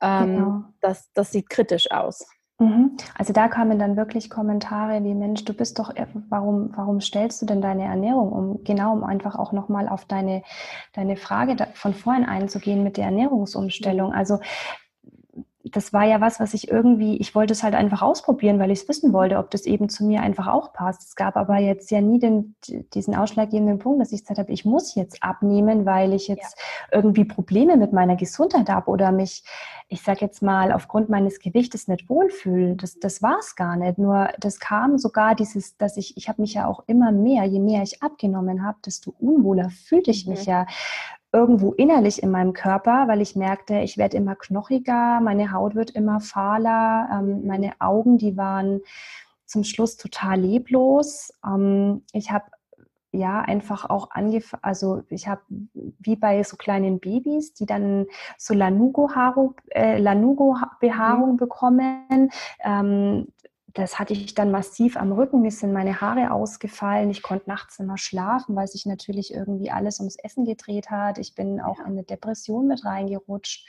Ähm, 0.00 0.36
genau. 0.36 0.64
das, 0.80 1.10
das 1.14 1.32
sieht 1.32 1.48
kritisch 1.48 1.90
aus. 1.90 2.26
Mhm. 2.58 2.96
Also 3.14 3.34
da 3.34 3.48
kamen 3.48 3.78
dann 3.78 3.96
wirklich 3.98 4.30
Kommentare 4.30 5.04
wie, 5.04 5.14
Mensch, 5.14 5.44
du 5.44 5.52
bist 5.52 5.78
doch, 5.78 5.92
warum, 6.30 6.70
warum 6.74 7.02
stellst 7.02 7.42
du 7.42 7.46
denn 7.46 7.60
deine 7.60 7.84
Ernährung 7.84 8.32
um? 8.32 8.64
Genau, 8.64 8.94
um 8.94 9.04
einfach 9.04 9.36
auch 9.36 9.52
nochmal 9.52 9.88
auf 9.88 10.06
deine, 10.06 10.42
deine 10.94 11.16
Frage 11.16 11.56
von 11.74 11.92
vorhin 11.92 12.24
einzugehen 12.24 12.82
mit 12.82 12.96
der 12.96 13.06
Ernährungsumstellung. 13.06 14.14
Also 14.14 14.38
das 15.72 15.92
war 15.92 16.04
ja 16.04 16.20
was, 16.20 16.38
was 16.38 16.54
ich 16.54 16.68
irgendwie, 16.68 17.16
ich 17.16 17.34
wollte 17.34 17.52
es 17.52 17.62
halt 17.62 17.74
einfach 17.74 18.02
ausprobieren, 18.02 18.58
weil 18.58 18.70
ich 18.70 18.80
es 18.80 18.88
wissen 18.88 19.12
wollte, 19.12 19.38
ob 19.38 19.50
das 19.50 19.66
eben 19.66 19.88
zu 19.88 20.04
mir 20.04 20.20
einfach 20.20 20.46
auch 20.46 20.72
passt. 20.72 21.02
Es 21.02 21.16
gab 21.16 21.36
aber 21.36 21.58
jetzt 21.58 21.90
ja 21.90 22.00
nie 22.00 22.18
den, 22.18 22.54
diesen 22.94 23.14
ausschlaggebenden 23.14 23.78
Punkt, 23.78 24.00
dass 24.00 24.12
ich 24.12 24.22
gesagt 24.22 24.38
habe, 24.38 24.52
ich 24.52 24.64
muss 24.64 24.94
jetzt 24.94 25.22
abnehmen, 25.22 25.86
weil 25.86 26.12
ich 26.12 26.28
jetzt 26.28 26.56
ja. 26.58 26.98
irgendwie 26.98 27.24
Probleme 27.24 27.76
mit 27.76 27.92
meiner 27.92 28.16
Gesundheit 28.16 28.68
habe 28.68 28.90
oder 28.90 29.12
mich, 29.12 29.44
ich 29.88 30.02
sage 30.02 30.20
jetzt 30.20 30.42
mal, 30.42 30.72
aufgrund 30.72 31.08
meines 31.08 31.40
Gewichtes 31.40 31.88
nicht 31.88 32.08
wohlfühle. 32.08 32.76
Das, 32.76 32.98
das 32.98 33.22
war 33.22 33.38
es 33.40 33.56
gar 33.56 33.76
nicht. 33.76 33.98
Nur 33.98 34.28
das 34.38 34.60
kam 34.60 34.98
sogar 34.98 35.34
dieses, 35.34 35.76
dass 35.76 35.96
ich, 35.96 36.16
ich 36.16 36.28
habe 36.28 36.42
mich 36.42 36.54
ja 36.54 36.66
auch 36.66 36.84
immer 36.86 37.12
mehr, 37.12 37.44
je 37.44 37.60
mehr 37.60 37.82
ich 37.82 38.02
abgenommen 38.02 38.64
habe, 38.64 38.78
desto 38.84 39.14
unwohler 39.18 39.70
fühlte 39.70 40.10
ich 40.10 40.26
mich 40.26 40.46
mhm. 40.46 40.52
ja 40.52 40.66
irgendwo 41.36 41.72
innerlich 41.72 42.22
in 42.22 42.30
meinem 42.30 42.54
Körper, 42.54 43.08
weil 43.08 43.20
ich 43.20 43.36
merkte, 43.36 43.80
ich 43.80 43.98
werde 43.98 44.16
immer 44.16 44.36
knochiger, 44.36 45.20
meine 45.20 45.52
Haut 45.52 45.74
wird 45.74 45.90
immer 45.90 46.20
fahler, 46.20 47.08
ähm, 47.12 47.46
meine 47.46 47.72
Augen, 47.78 48.16
die 48.16 48.38
waren 48.38 48.80
zum 49.44 49.62
Schluss 49.62 49.98
total 49.98 50.40
leblos. 50.40 51.30
Ähm, 51.44 52.02
ich 52.12 52.30
habe 52.30 52.46
ja 53.12 53.42
einfach 53.42 53.88
auch 53.90 54.10
angefangen, 54.12 54.62
also 54.64 55.02
ich 55.10 55.28
habe 55.28 55.42
wie 55.74 56.16
bei 56.16 56.42
so 56.42 56.56
kleinen 56.56 57.00
Babys, 57.00 57.52
die 57.52 57.66
dann 57.66 58.06
so 58.38 58.54
Lanugo-Behaarung 58.54 59.54
äh, 59.68 59.98
Lanugo 59.98 60.56
mhm. 60.80 61.36
bekommen. 61.36 62.30
Ähm, 62.64 63.28
das 63.76 63.98
hatte 63.98 64.14
ich 64.14 64.34
dann 64.34 64.50
massiv 64.50 64.96
am 64.96 65.12
Rücken, 65.12 65.42
mir 65.42 65.50
sind 65.50 65.72
meine 65.72 66.00
Haare 66.00 66.32
ausgefallen, 66.32 67.10
ich 67.10 67.22
konnte 67.22 67.48
nachts 67.48 67.78
immer 67.78 67.98
schlafen, 67.98 68.56
weil 68.56 68.66
sich 68.66 68.86
natürlich 68.86 69.34
irgendwie 69.34 69.70
alles 69.70 70.00
ums 70.00 70.16
Essen 70.16 70.46
gedreht 70.46 70.90
hat. 70.90 71.18
Ich 71.18 71.34
bin 71.34 71.60
auch 71.60 71.78
in 71.80 71.86
eine 71.86 72.02
Depression 72.02 72.66
mit 72.66 72.84
reingerutscht. 72.84 73.68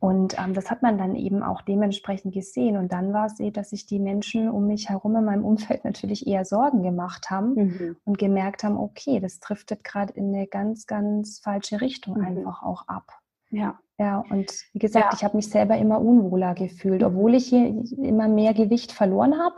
Und 0.00 0.38
ähm, 0.38 0.54
das 0.54 0.70
hat 0.70 0.82
man 0.82 0.98
dann 0.98 1.14
eben 1.14 1.42
auch 1.42 1.62
dementsprechend 1.62 2.34
gesehen. 2.34 2.76
Und 2.76 2.92
dann 2.92 3.12
war 3.12 3.26
es 3.26 3.40
eh, 3.40 3.50
dass 3.50 3.70
sich 3.70 3.86
die 3.86 3.98
Menschen 3.98 4.50
um 4.50 4.66
mich 4.66 4.88
herum 4.90 5.16
in 5.16 5.24
meinem 5.24 5.44
Umfeld 5.44 5.84
natürlich 5.84 6.26
eher 6.26 6.44
Sorgen 6.44 6.82
gemacht 6.82 7.30
haben 7.30 7.54
mhm. 7.54 7.96
und 8.04 8.18
gemerkt 8.18 8.64
haben, 8.64 8.76
okay, 8.76 9.18
das 9.20 9.40
driftet 9.40 9.82
gerade 9.82 10.12
in 10.12 10.34
eine 10.34 10.46
ganz, 10.46 10.86
ganz 10.86 11.38
falsche 11.38 11.80
Richtung 11.80 12.18
mhm. 12.18 12.24
einfach 12.24 12.62
auch 12.62 12.86
ab. 12.86 13.18
Ja. 13.50 13.78
Ja, 13.98 14.24
und 14.28 14.52
wie 14.72 14.78
gesagt, 14.80 15.12
ja. 15.12 15.16
ich 15.16 15.24
habe 15.24 15.36
mich 15.36 15.48
selber 15.48 15.76
immer 15.76 16.00
unwohler 16.00 16.54
gefühlt, 16.54 17.02
obwohl 17.04 17.34
ich 17.34 17.46
hier 17.46 17.84
immer 17.96 18.28
mehr 18.28 18.52
Gewicht 18.52 18.90
verloren 18.90 19.38
habe. 19.38 19.56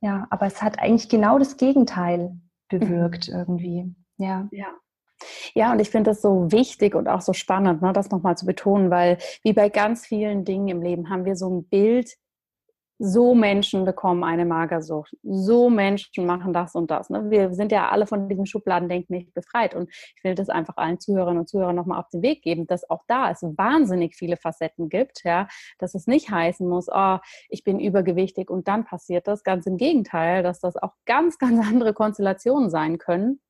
Ja, 0.00 0.26
aber 0.30 0.46
es 0.46 0.60
hat 0.62 0.78
eigentlich 0.80 1.08
genau 1.08 1.38
das 1.38 1.56
Gegenteil 1.56 2.36
bewirkt 2.68 3.28
mhm. 3.28 3.34
irgendwie. 3.34 3.94
Ja. 4.16 4.48
Ja. 4.50 4.68
Ja, 5.54 5.72
und 5.72 5.80
ich 5.80 5.90
finde 5.90 6.10
das 6.10 6.22
so 6.22 6.50
wichtig 6.50 6.94
und 6.94 7.06
auch 7.06 7.20
so 7.20 7.34
spannend, 7.34 7.82
ne, 7.82 7.92
das 7.92 8.10
nochmal 8.10 8.38
zu 8.38 8.46
betonen, 8.46 8.90
weil 8.90 9.18
wie 9.42 9.52
bei 9.52 9.68
ganz 9.68 10.06
vielen 10.06 10.46
Dingen 10.46 10.68
im 10.68 10.82
Leben 10.82 11.10
haben 11.10 11.26
wir 11.26 11.36
so 11.36 11.50
ein 11.50 11.68
Bild, 11.68 12.16
so 13.02 13.34
Menschen 13.34 13.86
bekommen 13.86 14.22
eine 14.22 14.44
Magersucht, 14.44 15.16
so 15.22 15.70
Menschen 15.70 16.26
machen 16.26 16.52
das 16.52 16.74
und 16.74 16.90
das. 16.90 17.08
Ne? 17.08 17.30
Wir 17.30 17.54
sind 17.54 17.72
ja 17.72 17.88
alle 17.88 18.06
von 18.06 18.28
diesem 18.28 18.44
Schubladendenken 18.44 19.16
nicht 19.16 19.32
befreit 19.32 19.74
und 19.74 19.88
ich 19.90 20.22
will 20.22 20.34
das 20.34 20.50
einfach 20.50 20.76
allen 20.76 21.00
Zuhörerinnen 21.00 21.40
und 21.40 21.48
Zuhörern 21.48 21.74
nochmal 21.74 21.98
auf 21.98 22.10
den 22.10 22.20
Weg 22.20 22.42
geben, 22.42 22.66
dass 22.66 22.88
auch 22.90 23.02
da 23.08 23.30
es 23.30 23.42
wahnsinnig 23.42 24.16
viele 24.16 24.36
Facetten 24.36 24.90
gibt, 24.90 25.24
ja, 25.24 25.48
dass 25.78 25.94
es 25.94 26.06
nicht 26.06 26.30
heißen 26.30 26.68
muss, 26.68 26.88
oh, 26.92 27.16
ich 27.48 27.64
bin 27.64 27.80
übergewichtig 27.80 28.50
und 28.50 28.68
dann 28.68 28.84
passiert 28.84 29.26
das. 29.26 29.44
Ganz 29.44 29.64
im 29.64 29.78
Gegenteil, 29.78 30.42
dass 30.42 30.60
das 30.60 30.76
auch 30.76 30.92
ganz, 31.06 31.38
ganz 31.38 31.66
andere 31.66 31.94
Konstellationen 31.94 32.68
sein 32.68 32.98
können. 32.98 33.40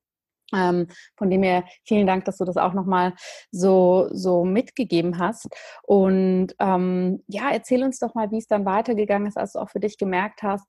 Ähm, 0.55 0.89
von 1.17 1.31
dem 1.31 1.43
her 1.43 1.65
vielen 1.85 2.07
Dank, 2.07 2.25
dass 2.25 2.39
du 2.39 2.45
das 2.45 2.57
auch 2.57 2.73
nochmal 2.73 3.15
so, 3.51 4.09
so 4.13 4.45
mitgegeben 4.45 5.19
hast. 5.19 5.49
Und 5.83 6.55
ähm, 6.59 7.23
ja, 7.29 7.51
erzähl 7.53 7.83
uns 7.85 7.99
doch 7.99 8.15
mal, 8.15 8.31
wie 8.31 8.39
es 8.39 8.47
dann 8.47 8.65
weitergegangen 8.65 9.29
ist, 9.29 9.37
als 9.37 9.53
du 9.53 9.61
auch 9.61 9.71
für 9.71 9.81
dich 9.81 9.99
gemerkt 9.99 10.43
hast, 10.43 10.67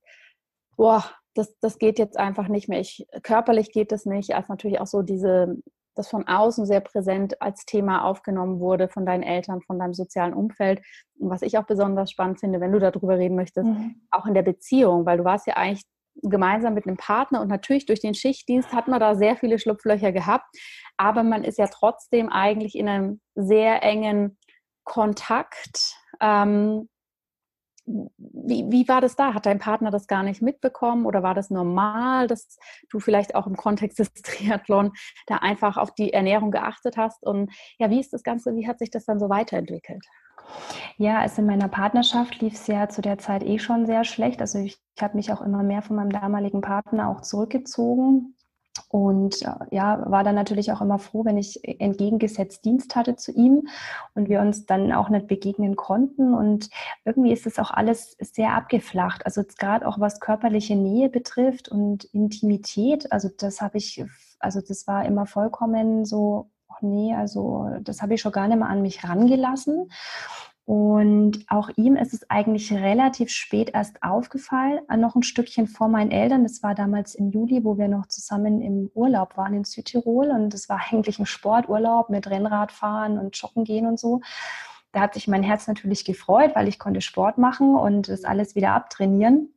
boah, 0.77 1.03
das, 1.33 1.57
das 1.59 1.77
geht 1.77 1.99
jetzt 1.99 2.17
einfach 2.17 2.47
nicht 2.47 2.67
mehr. 2.67 2.79
Ich, 2.79 3.05
körperlich 3.23 3.71
geht 3.71 3.91
es 3.91 4.05
nicht, 4.05 4.35
als 4.35 4.49
natürlich 4.49 4.79
auch 4.79 4.87
so 4.87 5.01
diese, 5.01 5.57
das 5.95 6.09
von 6.09 6.27
außen 6.27 6.65
sehr 6.65 6.81
präsent 6.81 7.41
als 7.41 7.65
Thema 7.65 8.03
aufgenommen 8.03 8.59
wurde 8.59 8.89
von 8.89 9.05
deinen 9.05 9.23
Eltern, 9.23 9.61
von 9.61 9.79
deinem 9.79 9.93
sozialen 9.93 10.33
Umfeld. 10.33 10.81
Und 11.19 11.29
was 11.29 11.41
ich 11.41 11.57
auch 11.57 11.65
besonders 11.65 12.11
spannend 12.11 12.39
finde, 12.39 12.59
wenn 12.59 12.71
du 12.71 12.79
darüber 12.79 13.17
reden 13.17 13.35
möchtest, 13.35 13.67
mhm. 13.67 14.01
auch 14.11 14.25
in 14.25 14.33
der 14.33 14.43
Beziehung, 14.43 15.05
weil 15.05 15.17
du 15.17 15.23
warst 15.23 15.47
ja 15.47 15.55
eigentlich 15.55 15.85
gemeinsam 16.23 16.73
mit 16.73 16.87
einem 16.87 16.97
Partner 16.97 17.41
und 17.41 17.47
natürlich 17.47 17.85
durch 17.85 18.01
den 18.01 18.13
Schichtdienst 18.13 18.73
hat 18.73 18.87
man 18.87 18.99
da 18.99 19.15
sehr 19.15 19.35
viele 19.35 19.59
Schlupflöcher 19.59 20.11
gehabt, 20.11 20.47
aber 20.97 21.23
man 21.23 21.43
ist 21.43 21.57
ja 21.57 21.67
trotzdem 21.67 22.29
eigentlich 22.29 22.75
in 22.75 22.87
einem 22.87 23.21
sehr 23.35 23.83
engen 23.83 24.37
Kontakt. 24.83 25.95
Ähm, 26.19 26.89
wie, 27.85 28.65
wie 28.69 28.87
war 28.87 29.01
das 29.01 29.15
da? 29.15 29.33
Hat 29.33 29.45
dein 29.45 29.59
Partner 29.59 29.91
das 29.91 30.07
gar 30.07 30.23
nicht 30.23 30.41
mitbekommen 30.41 31.05
oder 31.05 31.23
war 31.23 31.33
das 31.33 31.49
normal, 31.49 32.27
dass 32.27 32.57
du 32.89 32.99
vielleicht 32.99 33.35
auch 33.35 33.47
im 33.47 33.57
Kontext 33.57 33.99
des 33.99 34.13
Triathlon 34.21 34.91
da 35.27 35.37
einfach 35.37 35.77
auf 35.77 35.93
die 35.93 36.13
Ernährung 36.13 36.51
geachtet 36.51 36.97
hast? 36.97 37.23
Und 37.23 37.51
ja, 37.79 37.89
wie 37.89 37.99
ist 37.99 38.13
das 38.13 38.23
Ganze, 38.23 38.55
wie 38.55 38.67
hat 38.67 38.79
sich 38.79 38.91
das 38.91 39.05
dann 39.05 39.19
so 39.19 39.29
weiterentwickelt? 39.29 40.05
Ja, 40.97 41.19
also 41.19 41.41
in 41.41 41.47
meiner 41.47 41.67
Partnerschaft 41.67 42.41
lief 42.41 42.53
es 42.53 42.67
ja 42.67 42.89
zu 42.89 43.01
der 43.01 43.17
Zeit 43.17 43.43
eh 43.43 43.59
schon 43.59 43.85
sehr 43.85 44.03
schlecht. 44.03 44.41
Also 44.41 44.59
ich, 44.59 44.77
ich 44.95 45.03
habe 45.03 45.17
mich 45.17 45.31
auch 45.31 45.41
immer 45.41 45.63
mehr 45.63 45.81
von 45.81 45.95
meinem 45.95 46.11
damaligen 46.11 46.61
Partner 46.61 47.09
auch 47.09 47.21
zurückgezogen 47.21 48.35
und 48.87 49.41
äh, 49.41 49.51
ja, 49.71 50.03
war 50.09 50.23
dann 50.23 50.35
natürlich 50.35 50.71
auch 50.71 50.81
immer 50.81 50.99
froh, 50.99 51.25
wenn 51.25 51.37
ich 51.37 51.59
entgegengesetzt 51.79 52.63
Dienst 52.65 52.95
hatte 52.95 53.15
zu 53.15 53.31
ihm 53.31 53.67
und 54.15 54.29
wir 54.29 54.41
uns 54.41 54.65
dann 54.65 54.91
auch 54.93 55.09
nicht 55.09 55.27
begegnen 55.27 55.75
konnten. 55.75 56.33
Und 56.33 56.69
irgendwie 57.05 57.33
ist 57.33 57.47
es 57.47 57.59
auch 57.59 57.71
alles 57.71 58.15
sehr 58.19 58.53
abgeflacht. 58.53 59.25
Also 59.25 59.43
gerade 59.57 59.87
auch 59.87 59.99
was 59.99 60.19
körperliche 60.19 60.75
Nähe 60.75 61.09
betrifft 61.09 61.69
und 61.69 62.05
Intimität. 62.05 63.11
Also 63.11 63.29
das 63.37 63.61
habe 63.61 63.77
ich, 63.77 64.03
also 64.39 64.61
das 64.61 64.87
war 64.87 65.05
immer 65.05 65.25
vollkommen 65.25 66.05
so 66.05 66.49
nee, 66.81 67.13
also 67.15 67.69
das 67.81 68.01
habe 68.01 68.13
ich 68.15 68.21
schon 68.21 68.31
gar 68.31 68.47
nicht 68.47 68.57
mehr 68.57 68.69
an 68.69 68.81
mich 68.81 69.03
rangelassen. 69.03 69.89
Und 70.65 71.43
auch 71.49 71.69
ihm 71.75 71.95
ist 71.95 72.13
es 72.13 72.29
eigentlich 72.29 72.71
relativ 72.71 73.29
spät 73.29 73.71
erst 73.73 74.03
aufgefallen, 74.03 74.79
äh, 74.89 74.95
noch 74.95 75.15
ein 75.15 75.23
Stückchen 75.23 75.67
vor 75.67 75.87
meinen 75.87 76.11
Eltern. 76.11 76.43
Das 76.43 76.63
war 76.63 76.75
damals 76.75 77.15
im 77.15 77.29
Juli, 77.29 77.65
wo 77.65 77.77
wir 77.77 77.87
noch 77.87 78.07
zusammen 78.07 78.61
im 78.61 78.89
Urlaub 78.93 79.35
waren 79.37 79.53
in 79.53 79.63
Südtirol. 79.65 80.29
Und 80.29 80.53
das 80.53 80.69
war 80.69 80.79
eigentlich 80.89 81.19
ein 81.19 81.25
Sporturlaub 81.25 82.09
mit 82.09 82.27
Rennradfahren 82.27 83.17
und 83.17 83.35
Joggen 83.35 83.63
gehen 83.63 83.87
und 83.87 83.99
so. 83.99 84.21
Da 84.91 85.01
hat 85.01 85.13
sich 85.13 85.27
mein 85.27 85.43
Herz 85.43 85.67
natürlich 85.67 86.05
gefreut, 86.05 86.51
weil 86.55 86.67
ich 86.67 86.79
konnte 86.79 87.01
Sport 87.01 87.37
machen 87.37 87.75
und 87.75 88.07
das 88.07 88.23
alles 88.23 88.55
wieder 88.55 88.73
abtrainieren. 88.73 89.53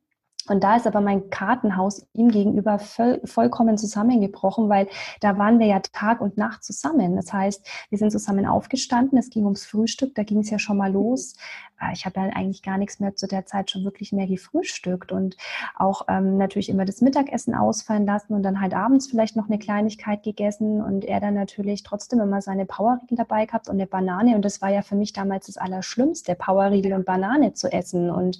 Und 0.47 0.63
da 0.63 0.75
ist 0.75 0.87
aber 0.87 1.01
mein 1.01 1.29
Kartenhaus 1.29 2.05
ihm 2.13 2.29
gegenüber 2.29 2.79
voll, 2.79 3.21
vollkommen 3.25 3.77
zusammengebrochen, 3.77 4.69
weil 4.69 4.87
da 5.21 5.37
waren 5.37 5.59
wir 5.59 5.67
ja 5.67 5.79
Tag 5.79 6.21
und 6.21 6.37
Nacht 6.37 6.63
zusammen. 6.63 7.15
Das 7.15 7.33
heißt, 7.33 7.67
wir 7.89 7.97
sind 7.97 8.11
zusammen 8.11 8.45
aufgestanden, 8.45 9.17
es 9.17 9.29
ging 9.29 9.43
ums 9.43 9.65
Frühstück, 9.65 10.13
da 10.15 10.23
ging 10.23 10.39
es 10.39 10.49
ja 10.49 10.59
schon 10.59 10.77
mal 10.77 10.91
los. 10.91 11.35
Äh, 11.81 11.93
ich 11.93 12.05
habe 12.05 12.19
ja 12.19 12.27
eigentlich 12.27 12.61
gar 12.61 12.77
nichts 12.77 12.99
mehr 12.99 13.15
zu 13.15 13.27
der 13.27 13.45
Zeit 13.45 13.71
schon 13.71 13.83
wirklich 13.83 14.11
mehr 14.11 14.27
gefrühstückt 14.27 15.11
und 15.11 15.35
auch 15.75 16.03
ähm, 16.07 16.37
natürlich 16.37 16.69
immer 16.69 16.85
das 16.85 17.01
Mittagessen 17.01 17.55
ausfallen 17.55 18.05
lassen 18.05 18.33
und 18.33 18.43
dann 18.43 18.61
halt 18.61 18.75
abends 18.75 19.07
vielleicht 19.07 19.35
noch 19.35 19.47
eine 19.47 19.57
Kleinigkeit 19.57 20.21
gegessen 20.21 20.81
und 20.81 21.05
er 21.05 21.19
dann 21.19 21.33
natürlich 21.33 21.83
trotzdem 21.83 22.19
immer 22.19 22.41
seine 22.41 22.65
Powerriegel 22.65 23.17
dabei 23.17 23.45
gehabt 23.45 23.67
und 23.67 23.75
eine 23.75 23.87
Banane 23.87 24.35
und 24.35 24.45
das 24.45 24.61
war 24.61 24.69
ja 24.69 24.83
für 24.83 24.95
mich 24.95 25.11
damals 25.11 25.47
das 25.47 25.57
Allerschlimmste, 25.57 26.35
Powerriegel 26.35 26.93
und 26.93 27.05
Banane 27.05 27.53
zu 27.53 27.71
essen 27.71 28.11
und, 28.11 28.39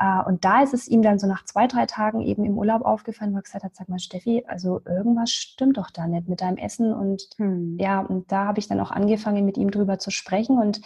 äh, 0.00 0.22
und 0.26 0.44
da 0.44 0.62
ist 0.62 0.74
es 0.74 0.88
ihm 0.88 1.02
dann 1.02 1.20
so 1.20 1.26
nach 1.26 1.36
nach 1.36 1.44
zwei, 1.44 1.66
drei 1.66 1.84
Tagen 1.84 2.22
eben 2.22 2.44
im 2.44 2.56
Urlaub 2.56 2.82
aufgefallen, 2.82 3.34
wo 3.34 3.38
er 3.38 3.42
gesagt 3.42 3.62
hat, 3.62 3.76
sag 3.76 3.90
mal 3.90 3.98
Steffi, 3.98 4.44
also 4.46 4.80
irgendwas 4.86 5.30
stimmt 5.30 5.76
doch 5.76 5.90
da 5.90 6.06
nicht 6.06 6.28
mit 6.28 6.40
deinem 6.40 6.56
Essen. 6.56 6.94
Und 6.94 7.28
hm. 7.36 7.76
ja, 7.78 8.00
und 8.00 8.32
da 8.32 8.46
habe 8.46 8.58
ich 8.58 8.68
dann 8.68 8.80
auch 8.80 8.90
angefangen, 8.90 9.44
mit 9.44 9.58
ihm 9.58 9.70
drüber 9.70 9.98
zu 9.98 10.10
sprechen. 10.10 10.58
Und 10.58 10.80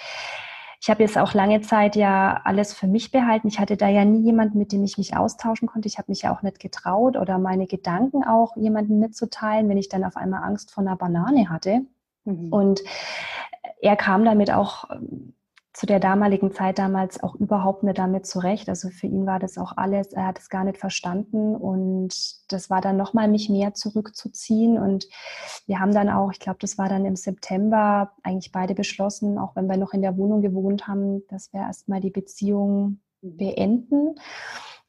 ich 0.80 0.88
habe 0.88 1.02
jetzt 1.02 1.18
auch 1.18 1.34
lange 1.34 1.60
Zeit 1.60 1.94
ja 1.94 2.40
alles 2.44 2.72
für 2.72 2.86
mich 2.86 3.10
behalten. 3.10 3.48
Ich 3.48 3.60
hatte 3.60 3.76
da 3.76 3.88
ja 3.88 4.06
nie 4.06 4.24
jemanden, 4.24 4.58
mit 4.58 4.72
dem 4.72 4.82
ich 4.82 4.96
mich 4.96 5.14
austauschen 5.14 5.68
konnte. 5.68 5.86
Ich 5.88 5.98
habe 5.98 6.10
mich 6.10 6.22
ja 6.22 6.34
auch 6.34 6.40
nicht 6.40 6.58
getraut 6.58 7.18
oder 7.18 7.38
meine 7.38 7.66
Gedanken 7.66 8.24
auch 8.24 8.56
jemandem 8.56 8.98
mitzuteilen, 8.98 9.68
wenn 9.68 9.76
ich 9.76 9.90
dann 9.90 10.04
auf 10.04 10.16
einmal 10.16 10.42
Angst 10.42 10.72
vor 10.72 10.82
einer 10.82 10.96
Banane 10.96 11.50
hatte. 11.50 11.82
Mhm. 12.24 12.50
Und 12.50 12.80
er 13.82 13.96
kam 13.96 14.24
damit 14.24 14.50
auch 14.50 14.84
zu 15.80 15.86
der 15.86 15.98
damaligen 15.98 16.52
Zeit 16.52 16.78
damals 16.78 17.22
auch 17.22 17.34
überhaupt 17.36 17.84
nicht 17.84 17.96
damit 17.96 18.26
zurecht. 18.26 18.68
Also 18.68 18.90
für 18.90 19.06
ihn 19.06 19.24
war 19.24 19.38
das 19.38 19.56
auch 19.56 19.78
alles, 19.78 20.12
er 20.12 20.26
hat 20.26 20.38
es 20.38 20.50
gar 20.50 20.62
nicht 20.62 20.76
verstanden 20.76 21.56
und 21.56 22.12
das 22.52 22.68
war 22.68 22.82
dann 22.82 22.98
nochmal 22.98 23.28
mich 23.28 23.48
mehr 23.48 23.72
zurückzuziehen. 23.72 24.76
Und 24.76 25.08
wir 25.66 25.80
haben 25.80 25.94
dann 25.94 26.10
auch, 26.10 26.32
ich 26.32 26.38
glaube, 26.38 26.58
das 26.60 26.76
war 26.76 26.90
dann 26.90 27.06
im 27.06 27.16
September 27.16 28.12
eigentlich 28.22 28.52
beide 28.52 28.74
beschlossen, 28.74 29.38
auch 29.38 29.56
wenn 29.56 29.68
wir 29.68 29.78
noch 29.78 29.94
in 29.94 30.02
der 30.02 30.18
Wohnung 30.18 30.42
gewohnt 30.42 30.86
haben, 30.86 31.26
dass 31.28 31.50
wir 31.54 31.60
erstmal 31.60 32.00
die 32.00 32.10
Beziehung 32.10 33.00
beenden. 33.22 34.16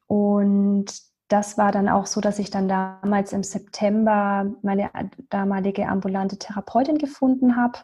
Und 0.08 0.92
das 1.30 1.58
war 1.58 1.72
dann 1.72 1.88
auch 1.88 2.06
so, 2.06 2.20
dass 2.20 2.38
ich 2.38 2.50
dann 2.50 2.68
damals 2.68 3.32
im 3.32 3.44
September 3.44 4.46
meine 4.62 4.90
damalige 5.30 5.88
ambulante 5.88 6.38
Therapeutin 6.38 6.98
gefunden 6.98 7.56
habe 7.56 7.80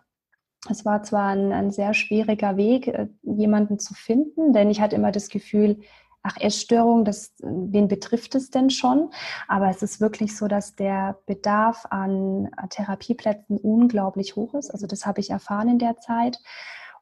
es 0.69 0.85
war 0.85 1.03
zwar 1.03 1.29
ein, 1.29 1.51
ein, 1.51 1.71
sehr 1.71 1.93
schwieriger 1.93 2.57
Weg, 2.57 2.87
äh, 2.87 3.07
jemanden 3.23 3.79
zu 3.79 3.93
finden, 3.93 4.53
denn 4.53 4.69
ich 4.69 4.81
hatte 4.81 4.95
immer 4.95 5.11
das 5.11 5.29
Gefühl, 5.29 5.79
ach, 6.23 6.37
Essstörung, 6.39 7.05
das, 7.05 7.33
wen 7.39 7.87
betrifft 7.87 8.35
es 8.35 8.49
denn 8.49 8.69
schon? 8.69 9.11
Aber 9.47 9.69
es 9.69 9.81
ist 9.81 10.01
wirklich 10.01 10.35
so, 10.35 10.47
dass 10.47 10.75
der 10.75 11.17
Bedarf 11.25 11.85
an 11.89 12.49
Therapieplätzen 12.69 13.57
unglaublich 13.57 14.35
hoch 14.35 14.53
ist. 14.53 14.69
Also 14.71 14.87
das 14.87 15.05
habe 15.05 15.21
ich 15.21 15.29
erfahren 15.29 15.69
in 15.69 15.79
der 15.79 15.97
Zeit 15.97 16.39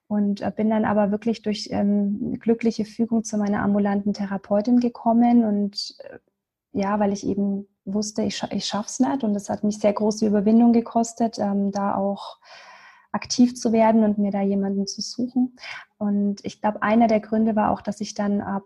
und 0.07 0.41
äh, 0.41 0.51
bin 0.55 0.69
dann 0.69 0.85
aber 0.85 1.11
wirklich 1.11 1.41
durch 1.41 1.69
ähm, 1.71 2.37
glückliche 2.39 2.85
Fügung 2.85 3.23
zu 3.23 3.37
meiner 3.37 3.63
ambulanten 3.63 4.13
Therapeutin 4.13 4.79
gekommen 4.79 5.43
und 5.43 5.95
äh, 5.99 6.19
ja, 6.73 6.99
weil 6.99 7.13
ich 7.13 7.25
eben 7.25 7.67
wusste, 7.85 8.21
ich, 8.23 8.43
ich 8.51 8.65
schaffe 8.65 8.89
es 8.89 8.99
nicht 8.99 9.23
und 9.23 9.33
es 9.35 9.49
hat 9.49 9.63
mich 9.63 9.79
sehr 9.79 9.93
große 9.93 10.27
Überwindung 10.27 10.73
gekostet, 10.73 11.39
ähm, 11.39 11.71
da 11.71 11.95
auch 11.95 12.37
aktiv 13.15 13.55
zu 13.55 13.71
werden 13.71 14.03
und 14.03 14.17
mir 14.17 14.31
da 14.31 14.41
jemanden 14.41 14.85
zu 14.85 15.01
suchen. 15.01 15.55
Und 15.97 16.43
ich 16.43 16.61
glaube, 16.61 16.83
einer 16.83 17.07
der 17.07 17.21
Gründe 17.21 17.55
war 17.55 17.71
auch, 17.71 17.81
dass 17.81 18.01
ich 18.01 18.13
dann 18.13 18.41
ab 18.41 18.63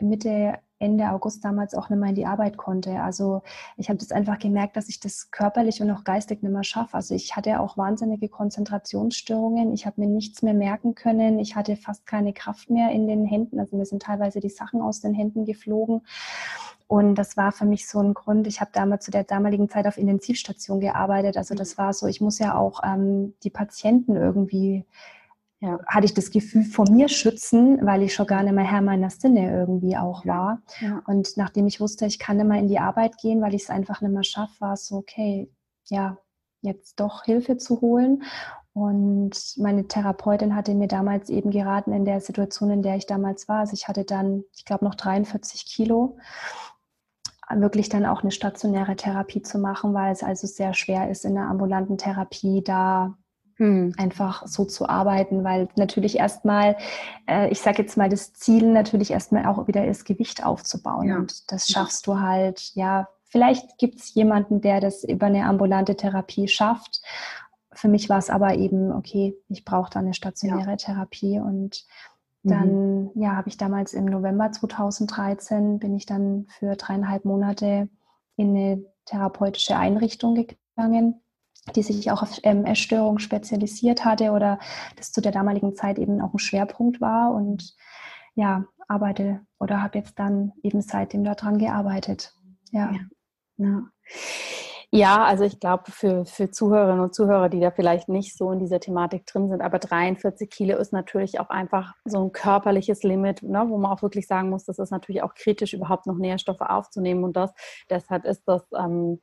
Mitte, 0.00 0.58
Ende 0.80 1.10
August 1.10 1.44
damals 1.44 1.74
auch 1.74 1.88
nicht 1.88 1.98
mehr 1.98 2.10
in 2.10 2.14
die 2.14 2.26
Arbeit 2.26 2.56
konnte. 2.56 3.00
Also 3.00 3.42
ich 3.76 3.88
habe 3.88 3.98
das 3.98 4.12
einfach 4.12 4.38
gemerkt, 4.38 4.76
dass 4.76 4.88
ich 4.88 5.00
das 5.00 5.30
körperlich 5.32 5.80
und 5.80 5.90
auch 5.90 6.04
geistig 6.04 6.42
nicht 6.42 6.52
mehr 6.52 6.62
schaffe. 6.62 6.94
Also 6.94 7.14
ich 7.14 7.34
hatte 7.34 7.58
auch 7.58 7.76
wahnsinnige 7.76 8.28
Konzentrationsstörungen. 8.28 9.72
Ich 9.72 9.86
habe 9.86 10.00
mir 10.00 10.06
nichts 10.06 10.42
mehr 10.42 10.54
merken 10.54 10.94
können. 10.94 11.40
Ich 11.40 11.56
hatte 11.56 11.76
fast 11.76 12.06
keine 12.06 12.32
Kraft 12.32 12.70
mehr 12.70 12.90
in 12.92 13.08
den 13.08 13.24
Händen. 13.24 13.58
Also 13.58 13.76
mir 13.76 13.86
sind 13.86 14.02
teilweise 14.02 14.38
die 14.40 14.50
Sachen 14.50 14.80
aus 14.80 15.00
den 15.00 15.14
Händen 15.14 15.44
geflogen. 15.44 16.02
Und 16.88 17.16
das 17.16 17.36
war 17.36 17.52
für 17.52 17.66
mich 17.66 17.86
so 17.86 18.00
ein 18.00 18.14
Grund. 18.14 18.46
Ich 18.46 18.62
habe 18.62 18.70
damals 18.72 19.04
zu 19.04 19.10
der 19.10 19.22
damaligen 19.22 19.68
Zeit 19.68 19.86
auf 19.86 19.98
Intensivstation 19.98 20.80
gearbeitet. 20.80 21.36
Also 21.36 21.54
das 21.54 21.76
war 21.76 21.92
so, 21.92 22.06
ich 22.06 22.22
muss 22.22 22.38
ja 22.38 22.56
auch 22.56 22.80
ähm, 22.82 23.34
die 23.42 23.50
Patienten 23.50 24.16
irgendwie, 24.16 24.86
ja, 25.60 25.78
hatte 25.86 26.06
ich 26.06 26.14
das 26.14 26.30
Gefühl, 26.30 26.64
vor 26.64 26.90
mir 26.90 27.10
schützen, 27.10 27.84
weil 27.84 28.02
ich 28.02 28.14
schon 28.14 28.26
gar 28.26 28.42
nicht 28.42 28.54
mehr 28.54 28.64
Herr 28.64 28.80
meiner 28.80 29.10
Sinne 29.10 29.52
irgendwie 29.52 29.98
auch 29.98 30.24
war. 30.24 30.62
Ja. 30.80 31.02
Und 31.06 31.36
nachdem 31.36 31.66
ich 31.66 31.78
wusste, 31.78 32.06
ich 32.06 32.18
kann 32.18 32.38
nicht 32.38 32.46
mehr 32.46 32.58
in 32.58 32.68
die 32.68 32.78
Arbeit 32.78 33.18
gehen, 33.18 33.42
weil 33.42 33.54
ich 33.54 33.64
es 33.64 33.70
einfach 33.70 34.00
nicht 34.00 34.14
mehr 34.14 34.24
schaffe, 34.24 34.58
war 34.60 34.72
es 34.72 34.86
so, 34.86 34.96
okay, 34.96 35.50
ja, 35.84 36.16
jetzt 36.62 37.00
doch 37.00 37.24
Hilfe 37.24 37.58
zu 37.58 37.82
holen. 37.82 38.22
Und 38.72 39.54
meine 39.58 39.88
Therapeutin 39.88 40.54
hatte 40.54 40.74
mir 40.74 40.88
damals 40.88 41.28
eben 41.28 41.50
geraten 41.50 41.92
in 41.92 42.06
der 42.06 42.22
Situation, 42.22 42.70
in 42.70 42.82
der 42.82 42.96
ich 42.96 43.04
damals 43.04 43.46
war. 43.46 43.58
Also 43.58 43.74
ich 43.74 43.88
hatte 43.88 44.04
dann, 44.04 44.44
ich 44.56 44.64
glaube, 44.64 44.86
noch 44.86 44.94
43 44.94 45.66
Kilo 45.66 46.16
wirklich 47.54 47.88
dann 47.88 48.06
auch 48.06 48.22
eine 48.22 48.30
stationäre 48.30 48.96
Therapie 48.96 49.42
zu 49.42 49.58
machen, 49.58 49.94
weil 49.94 50.12
es 50.12 50.22
also 50.22 50.46
sehr 50.46 50.74
schwer 50.74 51.10
ist 51.10 51.24
in 51.24 51.34
der 51.34 51.44
ambulanten 51.44 51.98
Therapie 51.98 52.62
da 52.62 53.14
hm. 53.56 53.92
einfach 53.96 54.46
so 54.46 54.64
zu 54.64 54.88
arbeiten, 54.88 55.44
weil 55.44 55.68
natürlich 55.76 56.18
erstmal, 56.18 56.76
äh, 57.26 57.48
ich 57.48 57.60
sage 57.60 57.82
jetzt 57.82 57.96
mal, 57.96 58.08
das 58.08 58.32
Ziel 58.32 58.70
natürlich 58.70 59.10
erstmal 59.10 59.46
auch 59.46 59.66
wieder 59.66 59.86
ist, 59.86 60.04
Gewicht 60.04 60.44
aufzubauen. 60.44 61.08
Ja. 61.08 61.16
Und 61.16 61.50
das 61.50 61.68
schaffst 61.68 62.06
du 62.06 62.20
halt, 62.20 62.70
ja, 62.74 63.08
vielleicht 63.24 63.78
gibt 63.78 63.98
es 63.98 64.14
jemanden, 64.14 64.60
der 64.60 64.80
das 64.80 65.02
über 65.02 65.26
eine 65.26 65.46
ambulante 65.46 65.96
Therapie 65.96 66.48
schafft. 66.48 67.02
Für 67.72 67.88
mich 67.88 68.08
war 68.08 68.18
es 68.18 68.30
aber 68.30 68.54
eben, 68.54 68.92
okay, 68.92 69.36
ich 69.48 69.64
brauche 69.64 69.90
da 69.90 70.00
eine 70.00 70.14
stationäre 70.14 70.70
ja. 70.70 70.76
Therapie 70.76 71.40
und 71.40 71.84
dann, 72.48 73.02
mhm. 73.04 73.10
ja, 73.14 73.36
habe 73.36 73.48
ich 73.48 73.56
damals 73.56 73.94
im 73.94 74.04
November 74.04 74.50
2013 74.50 75.78
bin 75.78 75.94
ich 75.94 76.06
dann 76.06 76.46
für 76.48 76.76
dreieinhalb 76.76 77.24
Monate 77.24 77.88
in 78.36 78.56
eine 78.56 78.84
therapeutische 79.04 79.76
Einrichtung 79.76 80.34
gegangen 80.34 81.20
die 81.74 81.82
sich 81.82 82.10
auch 82.10 82.22
auf 82.22 82.38
ähm, 82.42 82.64
Essstörungen 82.64 83.18
spezialisiert 83.18 84.04
hatte 84.04 84.30
oder 84.30 84.58
das 84.96 85.12
zu 85.12 85.20
der 85.20 85.32
damaligen 85.32 85.74
Zeit 85.74 85.98
eben 85.98 86.20
auch 86.20 86.32
ein 86.32 86.38
Schwerpunkt 86.38 87.00
war 87.00 87.32
und 87.34 87.76
ja, 88.34 88.64
arbeite 88.86 89.40
oder 89.58 89.82
habe 89.82 89.98
jetzt 89.98 90.18
dann 90.18 90.52
eben 90.62 90.80
seitdem 90.80 91.24
daran 91.24 91.58
gearbeitet. 91.58 92.34
Ja. 92.70 92.92
ja. 92.92 93.00
ja. 93.56 93.82
Also 95.26 95.44
ich 95.44 95.60
glaube, 95.60 95.90
für, 95.90 96.24
für 96.24 96.50
Zuhörerinnen 96.50 97.00
und 97.00 97.14
Zuhörer, 97.14 97.50
die 97.50 97.60
da 97.60 97.70
vielleicht 97.70 98.08
nicht 98.08 98.36
so 98.36 98.50
in 98.52 98.58
dieser 98.58 98.80
Thematik 98.80 99.26
drin 99.26 99.48
sind, 99.48 99.60
aber 99.60 99.78
43 99.78 100.48
Kilo 100.48 100.78
ist 100.78 100.94
natürlich 100.94 101.40
auch 101.40 101.50
einfach 101.50 101.94
so 102.06 102.24
ein 102.24 102.32
körperliches 102.32 103.02
Limit, 103.02 103.42
ne, 103.42 103.66
wo 103.68 103.76
man 103.76 103.92
auch 103.92 104.00
wirklich 104.02 104.26
sagen 104.26 104.48
muss, 104.48 104.64
das 104.64 104.78
ist 104.78 104.90
natürlich 104.90 105.22
auch 105.22 105.34
kritisch, 105.34 105.74
überhaupt 105.74 106.06
noch 106.06 106.16
Nährstoffe 106.16 106.62
aufzunehmen. 106.62 107.22
Und 107.22 107.36
das, 107.36 107.52
deshalb 107.90 108.24
ist 108.24 108.42
das 108.46 108.62
ähm, 108.78 109.20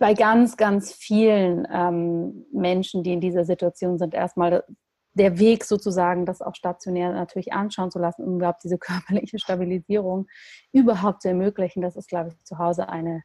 bei 0.00 0.14
ganz, 0.14 0.56
ganz 0.56 0.92
vielen 0.92 1.66
ähm, 1.72 2.44
Menschen, 2.52 3.04
die 3.04 3.12
in 3.12 3.20
dieser 3.20 3.44
Situation 3.44 3.98
sind, 3.98 4.14
erstmal 4.14 4.64
der 5.14 5.38
Weg 5.38 5.64
sozusagen, 5.64 6.26
das 6.26 6.42
auch 6.42 6.56
stationär 6.56 7.12
natürlich 7.12 7.52
anschauen 7.52 7.92
zu 7.92 8.00
lassen, 8.00 8.24
um 8.24 8.36
überhaupt 8.36 8.64
diese 8.64 8.78
körperliche 8.80 9.38
Stabilisierung 9.38 10.26
überhaupt 10.72 11.22
zu 11.22 11.28
ermöglichen. 11.28 11.82
Das 11.82 11.94
ist, 11.94 12.08
glaube 12.08 12.30
ich, 12.30 12.44
zu 12.44 12.58
Hause 12.58 12.88
eine 12.88 13.22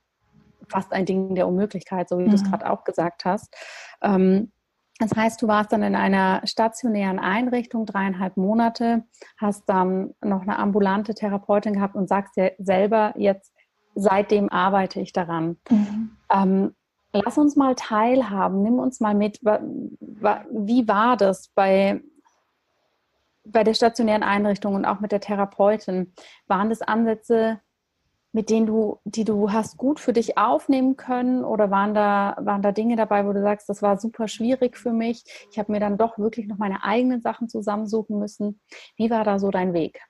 fast 0.68 0.92
ein 0.94 1.06
Ding 1.06 1.36
der 1.36 1.48
Unmöglichkeit, 1.48 2.10
so 2.10 2.18
wie 2.18 2.24
mhm. 2.24 2.30
du 2.30 2.36
es 2.36 2.44
mhm. 2.44 2.50
gerade 2.50 2.70
auch 2.70 2.84
gesagt 2.84 3.26
hast. 3.26 3.56
Ähm, 4.02 4.52
das 5.00 5.16
heißt, 5.16 5.42
du 5.42 5.48
warst 5.48 5.72
dann 5.72 5.82
in 5.82 5.96
einer 5.96 6.42
stationären 6.46 7.18
Einrichtung 7.18 7.88
dreieinhalb 7.88 8.38
Monate, 8.38 9.04
hast 9.38 9.68
dann 9.68 10.14
noch 10.24 10.44
eine 10.44 10.60
ambulante 10.60 11.16
Therapeutin 11.16 11.74
gehabt 11.74 11.96
und 11.96 12.08
sagst 12.08 12.38
ja 12.38 12.52
selber 12.60 13.14
jetzt, 13.18 13.52
seitdem 13.96 14.50
arbeite 14.50 15.00
ich 15.02 15.12
daran. 15.12 15.58
Mhm. 15.70 16.18
Ähm, 16.32 16.76
lass 17.14 17.38
uns 17.40 17.56
mal 17.56 17.74
teilhaben, 17.76 18.62
nimm 18.62 18.78
uns 18.78 19.00
mal 19.00 19.16
mit. 19.16 19.40
Wie 19.42 20.88
war 20.88 21.18
das 21.18 21.50
bei, 21.56 22.02
bei 23.44 23.64
der 23.64 23.74
stationären 23.74 24.24
Einrichtung 24.24 24.76
und 24.76 24.86
auch 24.86 25.00
mit 25.00 25.12
der 25.12 25.20
Therapeutin? 25.20 26.14
Waren 26.48 26.70
das 26.70 26.84
Ansätze, 26.84 27.60
mit 28.34 28.50
denen 28.50 28.66
du, 28.66 29.00
die 29.04 29.24
du 29.24 29.52
hast 29.52 29.78
gut 29.78 30.00
für 30.00 30.14
dich 30.14 30.38
aufnehmen 30.38 30.98
können? 30.98 31.44
Oder 31.44 31.72
waren 31.72 31.94
da, 31.94 32.36
waren 32.40 32.62
da 32.62 32.72
Dinge 32.72 32.96
dabei, 32.96 33.26
wo 33.26 33.34
du 33.34 33.42
sagst, 33.42 33.68
das 33.70 33.82
war 33.82 33.98
super 34.00 34.28
schwierig 34.28 34.78
für 34.78 34.94
mich? 34.94 35.24
Ich 35.52 35.60
habe 35.60 35.72
mir 35.72 35.80
dann 35.80 35.98
doch 35.98 36.18
wirklich 36.18 36.48
noch 36.48 36.58
meine 36.58 36.84
eigenen 36.84 37.22
Sachen 37.22 37.50
zusammensuchen 37.50 38.20
müssen. 38.20 38.62
Wie 38.96 39.10
war 39.10 39.24
da 39.24 39.40
so 39.40 39.52
dein 39.52 39.74
Weg? 39.74 40.02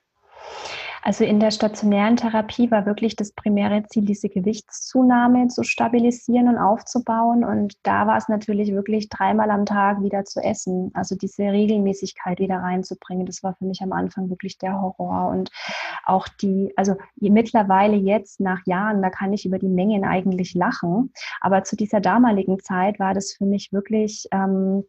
Also 1.04 1.24
in 1.24 1.40
der 1.40 1.50
stationären 1.50 2.16
Therapie 2.16 2.70
war 2.70 2.86
wirklich 2.86 3.16
das 3.16 3.32
primäre 3.32 3.82
Ziel, 3.88 4.04
diese 4.04 4.28
Gewichtszunahme 4.28 5.48
zu 5.48 5.64
stabilisieren 5.64 6.46
und 6.46 6.58
aufzubauen. 6.58 7.44
Und 7.44 7.74
da 7.82 8.06
war 8.06 8.16
es 8.16 8.28
natürlich 8.28 8.72
wirklich 8.72 9.08
dreimal 9.08 9.50
am 9.50 9.66
Tag 9.66 10.00
wieder 10.00 10.24
zu 10.24 10.38
essen. 10.38 10.92
Also 10.94 11.16
diese 11.16 11.42
Regelmäßigkeit 11.42 12.38
wieder 12.38 12.58
reinzubringen. 12.58 13.26
Das 13.26 13.42
war 13.42 13.56
für 13.56 13.64
mich 13.64 13.82
am 13.82 13.92
Anfang 13.92 14.30
wirklich 14.30 14.58
der 14.58 14.80
Horror. 14.80 15.30
Und 15.30 15.50
auch 16.04 16.28
die, 16.28 16.72
also 16.76 16.94
mittlerweile 17.16 17.96
jetzt 17.96 18.38
nach 18.38 18.64
Jahren, 18.64 19.02
da 19.02 19.10
kann 19.10 19.32
ich 19.32 19.44
über 19.44 19.58
die 19.58 19.68
Mengen 19.68 20.04
eigentlich 20.04 20.54
lachen. 20.54 21.12
Aber 21.40 21.64
zu 21.64 21.74
dieser 21.74 22.00
damaligen 22.00 22.60
Zeit 22.60 23.00
war 23.00 23.12
das 23.12 23.32
für 23.32 23.44
mich 23.44 23.72
wirklich, 23.72 24.28
ähm, 24.30 24.84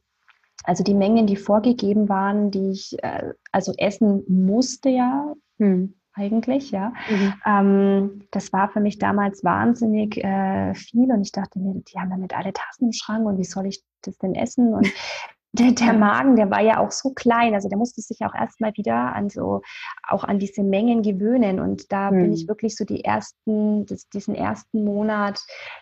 also 0.63 0.83
die 0.83 0.93
Mengen, 0.93 1.25
die 1.25 1.37
vorgegeben 1.37 2.07
waren, 2.07 2.51
die 2.51 2.69
ich 2.69 3.01
äh, 3.01 3.33
also 3.51 3.73
essen 3.79 4.23
musste 4.27 4.89
ja, 4.89 5.33
hm 5.57 5.95
eigentlich, 6.13 6.71
ja. 6.71 6.93
Mhm. 7.09 7.33
Ähm, 7.45 8.27
das 8.31 8.53
war 8.53 8.69
für 8.69 8.79
mich 8.79 8.99
damals 8.99 9.43
wahnsinnig 9.43 10.17
äh, 10.23 10.73
viel 10.75 11.11
und 11.11 11.21
ich 11.21 11.31
dachte 11.31 11.59
mir, 11.59 11.81
die 11.81 11.99
haben 11.99 12.09
damit 12.09 12.35
alle 12.35 12.53
Tassen 12.53 12.85
im 12.85 12.93
Schrank 12.93 13.25
und 13.25 13.37
wie 13.37 13.45
soll 13.45 13.65
ich 13.65 13.83
das 14.01 14.17
denn 14.17 14.35
essen? 14.35 14.73
Und 14.73 14.87
der, 15.53 15.71
der 15.71 15.93
Magen, 15.93 16.35
der 16.35 16.49
war 16.49 16.61
ja 16.61 16.79
auch 16.79 16.91
so 16.91 17.11
klein, 17.11 17.53
also 17.53 17.69
der 17.69 17.77
musste 17.77 18.01
sich 18.01 18.19
auch 18.25 18.33
erstmal 18.33 18.73
wieder 18.75 19.13
an 19.15 19.29
so, 19.29 19.61
auch 20.07 20.23
an 20.23 20.39
diese 20.39 20.63
Mengen 20.63 21.03
gewöhnen 21.03 21.59
und 21.59 21.91
da 21.91 22.09
mhm. 22.09 22.23
bin 22.23 22.33
ich 22.33 22.47
wirklich 22.47 22.75
so 22.75 22.85
die 22.85 23.03
ersten, 23.03 23.85
das, 23.85 24.09
diesen 24.09 24.35
ersten 24.35 24.83
Monat 24.83 25.39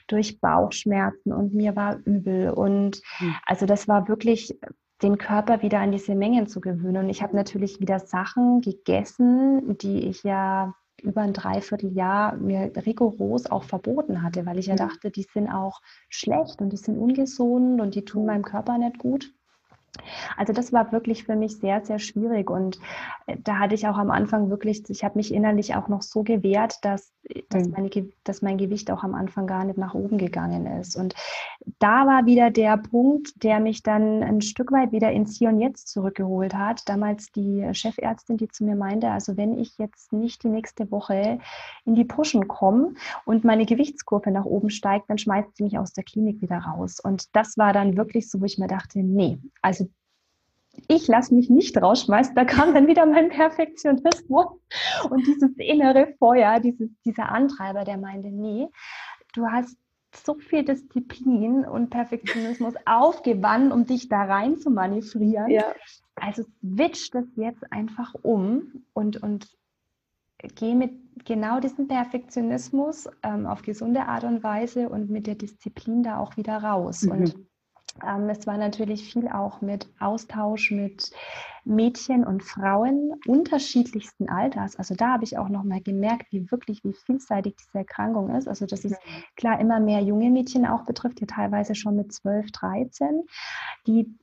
durch 0.08 0.40
Bauchschmerzen 0.42 1.32
und 1.32 1.54
mir 1.54 1.76
war 1.76 1.98
übel 2.06 2.52
und 2.52 3.02
mhm. 3.20 3.36
also 3.46 3.66
das 3.66 3.88
war 3.88 4.08
wirklich 4.10 4.58
den 5.02 5.18
Körper 5.18 5.62
wieder 5.62 5.80
an 5.80 5.92
diese 5.92 6.16
Mengen 6.16 6.48
zu 6.48 6.62
gewöhnen. 6.62 7.04
Und 7.04 7.10
ich 7.10 7.22
habe 7.22 7.36
natürlich 7.36 7.80
wieder 7.80 8.00
Sachen 8.00 8.62
gegessen, 8.62 9.78
die 9.78 10.08
ich 10.08 10.24
ja 10.24 10.74
über 11.02 11.22
ein 11.22 11.34
Dreivierteljahr 11.34 12.36
mir 12.38 12.72
rigoros 12.86 13.50
auch 13.50 13.64
verboten 13.64 14.22
hatte, 14.22 14.46
weil 14.46 14.60
ich 14.60 14.68
ja 14.68 14.76
dachte, 14.76 15.10
die 15.10 15.24
sind 15.24 15.50
auch 15.50 15.82
schlecht 16.10 16.62
und 16.62 16.70
die 16.70 16.78
sind 16.78 16.98
ungesund 16.98 17.82
und 17.82 17.96
die 17.96 18.06
tun 18.06 18.26
meinem 18.26 18.44
Körper 18.44 18.78
nicht 18.78 19.00
gut. 19.00 19.34
Also 20.38 20.54
das 20.54 20.72
war 20.72 20.92
wirklich 20.92 21.26
für 21.26 21.36
mich 21.36 21.58
sehr, 21.58 21.84
sehr 21.84 22.00
schwierig 22.00 22.50
und 22.50 22.80
äh, 23.28 23.38
da 23.44 23.60
hatte 23.60 23.76
ich 23.76 23.88
auch 23.88 23.98
am 23.98 24.10
Anfang 24.10 24.50
wirklich, 24.50 24.90
ich 24.90 25.04
habe 25.04 25.18
mich 25.18 25.34
innerlich 25.34 25.76
auch 25.76 25.88
noch 25.90 26.02
so 26.02 26.24
gewehrt, 26.24 26.76
dass, 26.82 27.12
dass, 27.50 27.68
mhm. 27.68 27.72
meine, 27.72 27.90
dass 28.24 28.42
mein 28.42 28.58
Gewicht 28.58 28.90
auch 28.90 29.04
am 29.04 29.14
Anfang 29.14 29.48
gar 29.48 29.66
nicht 29.66 29.78
nach 29.78 29.94
oben 29.94 30.18
gegangen 30.18 30.66
ist. 30.80 30.96
Und 30.96 31.14
da 31.80 32.08
war 32.08 32.26
wieder 32.26 32.52
der 32.52 32.78
Punkt, 32.78 33.44
der 33.44 33.60
mich 33.60 33.84
dann 33.84 34.24
ein 34.24 34.42
Stück 34.42 34.72
weit 34.72 34.92
wieder 34.92 35.12
ins 35.12 35.38
Hier 35.38 35.50
und 35.50 35.60
Jetzt 35.60 35.90
zurückgeholt 35.90 36.54
hat. 36.56 36.88
Damals 36.88 37.32
die 37.32 37.68
Chefärztin, 37.74 38.38
die 38.38 38.48
zu 38.48 38.64
mir 38.64 38.76
meinte, 38.76 39.10
also 39.10 39.38
wenn 39.38 39.58
ich 39.58 39.78
jetzt 39.78 40.14
nicht 40.14 40.44
die 40.44 40.50
nächste 40.50 40.90
Woche 40.92 41.40
in 41.86 41.96
die 41.96 42.06
Pushen 42.06 42.48
komme 42.48 42.94
und 43.26 43.44
meine 43.44 43.66
Gewichtskurve 43.66 44.32
nach 44.32 44.46
oben 44.46 44.70
steigt, 44.70 45.10
dann 45.10 45.18
schmeißt 45.18 45.58
sie 45.58 45.64
mich 45.64 45.78
aus 45.78 45.94
der 45.94 46.04
Klinik 46.04 46.42
wieder 46.42 46.58
raus. 46.58 47.00
Und 47.00 47.36
das 47.36 47.58
war 47.58 47.74
dann 47.74 47.98
wirklich 47.98 48.30
so, 48.30 48.42
wo 48.42 48.46
ich 48.46 48.58
mir 48.58 48.68
dachte, 48.68 49.00
nee, 49.00 49.38
also 49.62 49.81
ich 50.88 51.08
lasse 51.08 51.34
mich 51.34 51.50
nicht 51.50 51.82
rausschmeißen. 51.82 52.36
Da 52.36 52.46
kam 52.46 52.74
dann 52.74 52.88
wieder 52.88 53.06
mein 53.06 53.30
Perfektionismus 53.30 54.48
und 55.10 55.28
dieses 55.28 55.52
innere 55.58 56.14
Feuer, 56.20 56.60
dieses, 56.60 56.90
dieser 57.06 57.30
Antreiber, 57.30 57.84
der 57.84 57.98
meinte, 57.98 58.30
nee, 58.30 58.68
du 59.34 59.48
hast 59.48 59.78
so 60.14 60.36
viel 60.36 60.64
Disziplin 60.64 61.66
und 61.66 61.90
Perfektionismus 61.90 62.74
aufgewandt, 62.86 63.72
um 63.72 63.86
dich 63.86 64.10
da 64.10 64.24
rein 64.24 64.58
zu 64.58 64.70
manövrieren. 64.70 65.50
Ja. 65.50 65.74
Also 66.16 66.44
switch 66.60 67.12
das 67.12 67.26
jetzt 67.36 67.72
einfach 67.72 68.14
um 68.22 68.84
und, 68.94 69.24
und 69.24 69.48
geh 70.56 70.76
mit 70.76 70.92
genau 71.26 71.60
diesem 71.60 71.88
Perfektionismus 71.88 73.08
ähm, 73.24 73.46
auf 73.46 73.62
gesunde 73.62 74.04
Art 74.04 74.24
und 74.24 74.44
Weise 74.44 74.90
und 74.90 75.10
mit 75.10 75.28
der 75.28 75.36
Disziplin 75.36 76.04
da 76.04 76.18
auch 76.18 76.36
wieder 76.36 76.58
raus. 76.58 77.04
Mhm. 77.04 77.12
Und 77.12 77.36
ähm, 78.06 78.30
es 78.30 78.48
war 78.48 78.58
natürlich 78.58 79.12
viel 79.12 79.28
auch 79.28 79.62
mit 79.62 79.88
Austausch 80.00 80.72
mit 80.72 81.12
Mädchen 81.64 82.24
und 82.24 82.44
Frauen 82.44 83.14
unterschiedlichsten 83.28 84.30
Alters. 84.30 84.78
Also 84.78 84.96
da 84.96 85.14
habe 85.14 85.24
ich 85.24 85.38
auch 85.38 85.50
noch 85.50 85.64
mal 85.64 85.82
gemerkt, 85.82 86.32
wie 86.32 86.50
wirklich, 86.50 86.84
wie 86.84 86.94
vielseitig 86.94 87.56
diese 87.58 87.80
Erkrankung 87.80 88.36
ist. 88.36 88.48
Also 88.48 88.66
dass 88.66 88.86
es 88.86 88.98
klar 89.36 89.60
immer 89.60 89.80
mehr 89.80 90.02
junge 90.02 90.30
Mädchen 90.30 90.66
auch 90.66 90.86
betrifft, 90.86 91.20
die 91.20 91.28
teilweise 91.28 91.76
schon 91.76 91.96
mit 91.96 92.12
12, 92.12 92.52
13, 92.52 93.24
die, 93.86 94.18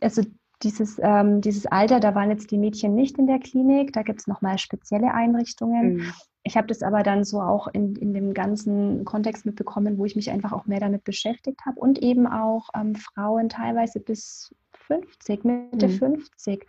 also 0.00 0.22
dieses, 0.62 0.98
ähm, 1.02 1.40
dieses 1.40 1.66
Alter, 1.66 2.00
da 2.00 2.14
waren 2.14 2.30
jetzt 2.30 2.50
die 2.50 2.58
Mädchen 2.58 2.94
nicht 2.94 3.18
in 3.18 3.26
der 3.26 3.38
Klinik, 3.38 3.92
da 3.92 4.02
gibt 4.02 4.20
es 4.20 4.26
nochmal 4.26 4.58
spezielle 4.58 5.14
Einrichtungen. 5.14 5.96
Mhm. 5.96 6.12
Ich 6.50 6.56
habe 6.56 6.66
das 6.66 6.82
aber 6.82 7.04
dann 7.04 7.22
so 7.22 7.40
auch 7.40 7.68
in, 7.68 7.94
in 7.94 8.12
dem 8.12 8.34
ganzen 8.34 9.04
Kontext 9.04 9.46
mitbekommen, 9.46 9.98
wo 9.98 10.04
ich 10.04 10.16
mich 10.16 10.32
einfach 10.32 10.50
auch 10.50 10.66
mehr 10.66 10.80
damit 10.80 11.04
beschäftigt 11.04 11.60
habe 11.64 11.78
und 11.78 12.00
eben 12.00 12.26
auch 12.26 12.70
ähm, 12.74 12.96
Frauen 12.96 13.48
teilweise 13.48 14.00
bis 14.00 14.52
50, 14.88 15.44
Mitte 15.44 15.86
mhm. 15.86 15.92
50, 15.92 16.66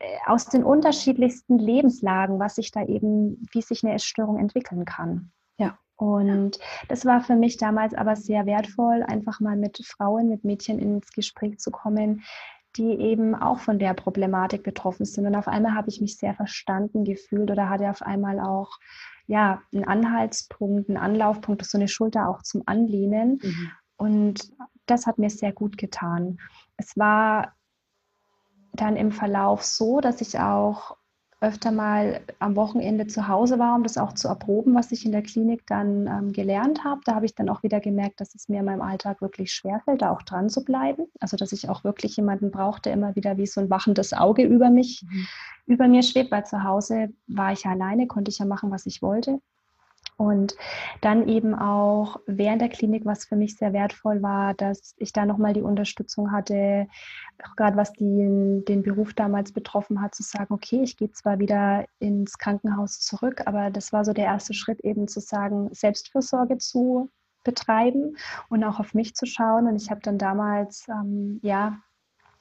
äh, 0.00 0.04
aus 0.26 0.46
den 0.46 0.64
unterschiedlichsten 0.64 1.60
Lebenslagen, 1.60 2.40
was 2.40 2.56
sich 2.56 2.72
da 2.72 2.84
eben, 2.84 3.46
wie 3.52 3.62
sich 3.62 3.84
eine 3.84 3.94
Essstörung 3.94 4.36
entwickeln 4.36 4.84
kann. 4.84 5.30
Ja. 5.58 5.78
Und 5.94 6.58
das 6.88 7.06
war 7.06 7.20
für 7.20 7.36
mich 7.36 7.56
damals 7.56 7.94
aber 7.94 8.16
sehr 8.16 8.46
wertvoll, 8.46 9.04
einfach 9.04 9.38
mal 9.38 9.54
mit 9.54 9.78
Frauen, 9.86 10.28
mit 10.28 10.42
Mädchen 10.42 10.80
ins 10.80 11.12
Gespräch 11.12 11.60
zu 11.60 11.70
kommen, 11.70 12.24
die 12.76 12.98
eben 12.98 13.34
auch 13.34 13.58
von 13.60 13.78
der 13.78 13.94
Problematik 13.94 14.62
betroffen 14.62 15.04
sind. 15.04 15.26
Und 15.26 15.34
auf 15.36 15.48
einmal 15.48 15.74
habe 15.74 15.88
ich 15.88 16.00
mich 16.00 16.16
sehr 16.16 16.34
verstanden 16.34 17.04
gefühlt 17.04 17.50
oder 17.50 17.68
hatte 17.68 17.90
auf 17.90 18.02
einmal 18.02 18.40
auch 18.40 18.78
ja, 19.30 19.62
einen 19.72 19.84
Anhaltspunkt, 19.84 20.88
einen 20.88 20.98
Anlaufpunkt, 20.98 21.64
so 21.64 21.78
eine 21.78 21.86
Schulter 21.86 22.28
auch 22.28 22.42
zum 22.42 22.64
Anlehnen. 22.66 23.38
Mhm. 23.40 23.70
Und 23.96 24.52
das 24.86 25.06
hat 25.06 25.18
mir 25.18 25.30
sehr 25.30 25.52
gut 25.52 25.78
getan. 25.78 26.40
Es 26.76 26.96
war 26.96 27.54
dann 28.72 28.96
im 28.96 29.12
Verlauf 29.12 29.62
so, 29.62 30.00
dass 30.00 30.20
ich 30.20 30.40
auch 30.40 30.96
öfter 31.40 31.72
mal 31.72 32.20
am 32.38 32.54
Wochenende 32.54 33.06
zu 33.06 33.26
Hause 33.26 33.58
war, 33.58 33.74
um 33.74 33.82
das 33.82 33.96
auch 33.96 34.12
zu 34.12 34.28
erproben, 34.28 34.74
was 34.74 34.92
ich 34.92 35.06
in 35.06 35.12
der 35.12 35.22
Klinik 35.22 35.66
dann 35.66 36.06
ähm, 36.06 36.32
gelernt 36.32 36.84
habe. 36.84 37.00
Da 37.04 37.14
habe 37.14 37.24
ich 37.24 37.34
dann 37.34 37.48
auch 37.48 37.62
wieder 37.62 37.80
gemerkt, 37.80 38.20
dass 38.20 38.34
es 38.34 38.48
mir 38.48 38.60
in 38.60 38.66
meinem 38.66 38.82
Alltag 38.82 39.22
wirklich 39.22 39.50
schwerfällt, 39.52 40.02
da 40.02 40.10
auch 40.10 40.22
dran 40.22 40.50
zu 40.50 40.64
bleiben. 40.64 41.06
Also 41.18 41.38
dass 41.38 41.52
ich 41.52 41.70
auch 41.70 41.82
wirklich 41.82 42.16
jemanden 42.16 42.50
brauche, 42.50 42.82
der 42.82 42.92
immer 42.92 43.16
wieder 43.16 43.38
wie 43.38 43.46
so 43.46 43.60
ein 43.60 43.70
wachendes 43.70 44.12
Auge 44.12 44.42
über 44.42 44.68
mich, 44.68 45.02
mhm. 45.08 45.26
über 45.66 45.88
mir 45.88 46.02
schwebt, 46.02 46.30
weil 46.30 46.44
zu 46.44 46.62
Hause 46.62 47.08
war 47.26 47.52
ich 47.52 47.64
ja 47.64 47.70
alleine, 47.70 48.06
konnte 48.06 48.30
ich 48.30 48.38
ja 48.38 48.44
machen, 48.44 48.70
was 48.70 48.84
ich 48.84 49.00
wollte. 49.00 49.40
Und 50.20 50.54
dann 51.00 51.28
eben 51.28 51.54
auch 51.54 52.20
während 52.26 52.60
der 52.60 52.68
Klinik, 52.68 53.06
was 53.06 53.24
für 53.24 53.36
mich 53.36 53.56
sehr 53.56 53.72
wertvoll 53.72 54.20
war, 54.20 54.52
dass 54.52 54.94
ich 54.98 55.14
da 55.14 55.24
nochmal 55.24 55.54
die 55.54 55.62
Unterstützung 55.62 56.30
hatte, 56.30 56.88
auch 57.42 57.56
gerade 57.56 57.78
was 57.78 57.94
den, 57.94 58.62
den 58.66 58.82
Beruf 58.82 59.14
damals 59.14 59.50
betroffen 59.52 60.02
hat, 60.02 60.14
zu 60.14 60.22
sagen, 60.22 60.52
okay, 60.52 60.82
ich 60.82 60.98
gehe 60.98 61.10
zwar 61.10 61.38
wieder 61.38 61.86
ins 62.00 62.36
Krankenhaus 62.36 63.00
zurück, 63.00 63.44
aber 63.46 63.70
das 63.70 63.94
war 63.94 64.04
so 64.04 64.12
der 64.12 64.26
erste 64.26 64.52
Schritt 64.52 64.80
eben 64.80 65.08
zu 65.08 65.20
sagen, 65.20 65.70
Selbstfürsorge 65.72 66.58
zu 66.58 67.08
betreiben 67.42 68.18
und 68.50 68.62
auch 68.62 68.78
auf 68.78 68.92
mich 68.92 69.14
zu 69.14 69.24
schauen. 69.24 69.68
Und 69.68 69.76
ich 69.76 69.90
habe 69.90 70.02
dann 70.02 70.18
damals, 70.18 70.86
ähm, 70.88 71.40
ja, 71.42 71.78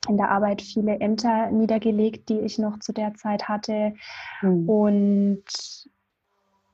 in 0.10 0.18
der 0.18 0.32
Arbeit 0.32 0.62
viele 0.62 1.00
Ämter 1.00 1.50
niedergelegt, 1.50 2.28
die 2.28 2.40
ich 2.40 2.58
noch 2.58 2.80
zu 2.80 2.92
der 2.92 3.14
Zeit 3.14 3.48
hatte. 3.48 3.94
Mhm. 4.42 4.70
Und 4.70 5.44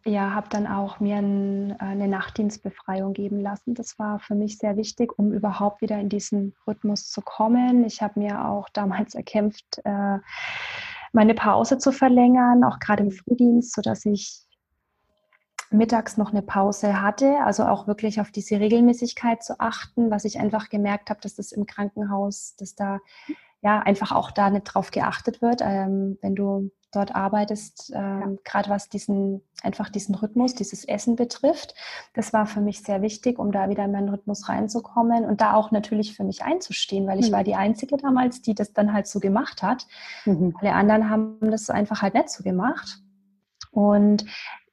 ja, 0.05 0.33
habe 0.35 0.47
dann 0.49 0.67
auch 0.67 0.99
mir 0.99 1.17
ein, 1.17 1.71
äh, 1.71 1.75
eine 1.79 2.07
Nachtdienstbefreiung 2.07 3.13
geben 3.13 3.39
lassen. 3.39 3.73
Das 3.73 3.97
war 3.97 4.19
für 4.19 4.35
mich 4.35 4.59
sehr 4.59 4.77
wichtig, 4.77 5.17
um 5.17 5.33
überhaupt 5.33 5.81
wieder 5.81 5.99
in 5.99 6.09
diesen 6.09 6.55
Rhythmus 6.67 7.09
zu 7.09 7.21
kommen. 7.21 7.83
Ich 7.85 8.01
habe 8.01 8.19
mir 8.19 8.47
auch 8.47 8.69
damals 8.69 9.15
erkämpft, 9.15 9.81
äh, 9.83 10.19
meine 11.11 11.33
Pause 11.33 11.79
zu 11.79 11.91
verlängern, 11.91 12.63
auch 12.63 12.79
gerade 12.79 13.03
im 13.03 13.11
Frühdienst, 13.11 13.73
sodass 13.73 14.05
ich 14.05 14.43
mittags 15.71 16.17
noch 16.17 16.31
eine 16.31 16.43
Pause 16.43 17.01
hatte, 17.01 17.39
also 17.43 17.63
auch 17.63 17.87
wirklich 17.87 18.21
auf 18.21 18.31
diese 18.31 18.59
Regelmäßigkeit 18.59 19.43
zu 19.43 19.59
achten, 19.59 20.11
was 20.11 20.25
ich 20.25 20.39
einfach 20.39 20.69
gemerkt 20.69 21.09
habe, 21.09 21.21
dass 21.21 21.35
das 21.35 21.51
im 21.51 21.65
Krankenhaus, 21.65 22.55
dass 22.57 22.75
da 22.75 22.99
ja 23.61 23.79
einfach 23.79 24.11
auch 24.11 24.29
da 24.31 24.51
nicht 24.51 24.65
drauf 24.65 24.91
geachtet 24.91 25.41
wird. 25.41 25.61
Ähm, 25.63 26.19
wenn 26.21 26.35
du 26.35 26.69
dort 26.95 27.15
arbeitest, 27.15 27.91
ähm, 27.93 28.21
ja. 28.21 28.37
gerade 28.43 28.69
was 28.69 28.89
diesen, 28.89 29.41
einfach 29.63 29.89
diesen 29.89 30.15
Rhythmus, 30.15 30.55
dieses 30.55 30.85
Essen 30.85 31.15
betrifft. 31.15 31.75
Das 32.13 32.33
war 32.33 32.45
für 32.45 32.61
mich 32.61 32.81
sehr 32.81 33.01
wichtig, 33.01 33.39
um 33.39 33.51
da 33.51 33.69
wieder 33.69 33.85
in 33.85 33.91
meinen 33.91 34.09
Rhythmus 34.09 34.49
reinzukommen 34.49 35.25
und 35.25 35.41
da 35.41 35.53
auch 35.53 35.71
natürlich 35.71 36.15
für 36.15 36.23
mich 36.23 36.43
einzustehen, 36.43 37.07
weil 37.07 37.19
ich 37.19 37.29
mhm. 37.29 37.35
war 37.35 37.43
die 37.43 37.55
Einzige 37.55 37.97
damals, 37.97 38.41
die 38.41 38.55
das 38.55 38.73
dann 38.73 38.93
halt 38.93 39.07
so 39.07 39.19
gemacht 39.19 39.61
hat. 39.61 39.87
Mhm. 40.25 40.55
Alle 40.59 40.73
anderen 40.73 41.09
haben 41.09 41.37
das 41.41 41.69
einfach 41.69 42.01
halt 42.01 42.13
nicht 42.13 42.29
so 42.29 42.43
gemacht. 42.43 42.99
Und 43.71 44.25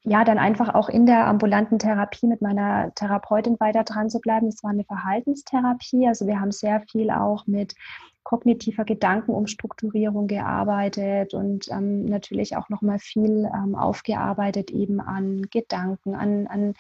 ja, 0.05 0.25
dann 0.25 0.39
einfach 0.39 0.75
auch 0.75 0.89
in 0.89 1.07
der 1.07 1.27
ambulanten 1.27 1.79
Therapie 1.79 2.27
mit 2.27 2.43
meiner 2.43 2.93
Therapeutin 2.95 3.59
weiter 3.61 3.85
dran 3.85 4.11
zu 4.11 4.21
bleiben. 4.21 4.47
Das 4.51 4.63
war 4.65 4.71
eine 4.71 4.85
Verhaltenstherapie. 4.85 6.09
Also 6.09 6.27
wir 6.27 6.41
haben 6.41 6.51
sehr 6.51 6.81
viel 6.81 7.11
auch 7.11 7.47
mit 7.47 7.75
kognitiver 8.23 8.85
Gedankenumstrukturierung 8.85 10.27
gearbeitet 10.27 11.35
und 11.35 11.69
ähm, 11.71 12.05
natürlich 12.05 12.57
auch 12.57 12.69
nochmal 12.69 12.99
viel 12.99 13.51
ähm, 13.55 13.75
aufgearbeitet 13.75 14.71
eben 14.71 15.01
an 15.01 15.43
Gedanken, 15.51 16.15
an, 16.15 16.47
an, 16.47 16.75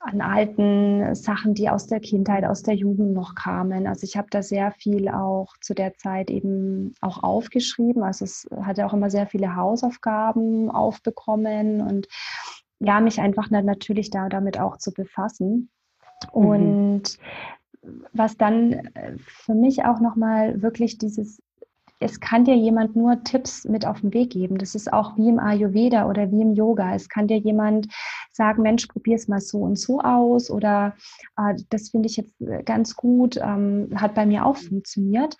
an 0.00 0.20
alten 0.20 1.14
Sachen, 1.14 1.54
die 1.54 1.68
aus 1.68 1.86
der 1.86 2.00
Kindheit, 2.00 2.44
aus 2.44 2.62
der 2.62 2.74
Jugend 2.74 3.12
noch 3.12 3.34
kamen. 3.34 3.86
Also 3.86 4.04
ich 4.04 4.16
habe 4.16 4.28
da 4.30 4.42
sehr 4.42 4.72
viel 4.72 5.08
auch 5.08 5.54
zu 5.60 5.74
der 5.74 5.94
Zeit 5.94 6.30
eben 6.30 6.94
auch 7.00 7.22
aufgeschrieben. 7.22 8.02
Also 8.02 8.24
es 8.24 8.48
hatte 8.62 8.86
auch 8.86 8.92
immer 8.92 9.10
sehr 9.10 9.26
viele 9.26 9.54
Hausaufgaben 9.56 10.70
aufbekommen 10.70 11.80
und 11.80 12.08
ja, 12.80 13.00
mich 13.00 13.20
einfach 13.20 13.50
natürlich 13.50 14.10
da 14.10 14.28
damit 14.28 14.58
auch 14.58 14.76
zu 14.76 14.92
befassen. 14.92 15.70
Mhm. 16.34 16.46
Und 16.46 17.18
was 18.12 18.36
dann 18.36 18.72
äh, 18.72 19.16
für 19.18 19.54
mich 19.54 19.84
auch 19.84 20.00
nochmal 20.00 20.62
wirklich 20.62 20.98
dieses, 20.98 21.42
es 21.98 22.20
kann 22.20 22.44
dir 22.44 22.56
jemand 22.56 22.96
nur 22.96 23.22
Tipps 23.22 23.64
mit 23.64 23.86
auf 23.86 24.00
den 24.00 24.12
Weg 24.12 24.30
geben. 24.30 24.58
Das 24.58 24.74
ist 24.74 24.92
auch 24.92 25.16
wie 25.16 25.28
im 25.28 25.38
Ayurveda 25.38 26.08
oder 26.08 26.30
wie 26.30 26.42
im 26.42 26.54
Yoga. 26.54 26.94
Es 26.94 27.08
kann 27.08 27.28
dir 27.28 27.38
jemand 27.38 27.88
sagen, 28.32 28.62
Mensch, 28.62 28.86
probier 28.86 29.16
es 29.16 29.28
mal 29.28 29.40
so 29.40 29.58
und 29.58 29.78
so 29.78 30.00
aus 30.00 30.50
oder 30.50 30.94
äh, 31.36 31.54
das 31.70 31.90
finde 31.90 32.08
ich 32.08 32.16
jetzt 32.16 32.40
äh, 32.40 32.62
ganz 32.62 32.96
gut, 32.96 33.36
ähm, 33.36 33.88
hat 33.94 34.14
bei 34.14 34.26
mir 34.26 34.46
auch 34.46 34.56
funktioniert 34.56 35.36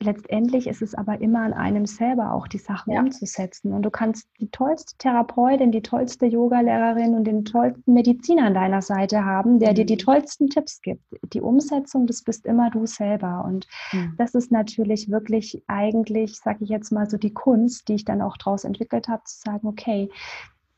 letztendlich 0.00 0.66
ist 0.66 0.82
es 0.82 0.94
aber 0.94 1.20
immer 1.20 1.40
an 1.40 1.52
einem 1.52 1.86
selber 1.86 2.32
auch 2.32 2.48
die 2.48 2.58
Sachen 2.58 2.92
ja. 2.92 3.00
umzusetzen. 3.00 3.72
Und 3.72 3.82
du 3.82 3.90
kannst 3.90 4.28
die 4.40 4.50
tollste 4.50 4.96
Therapeutin, 4.98 5.72
die 5.72 5.82
tollste 5.82 6.26
Yogalehrerin 6.26 7.14
und 7.14 7.24
den 7.24 7.44
tollsten 7.44 7.92
Mediziner 7.92 8.44
an 8.44 8.54
deiner 8.54 8.82
Seite 8.82 9.24
haben, 9.24 9.58
der 9.58 9.70
mhm. 9.70 9.74
dir 9.76 9.86
die 9.86 9.94
mhm. 9.94 10.00
tollsten 10.00 10.48
Tipps 10.48 10.80
gibt. 10.82 11.02
Die 11.32 11.40
Umsetzung, 11.40 12.06
das 12.06 12.22
bist 12.22 12.46
immer 12.46 12.70
du 12.70 12.86
selber. 12.86 13.44
Und 13.44 13.66
mhm. 13.92 14.14
das 14.18 14.34
ist 14.34 14.52
natürlich 14.52 15.10
wirklich 15.10 15.62
eigentlich, 15.66 16.36
sage 16.36 16.64
ich 16.64 16.70
jetzt 16.70 16.92
mal 16.92 17.08
so, 17.08 17.16
die 17.16 17.32
Kunst, 17.32 17.88
die 17.88 17.94
ich 17.94 18.04
dann 18.04 18.22
auch 18.22 18.36
daraus 18.36 18.64
entwickelt 18.64 19.08
habe, 19.08 19.22
zu 19.24 19.40
sagen, 19.40 19.66
okay, 19.66 20.10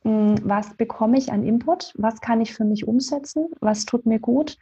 hm, 0.02 0.36
was 0.44 0.74
bekomme 0.74 1.18
ich 1.18 1.32
an 1.32 1.44
Input? 1.44 1.92
Was 1.96 2.20
kann 2.20 2.40
ich 2.40 2.54
für 2.54 2.64
mich 2.64 2.86
umsetzen? 2.86 3.48
Was 3.60 3.84
tut 3.84 4.06
mir 4.06 4.20
gut? 4.20 4.58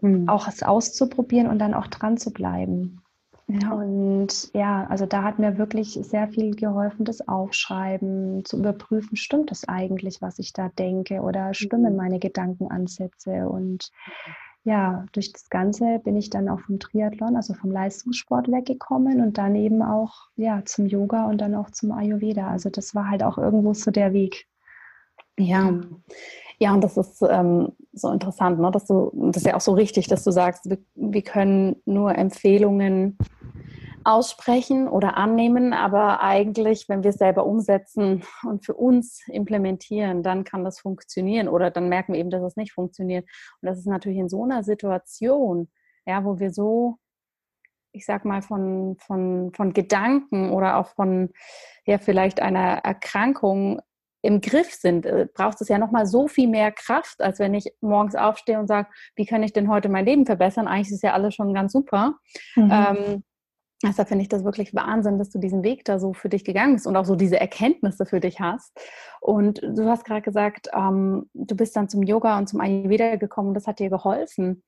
Mhm. 0.00 0.28
Auch 0.28 0.46
es 0.46 0.62
auszuprobieren 0.62 1.48
und 1.48 1.58
dann 1.58 1.74
auch 1.74 1.86
dran 1.86 2.18
zu 2.18 2.32
bleiben. 2.32 3.02
Ja. 3.50 3.72
Und 3.72 4.50
ja, 4.52 4.86
also 4.88 5.06
da 5.06 5.22
hat 5.22 5.38
mir 5.38 5.56
wirklich 5.56 5.98
sehr 6.02 6.28
viel 6.28 6.54
geholfen, 6.54 7.06
das 7.06 7.26
Aufschreiben, 7.26 8.44
zu 8.44 8.58
überprüfen, 8.58 9.16
stimmt 9.16 9.50
das 9.50 9.66
eigentlich, 9.66 10.20
was 10.20 10.38
ich 10.38 10.52
da 10.52 10.68
denke 10.68 11.22
oder 11.22 11.54
stimmen 11.54 11.92
mhm. 11.92 11.96
meine 11.96 12.18
Gedankenansätze. 12.18 13.48
Und 13.48 13.90
ja, 14.64 15.06
durch 15.12 15.32
das 15.32 15.48
Ganze 15.48 15.98
bin 16.00 16.14
ich 16.14 16.28
dann 16.28 16.50
auch 16.50 16.60
vom 16.60 16.78
Triathlon, 16.78 17.36
also 17.36 17.54
vom 17.54 17.70
Leistungssport 17.70 18.48
weggekommen 18.48 19.22
und 19.22 19.38
dann 19.38 19.56
eben 19.56 19.82
auch 19.82 20.28
ja, 20.36 20.62
zum 20.66 20.84
Yoga 20.84 21.26
und 21.26 21.40
dann 21.40 21.54
auch 21.54 21.70
zum 21.70 21.92
Ayurveda. 21.92 22.48
Also 22.48 22.68
das 22.68 22.94
war 22.94 23.08
halt 23.08 23.22
auch 23.22 23.38
irgendwo 23.38 23.72
so 23.72 23.90
der 23.90 24.12
Weg. 24.12 24.46
Ja, 25.38 25.72
ja, 26.58 26.72
und 26.74 26.82
das 26.82 26.96
ist 26.96 27.22
ähm, 27.22 27.72
so 27.92 28.10
interessant, 28.10 28.58
ne? 28.58 28.70
dass 28.70 28.86
du, 28.86 29.12
das 29.14 29.38
ist 29.42 29.46
ja 29.46 29.56
auch 29.56 29.60
so 29.60 29.72
richtig, 29.72 30.08
dass 30.08 30.24
du 30.24 30.32
sagst, 30.32 30.68
wir, 30.68 30.78
wir 30.94 31.22
können 31.22 31.76
nur 31.84 32.16
Empfehlungen 32.16 33.16
aussprechen 34.02 34.88
oder 34.88 35.16
annehmen, 35.16 35.72
aber 35.72 36.20
eigentlich, 36.22 36.88
wenn 36.88 37.02
wir 37.02 37.10
es 37.10 37.16
selber 37.16 37.46
umsetzen 37.46 38.24
und 38.42 38.64
für 38.64 38.74
uns 38.74 39.20
implementieren, 39.28 40.22
dann 40.22 40.44
kann 40.44 40.64
das 40.64 40.80
funktionieren 40.80 41.48
oder 41.48 41.70
dann 41.70 41.88
merken 41.88 42.14
wir 42.14 42.20
eben, 42.20 42.30
dass 42.30 42.42
es 42.42 42.56
nicht 42.56 42.72
funktioniert. 42.72 43.24
Und 43.60 43.66
das 43.68 43.78
ist 43.78 43.86
natürlich 43.86 44.18
in 44.18 44.28
so 44.28 44.42
einer 44.42 44.64
Situation, 44.64 45.68
ja, 46.06 46.24
wo 46.24 46.38
wir 46.38 46.50
so, 46.50 46.96
ich 47.92 48.04
sag 48.04 48.24
mal, 48.24 48.42
von, 48.42 48.96
von, 48.98 49.52
von 49.54 49.72
Gedanken 49.74 50.50
oder 50.50 50.78
auch 50.78 50.88
von 50.88 51.30
ja, 51.84 51.98
vielleicht 51.98 52.40
einer 52.40 52.78
Erkrankung 52.78 53.80
im 54.22 54.40
Griff 54.40 54.72
sind, 54.72 55.06
äh, 55.06 55.26
braucht 55.32 55.60
es 55.60 55.68
ja 55.68 55.78
nochmal 55.78 56.06
so 56.06 56.28
viel 56.28 56.48
mehr 56.48 56.72
Kraft, 56.72 57.20
als 57.20 57.38
wenn 57.38 57.54
ich 57.54 57.72
morgens 57.80 58.14
aufstehe 58.14 58.58
und 58.58 58.66
sage, 58.66 58.88
wie 59.16 59.26
kann 59.26 59.42
ich 59.42 59.52
denn 59.52 59.70
heute 59.70 59.88
mein 59.88 60.04
Leben 60.04 60.26
verbessern? 60.26 60.68
Eigentlich 60.68 60.92
ist 60.92 61.02
ja 61.02 61.12
alles 61.12 61.34
schon 61.34 61.54
ganz 61.54 61.72
super. 61.72 62.14
Mhm. 62.56 62.70
Ähm, 62.72 63.22
Deshalb 63.84 64.08
finde 64.08 64.22
ich 64.22 64.28
das 64.28 64.42
wirklich 64.42 64.74
Wahnsinn, 64.74 65.18
dass 65.18 65.30
du 65.30 65.38
diesen 65.38 65.62
Weg 65.62 65.84
da 65.84 66.00
so 66.00 66.12
für 66.12 66.28
dich 66.28 66.44
gegangen 66.44 66.74
bist 66.74 66.86
und 66.86 66.96
auch 66.96 67.04
so 67.04 67.14
diese 67.14 67.38
Erkenntnisse 67.38 68.06
für 68.06 68.18
dich 68.18 68.40
hast. 68.40 68.76
Und 69.20 69.62
du 69.62 69.88
hast 69.88 70.04
gerade 70.04 70.22
gesagt, 70.22 70.68
ähm, 70.74 71.30
du 71.32 71.54
bist 71.54 71.76
dann 71.76 71.88
zum 71.88 72.02
Yoga 72.02 72.38
und 72.38 72.48
zum 72.48 72.60
Ayurveda 72.60 73.16
gekommen 73.16 73.48
und 73.48 73.54
das 73.54 73.68
hat 73.68 73.78
dir 73.78 73.88
geholfen. 73.88 74.64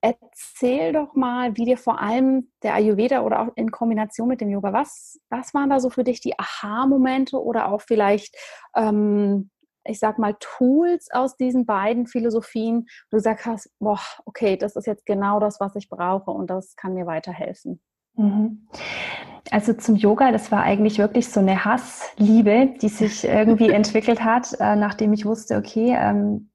Erzähl 0.00 0.92
doch 0.92 1.14
mal, 1.14 1.56
wie 1.56 1.64
dir 1.64 1.76
vor 1.76 2.00
allem 2.00 2.52
der 2.62 2.74
Ayurveda 2.74 3.22
oder 3.22 3.40
auch 3.40 3.48
in 3.56 3.72
Kombination 3.72 4.28
mit 4.28 4.40
dem 4.40 4.48
Yoga, 4.48 4.72
was, 4.72 5.18
was 5.28 5.54
waren 5.54 5.70
da 5.70 5.80
so 5.80 5.90
für 5.90 6.04
dich 6.04 6.20
die 6.20 6.38
Aha-Momente 6.38 7.42
oder 7.42 7.68
auch 7.72 7.80
vielleicht, 7.80 8.36
ähm, 8.76 9.50
ich 9.84 9.98
sag 9.98 10.18
mal, 10.18 10.36
Tools 10.38 11.08
aus 11.10 11.36
diesen 11.36 11.66
beiden 11.66 12.06
Philosophien, 12.06 12.86
wo 13.10 13.16
du 13.16 13.16
gesagt 13.16 13.44
hast, 13.44 13.70
boah, 13.80 14.00
okay, 14.24 14.56
das 14.56 14.76
ist 14.76 14.86
jetzt 14.86 15.04
genau 15.04 15.40
das, 15.40 15.58
was 15.58 15.74
ich 15.74 15.88
brauche 15.88 16.30
und 16.30 16.48
das 16.48 16.76
kann 16.76 16.94
mir 16.94 17.06
weiterhelfen. 17.06 17.80
Mhm. 18.14 18.68
Also 19.50 19.72
zum 19.72 19.96
Yoga, 19.96 20.30
das 20.30 20.52
war 20.52 20.62
eigentlich 20.62 20.98
wirklich 20.98 21.28
so 21.28 21.40
eine 21.40 21.64
Hassliebe, 21.64 22.74
die 22.80 22.88
sich 22.88 23.24
irgendwie 23.24 23.70
entwickelt 23.70 24.22
hat, 24.22 24.52
äh, 24.60 24.76
nachdem 24.76 25.12
ich 25.12 25.24
wusste, 25.24 25.56
okay, 25.56 25.96
ähm, 25.98 26.47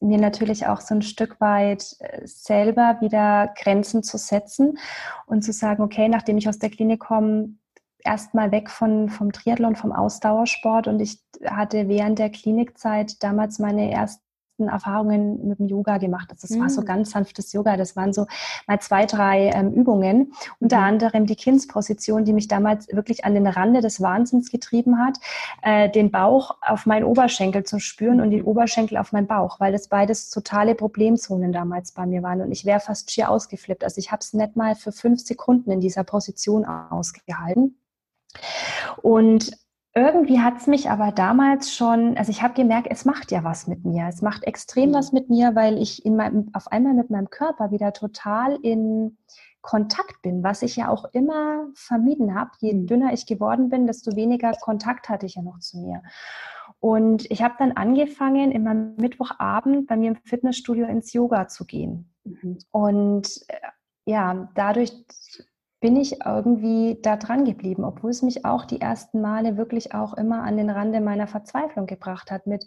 mir 0.00 0.18
natürlich 0.18 0.66
auch 0.66 0.80
so 0.80 0.94
ein 0.94 1.02
Stück 1.02 1.40
weit 1.40 1.96
äh, 2.00 2.26
selber 2.26 2.98
wieder 3.00 3.52
Grenzen 3.60 4.02
zu 4.02 4.18
setzen 4.18 4.78
und 5.26 5.42
zu 5.42 5.52
sagen, 5.52 5.82
okay, 5.82 6.08
nachdem 6.08 6.38
ich 6.38 6.48
aus 6.48 6.58
der 6.58 6.70
Klinik 6.70 7.00
komme, 7.00 7.54
erstmal 8.04 8.52
weg 8.52 8.70
von, 8.70 9.08
vom 9.08 9.32
Triathlon, 9.32 9.76
vom 9.76 9.92
Ausdauersport. 9.92 10.88
Und 10.88 11.00
ich 11.00 11.20
hatte 11.44 11.88
während 11.88 12.18
der 12.18 12.30
Klinikzeit 12.30 13.22
damals 13.22 13.58
meine 13.58 13.90
ersten 13.90 14.27
ersten 14.58 14.68
Erfahrungen 14.68 15.48
mit 15.48 15.58
dem 15.58 15.66
Yoga 15.66 15.98
gemacht. 15.98 16.30
Das, 16.30 16.40
das 16.40 16.50
mhm. 16.50 16.60
war 16.60 16.70
so 16.70 16.80
mhm. 16.80 16.86
ganz 16.86 17.10
sanftes 17.10 17.52
Yoga. 17.52 17.76
Das 17.76 17.96
waren 17.96 18.12
so 18.12 18.26
mal 18.66 18.80
zwei, 18.80 19.06
drei 19.06 19.50
ähm, 19.54 19.72
Übungen. 19.72 20.32
Unter 20.60 20.78
mhm. 20.78 20.84
anderem 20.84 21.26
die 21.26 21.36
Kindsposition, 21.36 22.24
die 22.24 22.32
mich 22.32 22.48
damals 22.48 22.88
wirklich 22.88 23.24
an 23.24 23.34
den 23.34 23.46
Rande 23.46 23.80
des 23.80 24.00
Wahnsinns 24.00 24.50
getrieben 24.50 24.98
hat, 24.98 25.18
äh, 25.62 25.88
den 25.90 26.10
Bauch 26.10 26.56
auf 26.62 26.86
meinen 26.86 27.04
Oberschenkel 27.04 27.64
zu 27.64 27.78
spüren 27.78 28.20
und 28.20 28.30
den 28.30 28.42
mhm. 28.42 28.48
Oberschenkel 28.48 28.98
auf 28.98 29.12
meinen 29.12 29.26
Bauch, 29.26 29.60
weil 29.60 29.72
das 29.72 29.88
beides 29.88 30.30
totale 30.30 30.74
Problemzonen 30.74 31.52
damals 31.52 31.92
bei 31.92 32.06
mir 32.06 32.22
waren. 32.22 32.40
Und 32.40 32.52
ich 32.52 32.64
wäre 32.64 32.80
fast 32.80 33.10
schier 33.10 33.30
ausgeflippt. 33.30 33.84
Also 33.84 33.98
ich 33.98 34.10
habe 34.10 34.20
es 34.20 34.32
nicht 34.32 34.56
mal 34.56 34.74
für 34.74 34.92
fünf 34.92 35.20
Sekunden 35.20 35.70
in 35.70 35.80
dieser 35.80 36.04
Position 36.04 36.64
ausgehalten. 36.64 37.78
Und 39.02 39.52
irgendwie 39.98 40.40
hat 40.40 40.56
es 40.58 40.66
mich 40.66 40.90
aber 40.90 41.10
damals 41.12 41.74
schon, 41.74 42.16
also 42.16 42.30
ich 42.30 42.42
habe 42.42 42.54
gemerkt, 42.54 42.88
es 42.90 43.04
macht 43.04 43.32
ja 43.32 43.42
was 43.42 43.66
mit 43.66 43.84
mir. 43.84 44.06
Es 44.08 44.22
macht 44.22 44.44
extrem 44.44 44.90
mhm. 44.90 44.94
was 44.94 45.12
mit 45.12 45.28
mir, 45.28 45.54
weil 45.54 45.76
ich 45.76 46.04
in 46.04 46.16
meinem, 46.16 46.50
auf 46.52 46.68
einmal 46.70 46.94
mit 46.94 47.10
meinem 47.10 47.30
Körper 47.30 47.70
wieder 47.70 47.92
total 47.92 48.56
in 48.62 49.18
Kontakt 49.60 50.22
bin, 50.22 50.42
was 50.44 50.62
ich 50.62 50.76
ja 50.76 50.88
auch 50.88 51.04
immer 51.12 51.66
vermieden 51.74 52.34
habe. 52.34 52.50
Je 52.60 52.72
dünner 52.86 53.12
ich 53.12 53.26
geworden 53.26 53.68
bin, 53.68 53.86
desto 53.86 54.14
weniger 54.14 54.52
Kontakt 54.52 55.08
hatte 55.08 55.26
ich 55.26 55.34
ja 55.34 55.42
noch 55.42 55.58
zu 55.58 55.78
mir. 55.78 56.02
Und 56.80 57.28
ich 57.30 57.42
habe 57.42 57.56
dann 57.58 57.72
angefangen, 57.72 58.52
immer 58.52 58.74
Mittwochabend 58.74 59.88
bei 59.88 59.96
mir 59.96 60.10
im 60.10 60.16
Fitnessstudio 60.16 60.86
ins 60.86 61.12
Yoga 61.12 61.48
zu 61.48 61.64
gehen. 61.64 62.14
Mhm. 62.24 62.58
Und 62.70 63.40
äh, 63.48 63.56
ja, 64.04 64.48
dadurch 64.54 64.92
bin 65.80 65.96
ich 65.96 66.24
irgendwie 66.24 66.98
da 67.02 67.16
dran 67.16 67.44
geblieben, 67.44 67.84
obwohl 67.84 68.10
es 68.10 68.22
mich 68.22 68.44
auch 68.44 68.64
die 68.64 68.80
ersten 68.80 69.20
Male 69.20 69.56
wirklich 69.56 69.94
auch 69.94 70.14
immer 70.14 70.42
an 70.42 70.56
den 70.56 70.70
Rande 70.70 71.00
meiner 71.00 71.26
Verzweiflung 71.26 71.86
gebracht 71.86 72.30
hat 72.30 72.46
mit, 72.46 72.66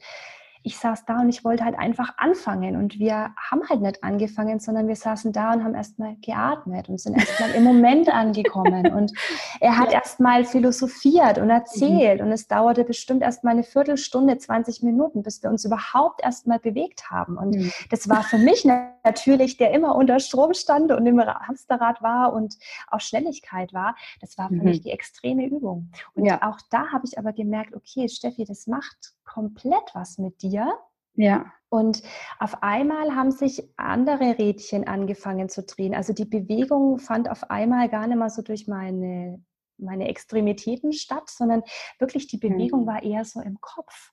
ich 0.64 0.78
saß 0.78 1.06
da 1.06 1.22
und 1.22 1.30
ich 1.30 1.44
wollte 1.44 1.66
halt 1.66 1.78
einfach 1.78 2.18
anfangen. 2.18 2.76
Und 2.76 3.00
wir 3.00 3.34
haben 3.36 3.68
halt 3.68 3.82
nicht 3.82 4.04
angefangen, 4.04 4.60
sondern 4.60 4.88
wir 4.88 4.96
saßen 4.96 5.32
da 5.32 5.54
und 5.54 5.64
haben 5.64 5.74
erstmal 5.74 6.16
geatmet 6.18 6.88
und 6.88 7.00
sind 7.00 7.18
erstmal 7.18 7.52
im 7.52 7.64
Moment 7.64 8.10
angekommen. 8.10 8.92
Und 8.94 9.12
er 9.60 9.78
hat 9.78 9.92
ja. 9.92 10.00
erstmal 10.00 10.46
philosophiert 10.46 11.40
und 11.40 11.50
erzählt. 11.50 12.20
Mhm. 12.20 12.28
Und 12.28 12.32
es 12.32 12.48
dauerte 12.48 12.84
bestimmt 12.84 13.24
erstmal 13.24 13.54
eine 13.54 13.64
Viertelstunde, 13.64 14.38
20 14.38 14.84
Minuten, 14.84 15.24
bis 15.24 15.42
wir 15.42 15.50
uns 15.50 15.66
überhaupt 15.66 16.24
erstmal 16.24 16.60
bewegt 16.60 17.10
haben. 17.10 17.38
Und 17.38 17.56
mhm. 17.56 17.72
das 17.90 18.08
war 18.08 18.24
für 18.24 18.38
mich 18.38 18.66
natürlich, 18.66 19.58
der 19.58 19.72
immer 19.72 19.96
unter 19.96 20.20
Strom 20.20 20.54
stand 20.54 20.92
und 20.92 21.06
im 21.06 21.20
Hamsterrad 21.20 22.02
war 22.02 22.34
und 22.34 22.56
auf 22.88 23.02
Schnelligkeit 23.02 23.74
war, 23.74 23.96
das 24.20 24.38
war 24.38 24.50
für 24.50 24.56
mhm. 24.56 24.64
mich 24.64 24.82
die 24.82 24.92
extreme 24.92 25.46
Übung. 25.46 25.92
Und 26.14 26.26
ja. 26.26 26.42
auch 26.44 26.60
da 26.70 26.92
habe 26.92 27.06
ich 27.06 27.18
aber 27.18 27.34
gemerkt, 27.34 27.76
okay, 27.76 28.08
Steffi, 28.08 28.46
das 28.46 28.68
macht 28.68 29.14
komplett 29.24 29.94
was 29.94 30.18
mit 30.18 30.42
dir. 30.42 30.74
Ja. 31.16 31.46
Und 31.70 32.04
auf 32.40 32.64
einmal 32.64 33.16
haben 33.16 33.32
sich 33.32 33.64
andere 33.78 34.38
Rädchen 34.38 34.88
angefangen 34.88 35.50
zu 35.50 35.64
drehen. 35.64 35.96
Also 35.96 36.14
die 36.14 36.26
Bewegung 36.26 37.00
fand 37.00 37.30
auf 37.30 37.50
einmal 37.50 37.88
gar 37.90 38.08
nicht 38.08 38.18
mal 38.18 38.30
so 38.30 38.42
durch 38.42 38.68
meine, 38.68 39.42
meine 39.78 40.10
Extremitäten 40.10 40.92
statt, 40.92 41.30
sondern 41.30 41.64
wirklich 41.98 42.28
die 42.28 42.38
Bewegung 42.38 42.82
mhm. 42.82 42.88
war 42.88 43.04
eher 43.04 43.24
so 43.24 43.40
im 43.40 43.60
Kopf. 43.62 44.12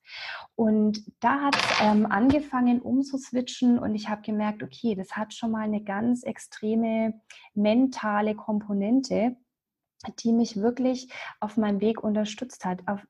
Und 0.54 1.04
da 1.20 1.40
hat 1.42 1.56
es 1.56 1.80
ähm, 1.82 2.06
angefangen 2.06 2.80
umzuswitchen 2.80 3.78
und 3.78 3.94
ich 3.94 4.08
habe 4.08 4.22
gemerkt, 4.22 4.62
okay, 4.62 4.94
das 4.94 5.16
hat 5.16 5.34
schon 5.34 5.50
mal 5.50 5.62
eine 5.62 5.82
ganz 5.82 6.22
extreme 6.22 7.20
mentale 7.54 8.36
Komponente, 8.36 9.36
die 10.20 10.32
mich 10.32 10.56
wirklich 10.56 11.12
auf 11.40 11.56
meinem 11.56 11.80
Weg 11.80 12.04
unterstützt 12.04 12.64
hat. 12.64 12.86
Auf, 12.86 13.04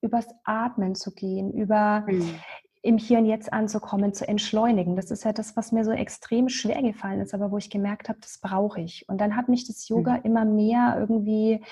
übers 0.00 0.26
Atmen 0.44 0.94
zu 0.94 1.12
gehen, 1.12 1.52
über 1.52 2.04
mhm. 2.06 2.34
im 2.82 2.98
Hier 2.98 3.18
und 3.18 3.26
Jetzt 3.26 3.52
anzukommen, 3.52 4.14
zu 4.14 4.26
entschleunigen. 4.26 4.96
Das 4.96 5.10
ist 5.10 5.24
ja 5.24 5.32
das, 5.32 5.56
was 5.56 5.72
mir 5.72 5.84
so 5.84 5.92
extrem 5.92 6.48
schwer 6.48 6.82
gefallen 6.82 7.20
ist, 7.20 7.34
aber 7.34 7.50
wo 7.50 7.58
ich 7.58 7.70
gemerkt 7.70 8.08
habe, 8.08 8.18
das 8.20 8.38
brauche 8.40 8.80
ich. 8.80 9.08
Und 9.08 9.20
dann 9.20 9.36
hat 9.36 9.48
mich 9.48 9.66
das 9.66 9.88
Yoga 9.88 10.18
mhm. 10.18 10.22
immer 10.24 10.44
mehr 10.44 10.96
irgendwie 10.98 11.64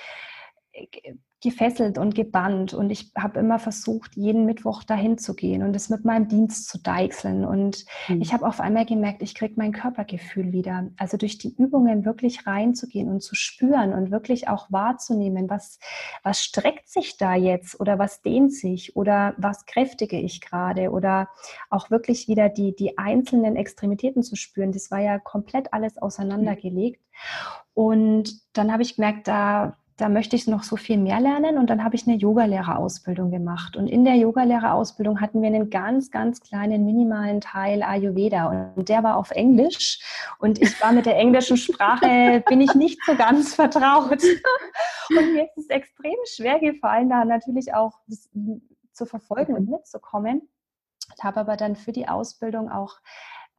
äh, 0.72 1.14
gefesselt 1.42 1.96
und 1.96 2.14
gebannt 2.14 2.74
und 2.74 2.90
ich 2.90 3.12
habe 3.16 3.40
immer 3.40 3.58
versucht, 3.58 4.14
jeden 4.14 4.44
Mittwoch 4.44 4.82
dahin 4.84 5.16
zu 5.16 5.34
gehen 5.34 5.62
und 5.62 5.74
es 5.74 5.88
mit 5.88 6.04
meinem 6.04 6.28
Dienst 6.28 6.68
zu 6.68 6.78
deichseln 6.78 7.44
und 7.44 7.86
mhm. 8.08 8.20
ich 8.20 8.32
habe 8.34 8.46
auf 8.46 8.60
einmal 8.60 8.84
gemerkt, 8.84 9.22
ich 9.22 9.34
kriege 9.34 9.54
mein 9.56 9.72
Körpergefühl 9.72 10.52
wieder. 10.52 10.88
Also 10.98 11.16
durch 11.16 11.38
die 11.38 11.54
Übungen 11.56 12.04
wirklich 12.04 12.46
reinzugehen 12.46 13.08
und 13.08 13.22
zu 13.22 13.34
spüren 13.34 13.94
und 13.94 14.10
wirklich 14.10 14.48
auch 14.48 14.70
wahrzunehmen, 14.70 15.48
was, 15.48 15.78
was 16.22 16.42
streckt 16.42 16.88
sich 16.88 17.16
da 17.16 17.34
jetzt 17.34 17.80
oder 17.80 17.98
was 17.98 18.20
dehnt 18.20 18.52
sich 18.52 18.94
oder 18.96 19.34
was 19.38 19.64
kräftige 19.64 20.18
ich 20.18 20.40
gerade 20.40 20.90
oder 20.90 21.28
auch 21.70 21.90
wirklich 21.90 22.28
wieder 22.28 22.48
die, 22.48 22.74
die 22.76 22.98
einzelnen 22.98 23.56
Extremitäten 23.56 24.22
zu 24.22 24.36
spüren. 24.36 24.72
Das 24.72 24.90
war 24.90 25.00
ja 25.00 25.18
komplett 25.18 25.72
alles 25.72 25.96
auseinandergelegt. 25.96 27.02
Und 27.74 28.40
dann 28.52 28.72
habe 28.72 28.82
ich 28.82 28.96
gemerkt, 28.96 29.28
da 29.28 29.76
da 30.00 30.08
möchte 30.08 30.34
ich 30.34 30.46
noch 30.46 30.62
so 30.62 30.76
viel 30.76 30.96
mehr 30.96 31.20
lernen. 31.20 31.58
Und 31.58 31.68
dann 31.68 31.84
habe 31.84 31.94
ich 31.94 32.06
eine 32.06 32.16
Yogalehrerausbildung 32.16 33.30
gemacht. 33.30 33.76
Und 33.76 33.86
in 33.86 34.04
der 34.04 34.14
Yogalehrerausbildung 34.14 35.20
hatten 35.20 35.42
wir 35.42 35.48
einen 35.48 35.68
ganz, 35.68 36.10
ganz 36.10 36.40
kleinen, 36.40 36.86
minimalen 36.86 37.40
Teil 37.40 37.82
Ayurveda. 37.82 38.72
Und 38.76 38.88
der 38.88 39.02
war 39.02 39.16
auf 39.16 39.30
Englisch. 39.30 40.00
Und 40.38 40.60
ich 40.60 40.80
war 40.80 40.92
mit 40.92 41.04
der 41.04 41.16
englischen 41.16 41.58
Sprache, 41.58 42.42
bin 42.48 42.60
ich 42.62 42.74
nicht 42.74 42.98
so 43.04 43.14
ganz 43.14 43.54
vertraut. 43.54 44.22
Und 45.10 45.32
mir 45.34 45.44
ist 45.44 45.58
es 45.58 45.68
extrem 45.68 46.16
schwer 46.24 46.58
gefallen, 46.60 47.10
da 47.10 47.24
natürlich 47.24 47.74
auch 47.74 48.00
zu 48.92 49.04
verfolgen 49.04 49.54
und 49.54 49.68
mitzukommen. 49.68 50.48
Ich 51.16 51.24
habe 51.24 51.40
aber 51.40 51.56
dann 51.56 51.76
für 51.76 51.92
die 51.92 52.08
Ausbildung 52.08 52.70
auch 52.70 52.96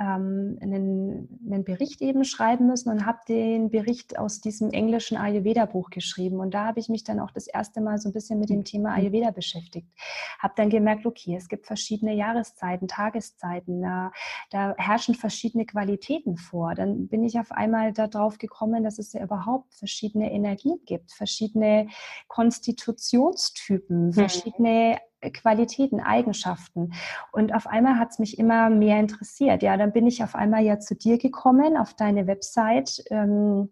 ähm, 0.01 0.57
einen, 0.61 1.39
einen, 1.45 1.63
Bericht 1.63 2.01
eben 2.01 2.23
schreiben 2.23 2.65
müssen 2.65 2.89
und 2.89 3.05
habe 3.05 3.19
den 3.27 3.69
Bericht 3.69 4.17
aus 4.17 4.41
diesem 4.41 4.71
englischen 4.71 5.15
Ayurveda-Buch 5.15 5.91
geschrieben. 5.91 6.39
Und 6.39 6.55
da 6.55 6.65
habe 6.65 6.79
ich 6.79 6.89
mich 6.89 7.03
dann 7.03 7.19
auch 7.19 7.29
das 7.29 7.45
erste 7.45 7.81
Mal 7.81 7.99
so 7.99 8.09
ein 8.09 8.13
bisschen 8.13 8.39
mit 8.39 8.49
dem 8.49 8.63
Thema 8.63 8.89
mhm. 8.89 8.95
Ayurveda 8.95 9.29
beschäftigt. 9.29 9.87
Habe 10.39 10.53
dann 10.57 10.69
gemerkt, 10.69 11.05
okay, 11.05 11.35
es 11.35 11.47
gibt 11.47 11.67
verschiedene 11.67 12.15
Jahreszeiten, 12.15 12.87
Tageszeiten, 12.87 13.81
da, 13.81 14.11
da 14.49 14.73
herrschen 14.77 15.13
verschiedene 15.13 15.65
Qualitäten 15.65 16.35
vor. 16.35 16.73
Dann 16.73 17.07
bin 17.07 17.23
ich 17.23 17.37
auf 17.37 17.51
einmal 17.51 17.93
darauf 17.93 18.39
gekommen, 18.39 18.83
dass 18.83 18.97
es 18.97 19.13
ja 19.13 19.21
überhaupt 19.23 19.75
verschiedene 19.75 20.31
Energien 20.31 20.79
gibt, 20.85 21.11
verschiedene 21.11 21.87
Konstitutionstypen, 22.27 24.07
mhm. 24.07 24.13
verschiedene 24.13 24.97
Qualitäten, 25.29 25.99
Eigenschaften. 25.99 26.93
Und 27.31 27.53
auf 27.53 27.67
einmal 27.67 27.99
hat 27.99 28.11
es 28.11 28.19
mich 28.19 28.39
immer 28.39 28.69
mehr 28.69 28.99
interessiert. 28.99 29.61
Ja, 29.61 29.77
dann 29.77 29.91
bin 29.91 30.07
ich 30.07 30.23
auf 30.23 30.35
einmal 30.35 30.63
ja 30.63 30.79
zu 30.79 30.95
dir 30.95 31.17
gekommen, 31.17 31.77
auf 31.77 31.93
deine 31.93 32.27
Website. 32.27 33.03
Ähm, 33.09 33.69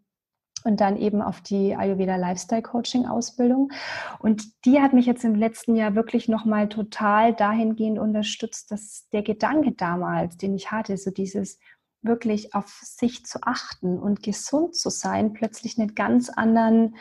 und 0.64 0.82
dann 0.82 0.98
eben 0.98 1.22
auf 1.22 1.42
die 1.42 1.76
Ayurveda 1.76 2.16
Lifestyle 2.18 2.62
Coaching 2.62 3.06
Ausbildung. 3.06 3.72
Und 4.20 4.66
die 4.66 4.82
hat 4.82 4.94
mich 4.94 5.06
jetzt 5.06 5.24
im 5.24 5.36
letzten 5.36 5.76
Jahr 5.76 5.96
wirklich 5.96 6.28
nochmal 6.28 6.68
total 6.68 7.34
dahingehend 7.34 8.00
unterstützt, 8.00 8.72
dass 8.72 9.08
der 9.14 9.24
Gedanke 9.24 9.72
damals, 9.72 10.38
den 10.38 10.56
ich 10.56 10.72
hatte, 10.72 10.98
so 10.98 11.12
dieses 11.12 11.60
wirklich 12.02 12.56
auf 12.56 12.80
sich 12.84 13.26
zu 13.26 13.40
achten 13.42 13.98
und 14.00 14.24
gesund 14.24 14.76
zu 14.76 14.90
sein, 14.90 15.34
plötzlich 15.34 15.78
einen 15.78 15.96
ganz 15.96 16.30
anderen 16.30 16.96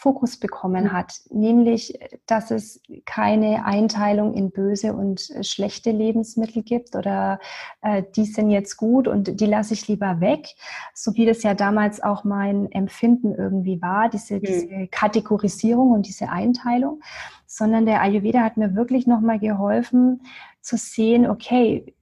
Fokus 0.00 0.36
bekommen 0.36 0.92
hat, 0.92 1.22
nämlich, 1.28 1.98
dass 2.26 2.52
es 2.52 2.80
keine 3.04 3.64
Einteilung 3.64 4.32
in 4.32 4.52
böse 4.52 4.94
und 4.94 5.28
äh, 5.30 5.42
schlechte 5.42 5.90
Lebensmittel 5.90 6.62
gibt 6.62 6.94
oder 6.94 7.40
äh, 7.82 8.04
die 8.14 8.24
sind 8.24 8.50
jetzt 8.50 8.76
gut 8.76 9.08
und 9.08 9.40
die 9.40 9.46
lasse 9.46 9.74
ich 9.74 9.88
lieber 9.88 10.20
weg, 10.20 10.54
so 10.94 11.14
wie 11.14 11.26
das 11.26 11.42
ja 11.42 11.54
damals 11.54 12.00
auch 12.00 12.22
mein 12.22 12.70
Empfinden 12.70 13.34
irgendwie 13.34 13.82
war, 13.82 14.08
diese, 14.08 14.36
mhm. 14.36 14.42
diese 14.42 14.86
Kategorisierung 14.86 15.90
und 15.90 16.06
diese 16.06 16.28
Einteilung, 16.28 17.00
sondern 17.46 17.84
der 17.84 18.00
Ayurveda 18.00 18.44
hat 18.44 18.56
mir 18.56 18.76
wirklich 18.76 19.08
nochmal 19.08 19.40
geholfen 19.40 20.22
zu 20.60 20.76
sehen, 20.76 21.28
okay, 21.28 21.92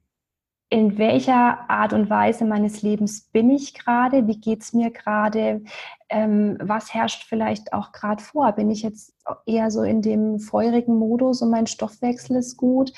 in 0.69 0.97
welcher 0.97 1.69
Art 1.69 1.93
und 1.93 2.09
Weise 2.09 2.43
meines 2.43 2.81
Lebens 2.81 3.29
bin 3.31 3.49
ich 3.49 3.73
gerade, 3.73 4.27
wie 4.27 4.39
geht 4.39 4.63
es 4.63 4.73
mir 4.73 4.91
gerade, 4.91 5.63
ähm, 6.09 6.57
was 6.61 6.93
herrscht 6.93 7.23
vielleicht 7.23 7.71
auch 7.71 7.93
gerade 7.93 8.21
vor? 8.21 8.51
Bin 8.51 8.69
ich 8.69 8.81
jetzt 8.81 9.15
eher 9.45 9.71
so 9.71 9.83
in 9.83 10.01
dem 10.01 10.39
feurigen 10.39 10.97
Modus 10.97 11.41
und 11.41 11.51
mein 11.51 11.67
Stoffwechsel 11.67 12.35
ist 12.37 12.57
gut? 12.57 12.91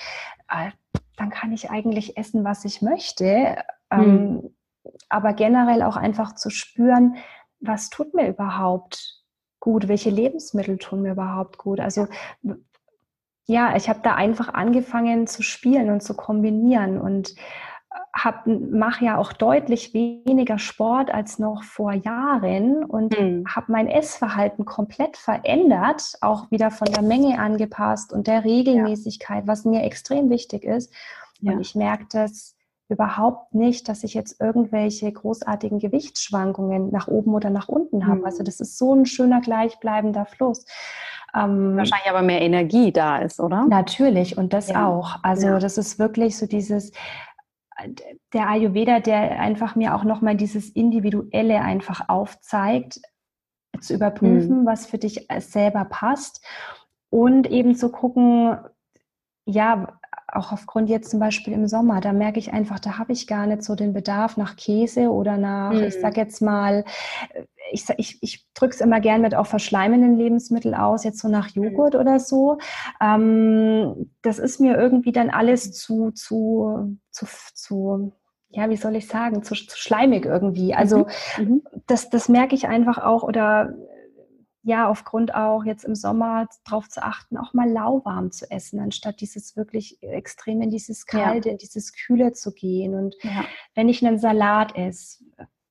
Äh, 0.49 0.71
dann 1.17 1.29
kann 1.29 1.51
ich 1.51 1.69
eigentlich 1.69 2.17
essen, 2.17 2.43
was 2.43 2.65
ich 2.65 2.81
möchte. 2.81 3.57
Ähm, 3.91 4.41
hm. 4.41 4.55
Aber 5.09 5.33
generell 5.33 5.83
auch 5.83 5.95
einfach 5.97 6.33
zu 6.35 6.49
spüren, 6.49 7.17
was 7.59 7.89
tut 7.89 8.15
mir 8.15 8.27
überhaupt 8.27 9.23
gut? 9.59 9.87
Welche 9.87 10.09
Lebensmittel 10.09 10.77
tun 10.77 11.01
mir 11.03 11.11
überhaupt 11.11 11.57
gut? 11.57 11.79
Also 11.79 12.07
ja, 13.49 13.75
ich 13.75 13.89
habe 13.89 13.99
da 14.03 14.15
einfach 14.15 14.53
angefangen 14.53 15.27
zu 15.27 15.41
spielen 15.41 15.89
und 15.89 16.01
zu 16.03 16.13
kombinieren 16.13 17.01
und 17.01 17.33
mache 18.45 19.05
ja 19.05 19.17
auch 19.17 19.33
deutlich 19.33 19.93
weniger 19.93 20.59
Sport 20.59 21.11
als 21.11 21.39
noch 21.39 21.63
vor 21.63 21.93
Jahren 21.93 22.83
und 22.83 23.19
mhm. 23.19 23.45
habe 23.47 23.71
mein 23.71 23.87
Essverhalten 23.87 24.65
komplett 24.65 25.17
verändert, 25.17 26.17
auch 26.21 26.51
wieder 26.51 26.69
von 26.69 26.91
der 26.91 27.01
Menge 27.01 27.39
angepasst 27.39 28.13
und 28.13 28.27
der 28.27 28.43
Regelmäßigkeit, 28.43 29.43
ja. 29.43 29.47
was 29.47 29.65
mir 29.65 29.83
extrem 29.83 30.29
wichtig 30.29 30.63
ist. 30.63 30.93
Ja. 31.39 31.53
Und 31.53 31.61
ich 31.61 31.73
merke 31.73 32.05
das 32.11 32.55
überhaupt 32.89 33.53
nicht, 33.53 33.87
dass 33.87 34.03
ich 34.03 34.13
jetzt 34.15 34.41
irgendwelche 34.41 35.11
großartigen 35.11 35.79
Gewichtsschwankungen 35.79 36.89
nach 36.91 37.07
oben 37.07 37.33
oder 37.33 37.51
nach 37.51 37.69
unten 37.69 38.07
habe. 38.07 38.19
Mhm. 38.19 38.25
Also 38.25 38.43
das 38.43 38.59
ist 38.59 38.77
so 38.77 38.93
ein 38.93 39.05
schöner 39.05 39.41
gleichbleibender 39.41 40.25
Fluss. 40.25 40.65
Ähm, 41.35 41.77
Wahrscheinlich 41.77 42.09
aber 42.09 42.23
mehr 42.23 42.41
Energie 42.41 42.91
da 42.91 43.19
ist, 43.19 43.39
oder? 43.39 43.65
Natürlich 43.65 44.37
und 44.37 44.53
das 44.53 44.69
ja. 44.69 44.87
auch. 44.87 45.17
Also 45.21 45.47
ja. 45.47 45.59
das 45.59 45.77
ist 45.77 45.99
wirklich 45.99 46.37
so 46.37 46.47
dieses 46.47 46.91
der 48.33 48.49
Ayurveda, 48.49 48.99
der 48.99 49.39
einfach 49.39 49.75
mir 49.75 49.95
auch 49.95 50.03
nochmal 50.03 50.35
dieses 50.35 50.69
Individuelle 50.69 51.61
einfach 51.61 52.09
aufzeigt, 52.09 52.99
zu 53.79 53.93
überprüfen, 53.93 54.61
mhm. 54.61 54.65
was 54.65 54.85
für 54.85 54.97
dich 54.97 55.27
selber 55.37 55.85
passt 55.85 56.45
und 57.09 57.49
eben 57.49 57.75
zu 57.75 57.89
gucken, 57.89 58.57
ja, 59.49 59.99
auch 60.33 60.51
aufgrund 60.51 60.89
jetzt 60.89 61.09
zum 61.09 61.19
Beispiel 61.19 61.53
im 61.53 61.67
Sommer, 61.67 62.01
da 62.01 62.13
merke 62.13 62.39
ich 62.39 62.53
einfach, 62.53 62.79
da 62.79 62.97
habe 62.97 63.13
ich 63.13 63.27
gar 63.27 63.47
nicht 63.47 63.63
so 63.63 63.75
den 63.75 63.93
Bedarf 63.93 64.37
nach 64.37 64.55
Käse 64.55 65.09
oder 65.09 65.37
nach, 65.37 65.73
mhm. 65.73 65.83
ich 65.83 65.99
sag 65.99 66.17
jetzt 66.17 66.41
mal, 66.41 66.85
ich, 67.71 67.85
ich, 67.97 68.17
ich 68.21 68.45
drücke 68.53 68.75
es 68.75 68.81
immer 68.81 68.99
gern 68.99 69.21
mit 69.21 69.35
auch 69.35 69.47
verschleimenden 69.47 70.17
Lebensmitteln 70.17 70.75
aus, 70.75 71.03
jetzt 71.03 71.19
so 71.19 71.27
nach 71.27 71.55
mhm. 71.55 71.63
Joghurt 71.63 71.93
mhm. 71.93 71.99
oder 71.99 72.19
so. 72.19 72.57
Ähm, 73.01 74.11
das 74.21 74.39
ist 74.39 74.59
mir 74.59 74.77
irgendwie 74.77 75.11
dann 75.11 75.29
alles 75.29 75.71
zu, 75.71 76.11
zu, 76.11 76.97
zu, 77.11 77.25
zu 77.53 78.13
ja, 78.51 78.69
wie 78.69 78.77
soll 78.77 78.95
ich 78.95 79.07
sagen, 79.07 79.43
zu, 79.43 79.53
zu 79.53 79.77
schleimig 79.77 80.25
irgendwie. 80.25 80.73
Also 80.73 81.07
mhm. 81.37 81.43
mhm. 81.43 81.61
das, 81.87 82.09
das 82.09 82.29
merke 82.29 82.55
ich 82.55 82.67
einfach 82.67 82.97
auch 82.97 83.23
oder 83.23 83.73
ja, 84.69 84.87
aufgrund 84.87 85.33
auch 85.33 85.63
jetzt 85.63 85.83
im 85.83 85.95
Sommer 85.95 86.47
darauf 86.63 86.87
zu 86.87 87.01
achten, 87.01 87.37
auch 87.37 87.55
mal 87.55 87.67
lauwarm 87.67 88.31
zu 88.31 88.49
essen, 88.51 88.79
anstatt 88.79 89.19
dieses 89.19 89.57
wirklich 89.57 90.01
extrem 90.03 90.61
in 90.61 90.69
dieses 90.69 91.07
Kalte, 91.07 91.49
ja. 91.49 91.53
in 91.53 91.57
dieses 91.57 91.91
Kühle 91.91 92.33
zu 92.33 92.53
gehen. 92.53 92.93
Und 92.93 93.15
ja. 93.23 93.45
wenn 93.73 93.89
ich 93.89 94.05
einen 94.05 94.19
Salat 94.19 94.75
esse, 94.75 95.23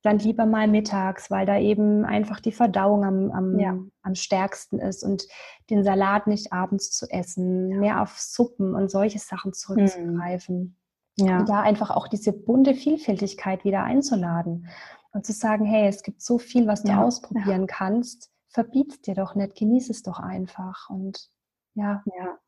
dann 0.02 0.18
lieber 0.18 0.46
mal 0.46 0.66
mittags, 0.66 1.30
weil 1.30 1.46
da 1.46 1.60
eben 1.60 2.04
einfach 2.04 2.40
die 2.40 2.50
Verdauung 2.50 3.04
am, 3.04 3.30
am, 3.30 3.58
ja. 3.60 3.78
am 4.02 4.14
stärksten 4.16 4.80
ist 4.80 5.04
und 5.04 5.28
den 5.70 5.84
Salat 5.84 6.26
nicht 6.26 6.52
abends 6.52 6.90
zu 6.90 7.06
essen, 7.08 7.68
mehr 7.78 8.02
auf 8.02 8.18
Suppen 8.18 8.74
und 8.74 8.90
solche 8.90 9.20
Sachen 9.20 9.52
zurückzugreifen. 9.52 10.76
Mhm. 11.18 11.24
Ja. 11.24 11.38
Und 11.38 11.48
da 11.48 11.60
einfach 11.60 11.92
auch 11.92 12.08
diese 12.08 12.32
bunte 12.32 12.74
Vielfältigkeit 12.74 13.64
wieder 13.64 13.84
einzuladen 13.84 14.66
und 15.12 15.24
zu 15.24 15.32
sagen, 15.32 15.66
hey, 15.66 15.86
es 15.86 16.02
gibt 16.02 16.20
so 16.20 16.38
viel, 16.38 16.66
was 16.66 16.82
du 16.82 16.92
ausprobieren 16.92 17.68
kannst 17.68 18.32
verbiet's 18.58 19.00
dir 19.02 19.14
doch 19.14 19.36
nicht, 19.36 19.54
genieß 19.54 19.88
es 19.88 20.02
doch 20.02 20.18
einfach 20.18 20.90
und 20.90 21.30
ja. 21.74 22.02
Ja, 22.06 22.38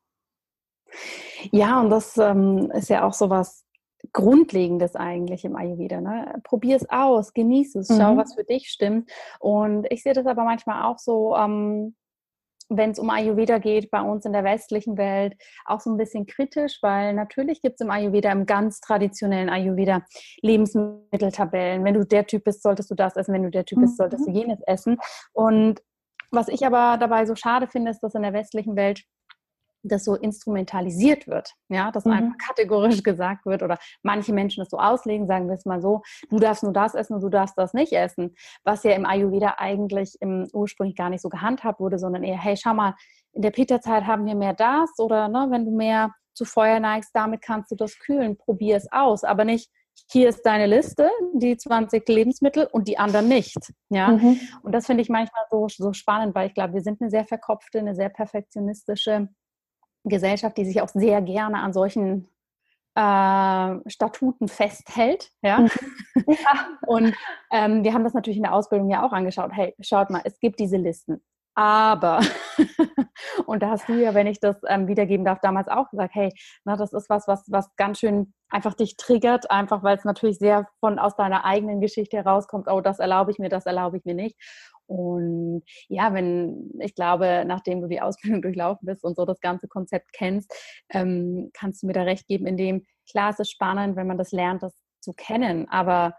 ja 1.53 1.79
und 1.79 1.89
das 1.89 2.17
ähm, 2.17 2.69
ist 2.71 2.89
ja 2.89 3.07
auch 3.07 3.13
so 3.13 3.29
was 3.29 3.65
Grundlegendes 4.11 4.97
eigentlich 4.97 5.45
im 5.45 5.55
Ayurveda. 5.55 6.01
Ne? 6.01 6.41
Probier 6.43 6.75
es 6.75 6.89
aus, 6.89 7.33
genieß 7.33 7.75
es, 7.75 7.87
schau, 7.87 8.15
mhm. 8.15 8.17
was 8.17 8.33
für 8.33 8.43
dich 8.43 8.67
stimmt. 8.67 9.09
Und 9.39 9.87
ich 9.89 10.03
sehe 10.03 10.13
das 10.13 10.25
aber 10.25 10.43
manchmal 10.43 10.83
auch 10.83 10.97
so, 10.97 11.33
ähm, 11.37 11.95
wenn 12.67 12.91
es 12.91 12.99
um 12.99 13.09
Ayurveda 13.09 13.57
geht, 13.59 13.91
bei 13.91 14.01
uns 14.01 14.25
in 14.25 14.33
der 14.33 14.43
westlichen 14.43 14.97
Welt 14.97 15.35
auch 15.65 15.79
so 15.79 15.91
ein 15.91 15.97
bisschen 15.97 16.25
kritisch, 16.25 16.79
weil 16.81 17.13
natürlich 17.13 17.61
gibt 17.61 17.75
es 17.75 17.85
im 17.85 17.91
Ayurveda, 17.91 18.31
im 18.31 18.45
ganz 18.45 18.79
traditionellen 18.79 19.49
Ayurveda, 19.49 20.03
Lebensmitteltabellen. 20.41 21.83
Wenn 21.83 21.93
du 21.93 22.05
der 22.05 22.25
Typ 22.25 22.45
bist, 22.45 22.63
solltest 22.63 22.89
du 22.89 22.95
das 22.95 23.15
essen. 23.15 23.33
Wenn 23.33 23.43
du 23.43 23.51
der 23.51 23.65
Typ 23.65 23.79
bist, 23.79 23.97
solltest 23.97 24.25
du 24.25 24.31
mhm. 24.31 24.35
jenes 24.35 24.59
essen. 24.65 24.97
Und 25.33 25.81
was 26.31 26.47
ich 26.47 26.65
aber 26.65 26.97
dabei 26.97 27.25
so 27.25 27.35
schade 27.35 27.67
finde, 27.67 27.91
ist, 27.91 28.01
dass 28.01 28.15
in 28.15 28.23
der 28.23 28.33
westlichen 28.33 28.75
Welt 28.75 29.03
das 29.83 30.03
so 30.03 30.15
instrumentalisiert 30.15 31.27
wird, 31.27 31.53
ja, 31.69 31.91
dass 31.91 32.05
mhm. 32.05 32.11
einfach 32.11 32.37
kategorisch 32.37 33.03
gesagt 33.03 33.45
wird 33.45 33.63
oder 33.63 33.77
manche 34.03 34.33
Menschen 34.33 34.61
das 34.61 34.69
so 34.69 34.77
auslegen, 34.77 35.27
sagen 35.27 35.47
wir 35.47 35.55
es 35.55 35.65
mal 35.65 35.81
so, 35.81 36.01
du 36.29 36.39
darfst 36.39 36.63
nur 36.63 36.73
das 36.73 36.93
essen 36.93 37.15
und 37.15 37.21
du 37.21 37.29
darfst 37.29 37.57
das 37.57 37.73
nicht 37.73 37.93
essen, 37.93 38.35
was 38.63 38.83
ja 38.83 38.91
im 38.91 39.05
Ayurveda 39.05 39.55
eigentlich 39.57 40.17
im 40.19 40.47
ursprünglich 40.53 40.95
gar 40.95 41.09
nicht 41.09 41.21
so 41.21 41.29
gehandhabt 41.29 41.79
wurde, 41.79 41.97
sondern 41.97 42.23
eher, 42.23 42.37
hey, 42.37 42.55
schau 42.57 42.73
mal, 42.73 42.95
in 43.33 43.41
der 43.41 43.51
Pitta-Zeit 43.51 44.05
haben 44.05 44.25
wir 44.25 44.35
mehr 44.35 44.53
das 44.53 44.91
oder 44.99 45.27
ne, 45.27 45.47
wenn 45.49 45.65
du 45.65 45.71
mehr 45.71 46.11
zu 46.33 46.45
Feuer 46.45 46.79
neigst, 46.79 47.11
damit 47.13 47.41
kannst 47.41 47.71
du 47.71 47.75
das 47.75 47.97
kühlen, 47.99 48.37
probier 48.37 48.77
es 48.77 48.91
aus, 48.91 49.23
aber 49.23 49.45
nicht, 49.45 49.69
hier 50.09 50.29
ist 50.29 50.45
deine 50.45 50.65
Liste, 50.65 51.09
die 51.33 51.55
20 51.55 52.07
Lebensmittel 52.07 52.67
und 52.71 52.87
die 52.87 52.97
anderen 52.97 53.27
nicht. 53.27 53.57
Ja? 53.89 54.09
Mhm. 54.09 54.39
Und 54.61 54.73
das 54.73 54.85
finde 54.85 55.03
ich 55.03 55.09
manchmal 55.09 55.43
so, 55.49 55.67
so 55.69 55.93
spannend, 55.93 56.35
weil 56.35 56.47
ich 56.47 56.53
glaube, 56.53 56.73
wir 56.73 56.81
sind 56.81 57.01
eine 57.01 57.09
sehr 57.09 57.25
verkopfte, 57.25 57.79
eine 57.79 57.95
sehr 57.95 58.09
perfektionistische 58.09 59.29
Gesellschaft, 60.03 60.57
die 60.57 60.65
sich 60.65 60.81
auch 60.81 60.89
sehr 60.89 61.21
gerne 61.21 61.59
an 61.59 61.71
solchen 61.71 62.27
äh, 62.95 63.89
Statuten 63.89 64.47
festhält. 64.47 65.31
Ja? 65.41 65.59
Mhm. 65.59 65.69
ja. 66.27 66.67
Und 66.87 67.15
ähm, 67.51 67.83
wir 67.83 67.93
haben 67.93 68.03
das 68.03 68.13
natürlich 68.13 68.37
in 68.37 68.43
der 68.43 68.53
Ausbildung 68.53 68.89
ja 68.89 69.05
auch 69.05 69.13
angeschaut. 69.13 69.51
Hey, 69.53 69.75
schaut 69.79 70.09
mal, 70.09 70.21
es 70.25 70.39
gibt 70.39 70.59
diese 70.59 70.77
Listen. 70.77 71.21
Aber, 71.53 72.21
und 73.45 73.61
da 73.61 73.71
hast 73.71 73.89
du 73.89 73.93
ja, 73.93 74.13
wenn 74.13 74.27
ich 74.27 74.39
das 74.39 74.55
ähm, 74.67 74.87
wiedergeben 74.87 75.25
darf, 75.25 75.39
damals 75.41 75.67
auch 75.67 75.89
gesagt, 75.89 76.15
hey, 76.15 76.31
na, 76.63 76.77
das 76.77 76.93
ist 76.93 77.09
was, 77.09 77.27
was, 77.27 77.45
was 77.49 77.75
ganz 77.75 77.99
schön 77.99 78.33
einfach 78.49 78.73
dich 78.73 78.95
triggert, 78.97 79.51
einfach 79.51 79.83
weil 79.83 79.97
es 79.97 80.05
natürlich 80.05 80.37
sehr 80.37 80.67
von 80.79 80.97
aus 80.97 81.15
deiner 81.15 81.43
eigenen 81.45 81.81
Geschichte 81.81 82.17
herauskommt, 82.17 82.67
oh, 82.69 82.81
das 82.81 82.99
erlaube 82.99 83.31
ich 83.31 83.39
mir, 83.39 83.49
das 83.49 83.65
erlaube 83.65 83.97
ich 83.97 84.05
mir 84.05 84.15
nicht. 84.15 84.37
Und 84.87 85.63
ja, 85.87 86.13
wenn, 86.13 86.71
ich 86.79 86.95
glaube, 86.95 87.43
nachdem 87.45 87.81
du 87.81 87.87
die 87.87 88.01
Ausbildung 88.01 88.41
durchlaufen 88.41 88.85
bist 88.85 89.03
und 89.03 89.15
so 89.15 89.25
das 89.25 89.39
ganze 89.39 89.67
Konzept 89.67 90.13
kennst, 90.13 90.53
ähm, 90.89 91.49
kannst 91.53 91.83
du 91.83 91.87
mir 91.87 91.93
da 91.93 92.03
recht 92.03 92.27
geben, 92.27 92.45
in 92.45 92.57
dem, 92.57 92.85
klar, 93.09 93.31
es 93.31 93.39
ist 93.39 93.51
spannend, 93.51 93.95
wenn 93.95 94.07
man 94.07 94.17
das 94.17 94.31
lernt, 94.31 94.63
das 94.63 94.73
zu 94.99 95.13
kennen, 95.13 95.67
aber 95.69 96.13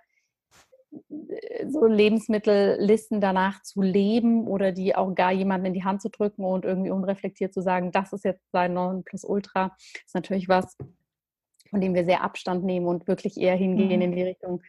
so 1.68 1.86
Lebensmittellisten 1.86 3.20
danach 3.20 3.62
zu 3.62 3.80
leben 3.80 4.46
oder 4.46 4.72
die 4.72 4.94
auch 4.94 5.14
gar 5.14 5.32
jemanden 5.32 5.66
in 5.66 5.74
die 5.74 5.84
Hand 5.84 6.02
zu 6.02 6.10
drücken 6.10 6.44
und 6.44 6.64
irgendwie 6.64 6.90
unreflektiert 6.90 7.54
zu 7.54 7.62
sagen, 7.62 7.92
das 7.92 8.12
ist 8.12 8.24
jetzt 8.24 8.50
sein 8.52 8.74
Nonplusultra, 8.74 9.74
ist 10.04 10.14
natürlich 10.14 10.48
was, 10.48 10.76
von 11.70 11.80
dem 11.80 11.94
wir 11.94 12.04
sehr 12.04 12.22
Abstand 12.22 12.64
nehmen 12.64 12.86
und 12.86 13.06
wirklich 13.08 13.38
eher 13.38 13.56
hingehen 13.56 13.96
mhm. 13.96 14.02
in 14.02 14.12
die 14.12 14.22
Richtung, 14.22 14.62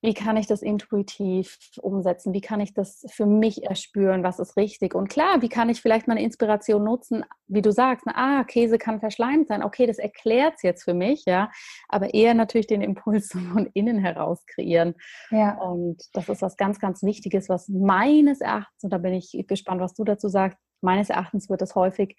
wie 0.00 0.14
kann 0.14 0.36
ich 0.36 0.46
das 0.46 0.62
intuitiv 0.62 1.58
umsetzen? 1.82 2.32
Wie 2.32 2.40
kann 2.40 2.60
ich 2.60 2.72
das 2.72 3.04
für 3.10 3.26
mich 3.26 3.64
erspüren? 3.64 4.22
Was 4.22 4.38
ist 4.38 4.56
richtig? 4.56 4.94
Und 4.94 5.08
klar, 5.08 5.42
wie 5.42 5.48
kann 5.48 5.68
ich 5.68 5.80
vielleicht 5.80 6.06
meine 6.06 6.22
Inspiration 6.22 6.84
nutzen? 6.84 7.24
Wie 7.48 7.62
du 7.62 7.72
sagst, 7.72 8.06
na, 8.06 8.12
ah, 8.14 8.44
Käse 8.44 8.78
kann 8.78 9.00
verschleimt 9.00 9.48
sein. 9.48 9.64
Okay, 9.64 9.86
das 9.86 9.98
erklärt 9.98 10.54
es 10.56 10.62
jetzt 10.62 10.84
für 10.84 10.94
mich, 10.94 11.24
ja. 11.26 11.50
Aber 11.88 12.14
eher 12.14 12.34
natürlich 12.34 12.68
den 12.68 12.82
Impuls 12.82 13.32
von 13.52 13.68
innen 13.74 13.98
heraus 13.98 14.46
kreieren. 14.46 14.94
Ja. 15.30 15.58
Und 15.58 16.00
das 16.12 16.28
ist 16.28 16.42
was 16.42 16.56
ganz, 16.56 16.78
ganz 16.78 17.02
Wichtiges, 17.02 17.48
was 17.48 17.68
meines 17.68 18.40
Erachtens, 18.40 18.84
und 18.84 18.92
da 18.92 18.98
bin 18.98 19.14
ich 19.14 19.44
gespannt, 19.48 19.80
was 19.80 19.94
du 19.94 20.04
dazu 20.04 20.28
sagst, 20.28 20.58
meines 20.80 21.10
Erachtens 21.10 21.50
wird 21.50 21.60
das 21.60 21.74
häufig 21.74 22.16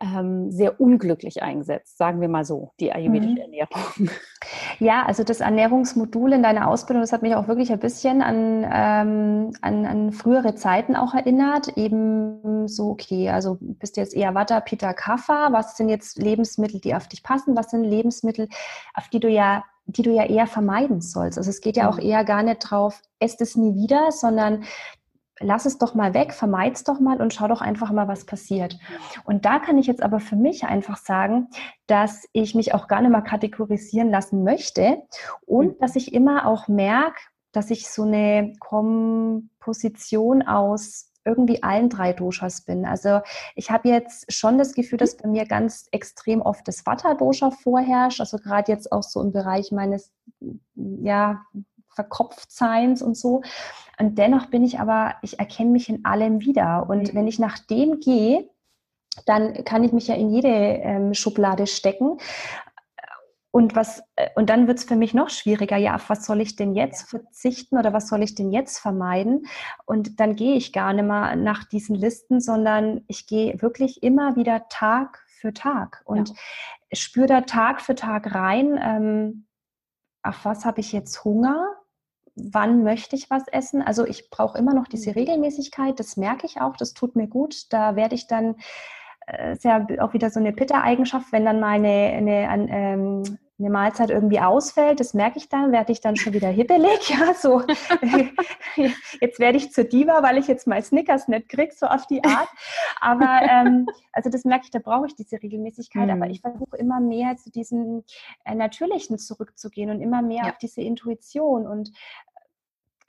ähm, 0.00 0.50
sehr 0.50 0.80
unglücklich 0.80 1.42
eingesetzt, 1.42 1.96
sagen 1.96 2.20
wir 2.20 2.28
mal 2.28 2.44
so, 2.44 2.72
die 2.80 2.92
ayurvedische 2.92 3.34
mhm. 3.34 3.38
Ernährung. 3.38 4.10
Ja, 4.78 5.06
also 5.06 5.24
das 5.24 5.40
Ernährungsmodul 5.40 6.32
in 6.34 6.42
deiner 6.42 6.68
Ausbildung, 6.68 7.02
das 7.02 7.12
hat 7.12 7.22
mich 7.22 7.34
auch 7.34 7.48
wirklich 7.48 7.72
ein 7.72 7.78
bisschen 7.78 8.20
an, 8.20 8.66
ähm, 8.70 9.52
an, 9.62 9.86
an 9.86 10.12
frühere 10.12 10.54
Zeiten 10.54 10.96
auch 10.96 11.14
erinnert. 11.14 11.78
Eben 11.78 12.68
so, 12.68 12.90
okay, 12.90 13.30
also 13.30 13.56
bist 13.60 13.96
du 13.96 14.02
jetzt 14.02 14.14
eher 14.14 14.34
Vata, 14.34 14.60
Pitta, 14.60 14.92
Kapha. 14.92 15.52
Was 15.52 15.76
sind 15.76 15.88
jetzt 15.88 16.18
Lebensmittel, 16.18 16.80
die 16.80 16.94
auf 16.94 17.08
dich 17.08 17.22
passen? 17.22 17.56
Was 17.56 17.70
sind 17.70 17.84
Lebensmittel, 17.84 18.48
auf 18.94 19.08
die 19.08 19.20
du 19.20 19.28
ja 19.28 19.64
die 19.86 20.02
du 20.02 20.10
ja 20.10 20.24
eher 20.24 20.46
vermeiden 20.46 21.02
sollst. 21.02 21.36
Also 21.36 21.50
es 21.50 21.60
geht 21.60 21.76
ja 21.76 21.90
auch 21.90 21.96
mhm. 21.96 22.04
eher 22.04 22.24
gar 22.24 22.42
nicht 22.42 22.60
drauf, 22.60 23.02
esst 23.18 23.42
es 23.42 23.54
nie 23.54 23.74
wieder, 23.74 24.12
sondern 24.12 24.64
lass 25.40 25.66
es 25.66 25.78
doch 25.78 25.94
mal 25.94 26.14
weg, 26.14 26.32
vermeid 26.32 26.76
es 26.76 26.84
doch 26.84 27.00
mal 27.00 27.20
und 27.20 27.34
schau 27.34 27.48
doch 27.48 27.60
einfach 27.60 27.90
mal, 27.92 28.08
was 28.08 28.24
passiert. 28.24 28.78
Und 29.24 29.44
da 29.44 29.58
kann 29.58 29.78
ich 29.78 29.86
jetzt 29.86 30.02
aber 30.02 30.20
für 30.20 30.36
mich 30.36 30.64
einfach 30.64 30.96
sagen, 30.96 31.48
dass 31.86 32.28
ich 32.32 32.54
mich 32.54 32.74
auch 32.74 32.88
gar 32.88 33.00
nicht 33.00 33.10
mal 33.10 33.22
kategorisieren 33.22 34.10
lassen 34.10 34.44
möchte 34.44 35.02
und 35.46 35.66
mhm. 35.66 35.78
dass 35.80 35.96
ich 35.96 36.14
immer 36.14 36.46
auch 36.46 36.68
merke, 36.68 37.20
dass 37.52 37.70
ich 37.70 37.88
so 37.88 38.02
eine 38.02 38.52
Komposition 38.60 40.42
aus 40.42 41.10
irgendwie 41.24 41.62
allen 41.62 41.88
drei 41.88 42.12
Doshas 42.12 42.62
bin. 42.62 42.84
Also 42.84 43.20
ich 43.54 43.70
habe 43.70 43.88
jetzt 43.88 44.30
schon 44.32 44.58
das 44.58 44.74
Gefühl, 44.74 44.98
dass 44.98 45.16
bei 45.16 45.28
mir 45.28 45.46
ganz 45.46 45.86
extrem 45.90 46.42
oft 46.42 46.68
das 46.68 46.84
Vata-Dosha 46.84 47.50
vorherrscht, 47.50 48.20
also 48.20 48.36
gerade 48.36 48.70
jetzt 48.70 48.92
auch 48.92 49.02
so 49.02 49.22
im 49.22 49.32
Bereich 49.32 49.72
meines 49.72 50.12
ja, 50.74 51.40
Verkopftseins 51.94 53.02
und 53.02 53.16
so. 53.16 53.42
Und 53.98 54.18
dennoch 54.18 54.46
bin 54.46 54.64
ich 54.64 54.80
aber, 54.80 55.14
ich 55.22 55.38
erkenne 55.38 55.70
mich 55.70 55.88
in 55.88 56.04
allem 56.04 56.40
wieder. 56.40 56.88
Und 56.88 57.12
mhm. 57.12 57.16
wenn 57.16 57.28
ich 57.28 57.38
nach 57.38 57.58
dem 57.58 58.00
gehe, 58.00 58.48
dann 59.26 59.64
kann 59.64 59.84
ich 59.84 59.92
mich 59.92 60.08
ja 60.08 60.14
in 60.14 60.30
jede 60.30 60.48
ähm, 60.48 61.14
Schublade 61.14 61.66
stecken. 61.66 62.18
Und 63.54 63.76
was, 63.76 64.02
äh, 64.16 64.30
und 64.34 64.50
dann 64.50 64.66
wird 64.66 64.78
es 64.78 64.84
für 64.84 64.96
mich 64.96 65.14
noch 65.14 65.30
schwieriger, 65.30 65.76
ja, 65.76 65.94
auf 65.94 66.10
was 66.10 66.26
soll 66.26 66.40
ich 66.40 66.56
denn 66.56 66.74
jetzt 66.74 67.08
verzichten 67.08 67.78
oder 67.78 67.92
was 67.92 68.08
soll 68.08 68.22
ich 68.24 68.34
denn 68.34 68.50
jetzt 68.50 68.78
vermeiden? 68.78 69.46
Und 69.86 70.18
dann 70.18 70.34
gehe 70.34 70.56
ich 70.56 70.72
gar 70.72 70.92
nicht 70.92 71.04
mehr 71.04 71.36
nach 71.36 71.62
diesen 71.62 71.94
Listen, 71.94 72.40
sondern 72.40 73.02
ich 73.06 73.28
gehe 73.28 73.62
wirklich 73.62 74.02
immer 74.02 74.34
wieder 74.34 74.68
Tag 74.70 75.22
für 75.28 75.52
Tag 75.52 76.02
und 76.04 76.30
ja. 76.30 76.34
spüre 76.94 77.26
da 77.26 77.40
Tag 77.42 77.80
für 77.80 77.94
Tag 77.94 78.34
rein, 78.34 78.76
ähm, 78.82 79.46
auf 80.24 80.44
was 80.44 80.64
habe 80.64 80.80
ich 80.80 80.90
jetzt 80.90 81.24
Hunger? 81.24 81.64
Wann 82.36 82.82
möchte 82.82 83.16
ich 83.16 83.30
was 83.30 83.46
essen? 83.48 83.82
Also 83.82 84.06
ich 84.06 84.30
brauche 84.30 84.58
immer 84.58 84.74
noch 84.74 84.88
diese 84.88 85.10
mhm. 85.10 85.14
Regelmäßigkeit, 85.14 85.98
das 85.98 86.16
merke 86.16 86.46
ich 86.46 86.60
auch, 86.60 86.76
das 86.76 86.94
tut 86.94 87.16
mir 87.16 87.28
gut. 87.28 87.72
Da 87.72 87.96
werde 87.96 88.14
ich 88.14 88.26
dann 88.26 88.56
äh, 89.26 89.52
ist 89.52 89.64
ja 89.64 89.86
auch 90.00 90.12
wieder 90.12 90.30
so 90.30 90.40
eine 90.40 90.52
Pitta-Eigenschaft, 90.52 91.32
wenn 91.32 91.44
dann 91.44 91.60
mal 91.60 91.74
eine, 91.74 92.46
eine, 92.48 92.68
ähm, 92.70 93.38
eine 93.58 93.70
Mahlzeit 93.70 94.10
irgendwie 94.10 94.40
ausfällt, 94.40 94.98
das 94.98 95.14
merke 95.14 95.38
ich 95.38 95.48
dann, 95.48 95.70
werde 95.70 95.92
ich 95.92 96.00
dann 96.00 96.16
schon 96.16 96.32
wieder 96.32 96.48
hibbelig. 96.48 96.90
Ja, 97.14 97.34
so 97.34 97.62
jetzt 99.20 99.38
werde 99.38 99.58
ich 99.58 99.72
zur 99.72 99.84
Diva, 99.84 100.22
weil 100.22 100.38
ich 100.38 100.48
jetzt 100.48 100.66
mal 100.66 100.82
Snickers 100.82 101.28
nicht 101.28 101.48
kriege, 101.48 101.72
so 101.72 101.86
auf 101.86 102.06
die 102.06 102.24
Art. 102.24 102.48
Aber 103.00 103.42
ähm, 103.48 103.86
also 104.12 104.30
das 104.30 104.44
merke 104.44 104.64
ich, 104.64 104.70
da 104.70 104.80
brauche 104.80 105.06
ich 105.06 105.14
diese 105.14 105.40
Regelmäßigkeit. 105.40 106.06
Mhm. 106.06 106.10
Aber 106.10 106.30
ich 106.30 106.40
versuche 106.40 106.76
immer 106.76 106.98
mehr 106.98 107.36
zu 107.36 107.50
diesem 107.50 108.02
äh, 108.44 108.54
Natürlichen 108.54 109.18
zurückzugehen 109.18 109.90
und 109.90 110.00
immer 110.00 110.22
mehr 110.22 110.44
ja. 110.44 110.50
auf 110.50 110.58
diese 110.58 110.80
Intuition 110.80 111.66
und 111.66 111.92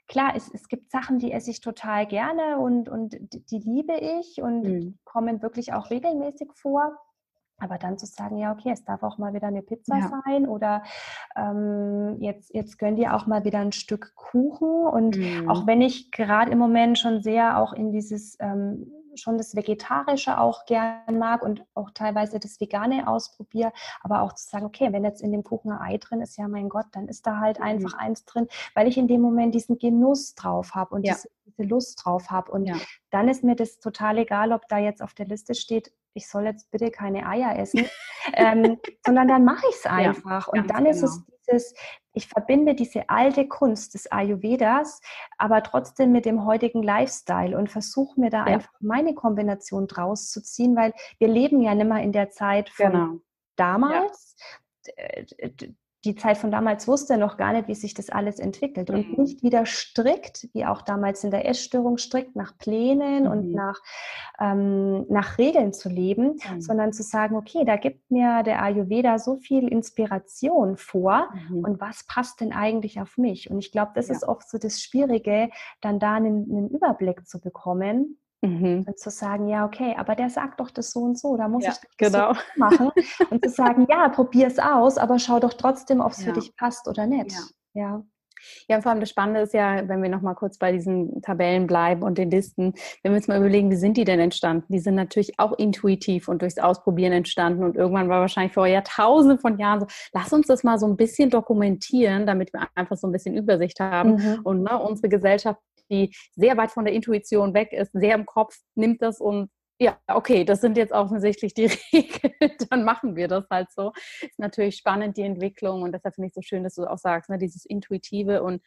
klar, 0.08 0.34
es, 0.36 0.48
es 0.52 0.68
gibt 0.68 0.90
Sachen, 0.90 1.18
die 1.18 1.32
esse 1.32 1.50
ich 1.50 1.60
total 1.60 2.06
gerne 2.06 2.58
und, 2.58 2.88
und 2.88 3.16
die, 3.18 3.44
die 3.44 3.58
liebe 3.58 3.94
ich 3.94 4.40
und 4.40 4.62
mhm. 4.62 4.98
kommen 5.04 5.42
wirklich 5.42 5.72
auch 5.72 5.90
regelmäßig 5.90 6.52
vor. 6.54 6.96
Aber 7.58 7.78
dann 7.78 7.98
zu 7.98 8.06
sagen, 8.06 8.36
ja, 8.36 8.52
okay, 8.52 8.70
es 8.70 8.84
darf 8.84 9.02
auch 9.02 9.18
mal 9.18 9.32
wieder 9.32 9.46
eine 9.48 9.62
Pizza 9.62 9.96
ja. 9.96 10.10
sein 10.24 10.46
oder 10.46 10.82
ähm, 11.36 12.16
jetzt, 12.20 12.52
jetzt 12.54 12.78
gönn 12.78 12.96
dir 12.96 13.14
auch 13.14 13.26
mal 13.26 13.44
wieder 13.44 13.60
ein 13.60 13.72
Stück 13.72 14.14
Kuchen. 14.14 14.86
Und 14.86 15.16
mhm. 15.16 15.48
auch 15.48 15.66
wenn 15.66 15.80
ich 15.80 16.10
gerade 16.10 16.50
im 16.50 16.58
Moment 16.58 16.98
schon 16.98 17.22
sehr 17.22 17.58
auch 17.58 17.72
in 17.72 17.92
dieses 17.92 18.36
ähm, 18.40 18.92
schon 19.18 19.38
das 19.38 19.56
Vegetarische 19.56 20.38
auch 20.38 20.64
gern 20.66 21.18
mag 21.18 21.42
und 21.42 21.64
auch 21.74 21.90
teilweise 21.90 22.38
das 22.38 22.60
Vegane 22.60 23.08
ausprobiere, 23.08 23.72
aber 24.02 24.22
auch 24.22 24.32
zu 24.34 24.48
sagen, 24.48 24.66
okay, 24.66 24.92
wenn 24.92 25.04
jetzt 25.04 25.22
in 25.22 25.32
dem 25.32 25.44
Kuchen 25.44 25.72
ein 25.72 25.80
Ei 25.80 25.98
drin 25.98 26.20
ist, 26.20 26.36
ja 26.36 26.48
mein 26.48 26.68
Gott, 26.68 26.86
dann 26.92 27.08
ist 27.08 27.26
da 27.26 27.38
halt 27.40 27.58
mhm. 27.58 27.64
einfach 27.64 27.94
eins 27.94 28.24
drin, 28.24 28.46
weil 28.74 28.88
ich 28.88 28.98
in 28.98 29.08
dem 29.08 29.20
Moment 29.20 29.54
diesen 29.54 29.78
Genuss 29.78 30.34
drauf 30.34 30.74
habe 30.74 30.94
und 30.94 31.06
ja. 31.06 31.14
diese, 31.14 31.28
diese, 31.46 31.62
Lust 31.62 32.04
drauf 32.04 32.30
habe. 32.30 32.52
Und 32.52 32.66
ja. 32.66 32.76
dann 33.10 33.28
ist 33.28 33.42
mir 33.42 33.56
das 33.56 33.78
total 33.78 34.18
egal, 34.18 34.52
ob 34.52 34.68
da 34.68 34.78
jetzt 34.78 35.02
auf 35.02 35.14
der 35.14 35.26
Liste 35.26 35.54
steht, 35.54 35.92
ich 36.16 36.28
soll 36.28 36.44
jetzt 36.44 36.70
bitte 36.70 36.90
keine 36.90 37.28
Eier 37.28 37.56
essen, 37.58 37.86
ähm, 38.32 38.78
sondern 39.06 39.28
dann 39.28 39.44
mache 39.44 39.64
ich 39.68 39.76
es 39.76 39.86
einfach. 39.86 40.48
Ja, 40.48 40.60
und 40.60 40.70
dann 40.70 40.84
genau. 40.84 40.90
ist 40.90 41.02
es 41.02 41.22
dieses, 41.46 41.74
ich 42.12 42.26
verbinde 42.26 42.74
diese 42.74 43.08
alte 43.08 43.46
Kunst 43.46 43.94
des 43.94 44.10
Ayurvedas, 44.10 45.00
aber 45.38 45.62
trotzdem 45.62 46.12
mit 46.12 46.24
dem 46.24 46.44
heutigen 46.44 46.82
Lifestyle 46.82 47.56
und 47.56 47.70
versuche 47.70 48.20
mir 48.20 48.30
da 48.30 48.46
ja. 48.46 48.54
einfach 48.54 48.72
meine 48.80 49.14
Kombination 49.14 49.86
draus 49.86 50.30
zu 50.30 50.42
ziehen, 50.42 50.74
weil 50.74 50.92
wir 51.18 51.28
leben 51.28 51.60
ja 51.60 51.74
nicht 51.74 51.86
mehr 51.86 52.02
in 52.02 52.12
der 52.12 52.30
Zeit 52.30 52.70
von 52.70 52.92
genau. 52.92 53.20
damals. 53.56 54.36
Ja 54.88 55.66
die 56.04 56.14
Zeit 56.14 56.38
von 56.38 56.50
damals 56.50 56.86
wusste 56.86 57.18
noch 57.18 57.36
gar 57.36 57.52
nicht, 57.52 57.68
wie 57.68 57.74
sich 57.74 57.94
das 57.94 58.10
alles 58.10 58.38
entwickelt 58.38 58.90
und 58.90 59.10
mhm. 59.10 59.22
nicht 59.22 59.42
wieder 59.42 59.66
strikt, 59.66 60.48
wie 60.52 60.64
auch 60.64 60.82
damals 60.82 61.24
in 61.24 61.30
der 61.30 61.48
Essstörung 61.48 61.98
strikt 61.98 62.36
nach 62.36 62.56
Plänen 62.58 63.24
mhm. 63.24 63.30
und 63.30 63.52
nach, 63.52 63.80
ähm, 64.38 65.06
nach 65.08 65.38
Regeln 65.38 65.72
zu 65.72 65.88
leben, 65.88 66.36
mhm. 66.50 66.60
sondern 66.60 66.92
zu 66.92 67.02
sagen, 67.02 67.36
okay, 67.36 67.64
da 67.64 67.76
gibt 67.76 68.10
mir 68.10 68.42
der 68.44 68.62
Ayurveda 68.62 69.18
so 69.18 69.36
viel 69.36 69.66
Inspiration 69.68 70.76
vor 70.76 71.28
mhm. 71.48 71.64
und 71.64 71.80
was 71.80 72.04
passt 72.06 72.40
denn 72.40 72.52
eigentlich 72.52 73.00
auf 73.00 73.16
mich? 73.16 73.50
Und 73.50 73.58
ich 73.58 73.72
glaube, 73.72 73.92
das 73.94 74.08
ja. 74.08 74.14
ist 74.14 74.24
oft 74.24 74.48
so 74.48 74.58
das 74.58 74.80
Schwierige, 74.80 75.50
dann 75.80 75.98
da 75.98 76.14
einen, 76.14 76.50
einen 76.50 76.70
Überblick 76.70 77.26
zu 77.26 77.40
bekommen, 77.40 78.18
Mhm. 78.42 78.84
Und 78.86 78.98
zu 78.98 79.10
sagen, 79.10 79.48
ja, 79.48 79.64
okay, 79.64 79.94
aber 79.96 80.14
der 80.14 80.30
sagt 80.30 80.60
doch 80.60 80.70
das 80.70 80.90
so 80.90 81.00
und 81.00 81.18
so, 81.18 81.36
da 81.36 81.48
muss 81.48 81.64
ja, 81.64 81.70
ich 81.70 81.78
das 81.78 82.12
genau. 82.12 82.34
so 82.34 82.40
machen. 82.56 82.90
Und 83.30 83.44
zu 83.44 83.50
sagen, 83.50 83.86
ja, 83.88 84.08
probier 84.08 84.46
es 84.46 84.58
aus, 84.58 84.98
aber 84.98 85.18
schau 85.18 85.40
doch 85.40 85.54
trotzdem, 85.54 86.00
ob 86.00 86.12
es 86.12 86.20
ja. 86.20 86.26
für 86.26 86.40
dich 86.40 86.54
passt 86.56 86.86
oder 86.86 87.06
nicht. 87.06 87.32
Ja. 87.72 87.82
ja. 87.82 88.02
Ja, 88.68 88.80
vor 88.80 88.90
allem 88.90 89.00
das 89.00 89.10
Spannende 89.10 89.40
ist 89.40 89.54
ja, 89.54 89.88
wenn 89.88 90.02
wir 90.02 90.08
nochmal 90.08 90.34
kurz 90.34 90.58
bei 90.58 90.72
diesen 90.72 91.22
Tabellen 91.22 91.66
bleiben 91.66 92.02
und 92.02 92.18
den 92.18 92.30
Listen, 92.30 92.74
wenn 93.02 93.12
wir 93.12 93.16
uns 93.16 93.28
mal 93.28 93.38
überlegen, 93.38 93.70
wie 93.70 93.76
sind 93.76 93.96
die 93.96 94.04
denn 94.04 94.20
entstanden? 94.20 94.72
Die 94.72 94.78
sind 94.78 94.94
natürlich 94.94 95.38
auch 95.38 95.52
intuitiv 95.58 96.28
und 96.28 96.42
durchs 96.42 96.58
Ausprobieren 96.58 97.12
entstanden 97.12 97.64
und 97.64 97.76
irgendwann 97.76 98.08
war 98.08 98.20
wahrscheinlich 98.20 98.52
vor 98.52 98.66
Jahrtausenden 98.66 99.38
von 99.38 99.58
Jahren 99.58 99.80
so, 99.80 99.86
lass 100.12 100.32
uns 100.32 100.46
das 100.46 100.64
mal 100.64 100.78
so 100.78 100.86
ein 100.86 100.96
bisschen 100.96 101.30
dokumentieren, 101.30 102.26
damit 102.26 102.52
wir 102.52 102.68
einfach 102.74 102.96
so 102.96 103.06
ein 103.06 103.12
bisschen 103.12 103.36
Übersicht 103.36 103.80
haben 103.80 104.16
mhm. 104.16 104.40
und 104.44 104.62
ne, 104.62 104.78
unsere 104.78 105.08
Gesellschaft 105.08 105.60
die 105.90 106.14
sehr 106.34 106.56
weit 106.56 106.70
von 106.70 106.84
der 106.84 106.94
Intuition 106.94 107.54
weg 107.54 107.72
ist, 107.72 107.92
sehr 107.92 108.14
im 108.14 108.26
Kopf, 108.26 108.56
nimmt 108.74 109.02
das 109.02 109.20
und 109.20 109.50
ja, 109.78 109.98
okay, 110.06 110.44
das 110.44 110.62
sind 110.62 110.78
jetzt 110.78 110.92
offensichtlich 110.92 111.52
die 111.52 111.66
Regeln, 111.92 112.52
dann 112.70 112.84
machen 112.84 113.14
wir 113.14 113.28
das 113.28 113.44
halt 113.50 113.70
so. 113.72 113.92
Ist 114.22 114.38
natürlich 114.38 114.76
spannend, 114.76 115.16
die 115.16 115.22
Entwicklung 115.22 115.82
und 115.82 115.92
deshalb 115.92 116.14
finde 116.14 116.28
ich 116.28 116.30
es 116.30 116.34
so 116.36 116.42
schön, 116.42 116.64
dass 116.64 116.74
du 116.74 116.84
auch 116.90 116.98
sagst, 116.98 117.28
ne, 117.28 117.38
dieses 117.38 117.66
Intuitive 117.66 118.42
und 118.42 118.62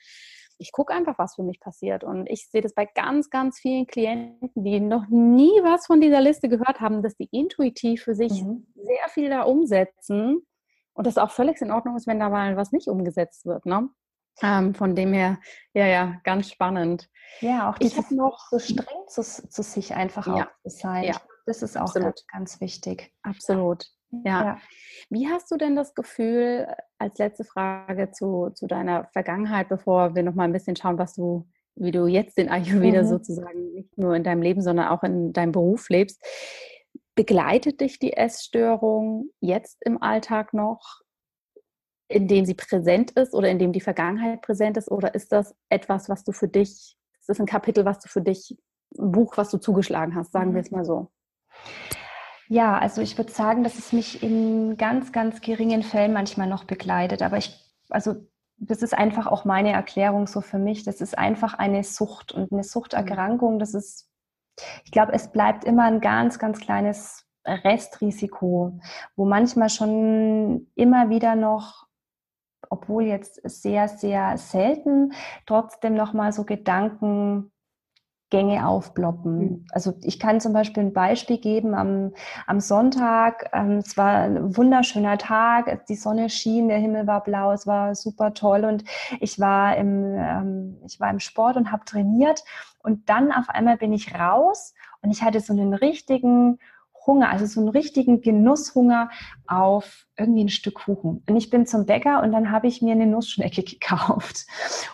ich 0.59 0.73
gucke 0.73 0.93
einfach, 0.93 1.17
was 1.17 1.35
für 1.35 1.43
mich 1.43 1.59
passiert. 1.61 2.03
Und 2.03 2.29
ich 2.29 2.49
sehe 2.49 2.61
das 2.61 2.73
bei 2.73 2.85
ganz, 2.85 3.29
ganz 3.29 3.59
vielen 3.59 3.87
Klienten, 3.87 4.51
die 4.55 4.81
noch 4.81 5.07
nie 5.07 5.57
was 5.63 5.87
von 5.87 6.01
dieser 6.01 6.19
Liste 6.19 6.49
gehört 6.49 6.81
haben, 6.81 7.01
dass 7.01 7.15
die 7.15 7.29
intuitiv 7.31 8.03
für 8.03 8.13
sich 8.13 8.43
mhm. 8.43 8.67
sehr 8.75 9.09
viel 9.09 9.29
da 9.29 9.43
umsetzen 9.43 10.45
und 10.93 11.07
das 11.07 11.17
auch 11.17 11.31
völlig 11.31 11.61
in 11.61 11.71
Ordnung 11.71 11.95
ist, 11.95 12.07
wenn 12.07 12.19
da 12.19 12.29
mal 12.29 12.57
was 12.57 12.73
nicht 12.73 12.89
umgesetzt 12.89 13.45
wird. 13.45 13.65
Ne? 13.65 13.89
Ähm, 14.41 14.73
von 14.73 14.95
dem 14.95 15.13
her, 15.13 15.39
ja, 15.73 15.87
ja, 15.87 16.15
ganz 16.23 16.49
spannend. 16.49 17.09
Ja, 17.41 17.69
auch 17.69 17.75
ich 17.79 17.97
habe 17.97 18.15
noch 18.15 18.47
so 18.49 18.59
streng 18.59 19.07
zu, 19.07 19.21
zu 19.21 19.63
sich 19.63 19.93
einfach 19.93 20.27
ja, 20.27 20.45
auch 20.45 20.69
zu 20.69 20.77
sein. 20.77 21.03
Ja, 21.03 21.21
das 21.45 21.61
ist 21.61 21.77
auch 21.77 21.93
ganz, 21.93 22.25
ganz 22.31 22.61
wichtig. 22.61 23.11
Absolut. 23.23 23.85
Ja. 24.11 24.43
ja. 24.43 24.57
Wie 25.09 25.27
hast 25.27 25.51
du 25.51 25.57
denn 25.57 25.75
das 25.75 25.93
Gefühl, 25.93 26.67
als 26.97 27.17
letzte 27.17 27.43
Frage 27.43 28.11
zu, 28.11 28.49
zu 28.53 28.67
deiner 28.67 29.05
Vergangenheit, 29.13 29.69
bevor 29.69 30.15
wir 30.15 30.23
nochmal 30.23 30.47
ein 30.47 30.53
bisschen 30.53 30.75
schauen, 30.75 30.97
was 30.97 31.13
du, 31.13 31.47
wie 31.75 31.91
du 31.91 32.07
jetzt 32.07 32.37
den 32.37 32.49
Ayurveda 32.49 33.03
mhm. 33.03 33.07
sozusagen 33.07 33.71
nicht 33.73 33.97
nur 33.97 34.15
in 34.15 34.23
deinem 34.23 34.41
Leben, 34.41 34.61
sondern 34.61 34.87
auch 34.87 35.03
in 35.03 35.33
deinem 35.33 35.51
Beruf 35.51 35.89
lebst. 35.89 36.23
Begleitet 37.15 37.81
dich 37.81 37.99
die 37.99 38.13
Essstörung 38.13 39.29
jetzt 39.39 39.77
im 39.81 40.01
Alltag 40.01 40.53
noch? 40.53 41.01
In 42.09 42.27
dem 42.27 42.45
sie 42.45 42.55
präsent 42.55 43.11
ist 43.11 43.33
oder 43.33 43.49
in 43.49 43.59
dem 43.59 43.71
die 43.71 43.81
Vergangenheit 43.81 44.41
präsent 44.41 44.77
ist? 44.77 44.91
Oder 44.91 45.15
ist 45.15 45.31
das 45.31 45.55
etwas, 45.69 46.09
was 46.09 46.23
du 46.23 46.31
für 46.31 46.47
dich, 46.47 46.97
ist 47.19 47.29
das 47.29 47.39
ein 47.39 47.45
Kapitel, 47.45 47.85
was 47.85 47.99
du 47.99 48.09
für 48.09 48.21
dich, 48.21 48.57
ein 48.97 49.11
Buch, 49.11 49.37
was 49.37 49.51
du 49.51 49.59
zugeschlagen 49.59 50.15
hast, 50.15 50.31
sagen 50.31 50.55
wir 50.55 50.61
es 50.61 50.71
mal 50.71 50.83
so? 50.83 51.11
Ja, 52.47 52.79
also 52.79 53.01
ich 53.01 53.15
würde 53.15 53.31
sagen, 53.31 53.63
dass 53.63 53.77
es 53.77 53.93
mich 53.93 54.23
in 54.23 54.75
ganz, 54.75 55.11
ganz 55.11 55.39
geringen 55.39 55.83
Fällen 55.83 56.13
manchmal 56.13 56.47
noch 56.47 56.63
begleitet. 56.63 57.21
Aber 57.21 57.37
ich, 57.37 57.55
also 57.89 58.15
das 58.57 58.81
ist 58.81 58.97
einfach 58.97 59.27
auch 59.27 59.45
meine 59.45 59.71
Erklärung 59.71 60.25
so 60.25 60.41
für 60.41 60.57
mich. 60.57 60.83
Das 60.83 60.99
ist 60.99 61.15
einfach 61.15 61.53
eine 61.53 61.83
Sucht 61.83 62.31
und 62.31 62.51
eine 62.51 62.63
Suchterkrankung. 62.63 63.59
Das 63.59 63.75
ist, 63.75 64.09
ich 64.83 64.91
glaube, 64.91 65.13
es 65.13 65.31
bleibt 65.31 65.63
immer 65.63 65.83
ein 65.83 66.01
ganz, 66.01 66.39
ganz 66.39 66.59
kleines 66.59 67.27
Restrisiko, 67.45 68.79
wo 69.15 69.25
manchmal 69.25 69.69
schon 69.69 70.71
immer 70.73 71.09
wieder 71.09 71.35
noch 71.35 71.88
obwohl 72.69 73.03
jetzt 73.03 73.41
sehr, 73.43 73.87
sehr 73.87 74.37
selten, 74.37 75.13
trotzdem 75.45 75.95
nochmal 75.95 76.31
so 76.31 76.43
Gedankengänge 76.43 77.49
aufploppen. 78.63 79.39
Mhm. 79.39 79.65
Also 79.71 79.93
ich 80.01 80.19
kann 80.19 80.39
zum 80.39 80.53
Beispiel 80.53 80.83
ein 80.83 80.93
Beispiel 80.93 81.39
geben 81.39 81.73
am, 81.73 82.13
am 82.45 82.59
Sonntag. 82.59 83.49
Ähm, 83.53 83.79
es 83.79 83.97
war 83.97 84.21
ein 84.21 84.55
wunderschöner 84.55 85.17
Tag, 85.17 85.85
die 85.87 85.95
Sonne 85.95 86.29
schien, 86.29 86.67
der 86.67 86.77
Himmel 86.77 87.07
war 87.07 87.23
blau, 87.23 87.51
es 87.51 87.65
war 87.65 87.95
super 87.95 88.33
toll 88.33 88.63
und 88.65 88.83
ich 89.19 89.39
war 89.39 89.75
im, 89.75 90.15
ähm, 90.15 90.77
ich 90.85 90.99
war 90.99 91.09
im 91.09 91.19
Sport 91.19 91.57
und 91.57 91.71
habe 91.71 91.85
trainiert 91.85 92.43
und 92.83 93.09
dann 93.09 93.31
auf 93.31 93.49
einmal 93.49 93.77
bin 93.77 93.93
ich 93.93 94.13
raus 94.17 94.73
und 95.01 95.11
ich 95.11 95.23
hatte 95.23 95.39
so 95.39 95.53
einen 95.53 95.73
richtigen 95.73 96.59
Hunger, 97.09 97.29
also 97.29 97.47
so 97.47 97.59
einen 97.59 97.69
richtigen 97.69 98.21
Genusshunger 98.21 99.09
auf 99.47 100.05
irgendwie 100.15 100.43
ein 100.43 100.49
Stück 100.49 100.75
Kuchen. 100.75 101.23
Und 101.27 101.35
ich 101.35 101.49
bin 101.49 101.65
zum 101.65 101.87
Bäcker 101.87 102.21
und 102.21 102.31
dann 102.31 102.51
habe 102.51 102.67
ich 102.67 102.83
mir 102.83 102.91
eine 102.91 103.07
Nussschnecke 103.07 103.63
gekauft. 103.63 104.45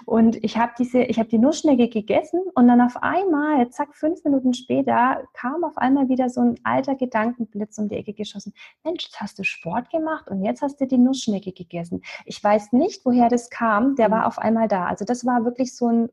Und 0.06 0.42
ich 0.44 0.58
habe 0.58 0.72
diese, 0.80 1.04
ich 1.04 1.20
habe 1.20 1.28
die 1.28 1.38
Nussschnecke 1.38 1.90
gegessen 1.90 2.40
und 2.54 2.68
dann 2.68 2.80
auf 2.80 3.04
einmal, 3.04 3.70
zack, 3.70 3.94
fünf 3.96 4.24
Minuten 4.24 4.54
später, 4.54 5.24
kam 5.34 5.66
auf 5.66 5.78
einmal 5.78 6.08
wieder 6.08 6.30
so 6.30 6.40
ein 6.42 6.56
alter 6.64 6.96
Gedankenblitz 6.96 7.78
um 7.78 7.90
die 7.90 7.96
Ecke 7.96 8.14
geschossen. 8.14 8.54
Mensch, 8.84 9.04
jetzt 9.04 9.20
hast 9.20 9.38
du 9.38 9.44
Sport 9.44 9.90
gemacht 9.90 10.30
und 10.30 10.44
jetzt 10.44 10.62
hast 10.62 10.80
du 10.80 10.88
die 10.88 10.98
Nussschnecke 10.98 11.52
gegessen. 11.52 12.02
Ich 12.26 12.42
weiß 12.42 12.72
nicht, 12.72 13.06
woher 13.06 13.28
das 13.28 13.50
kam, 13.50 13.96
der 13.96 14.08
mhm. 14.08 14.14
war 14.14 14.28
auf 14.28 14.40
einmal 14.40 14.70
da. 14.70 14.86
Also 14.86 15.04
das 15.04 15.26
war 15.26 15.44
wirklich 15.44 15.76
so 15.76 15.88
ein 15.88 16.10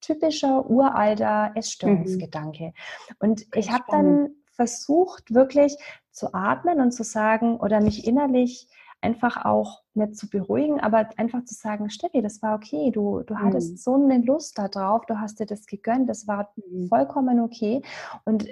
typischer 0.00 0.68
uralter 0.68 1.52
Essstörungsgedanke. 1.54 2.64
Mhm. 2.64 2.72
Und 3.20 3.46
ich 3.54 3.70
habe 3.70 3.84
dann 3.88 4.30
versucht, 4.54 5.34
wirklich 5.34 5.76
zu 6.10 6.32
atmen 6.32 6.80
und 6.80 6.92
zu 6.92 7.04
sagen 7.04 7.56
oder 7.58 7.80
mich 7.80 8.06
innerlich 8.06 8.68
einfach 9.00 9.44
auch 9.44 9.82
nicht 9.92 10.16
zu 10.16 10.28
beruhigen, 10.28 10.80
aber 10.80 11.10
einfach 11.18 11.44
zu 11.44 11.54
sagen, 11.54 11.90
Steffi, 11.90 12.22
das 12.22 12.42
war 12.42 12.56
okay, 12.56 12.90
du, 12.90 13.22
du 13.26 13.36
hattest 13.36 13.72
mhm. 13.72 13.76
so 13.76 13.94
eine 13.94 14.18
Lust 14.18 14.58
da 14.58 14.68
drauf, 14.68 15.04
du 15.06 15.20
hast 15.20 15.40
dir 15.40 15.46
das 15.46 15.66
gegönnt, 15.66 16.08
das 16.08 16.26
war 16.26 16.52
mhm. 16.56 16.88
vollkommen 16.88 17.40
okay. 17.40 17.82
Und 18.24 18.46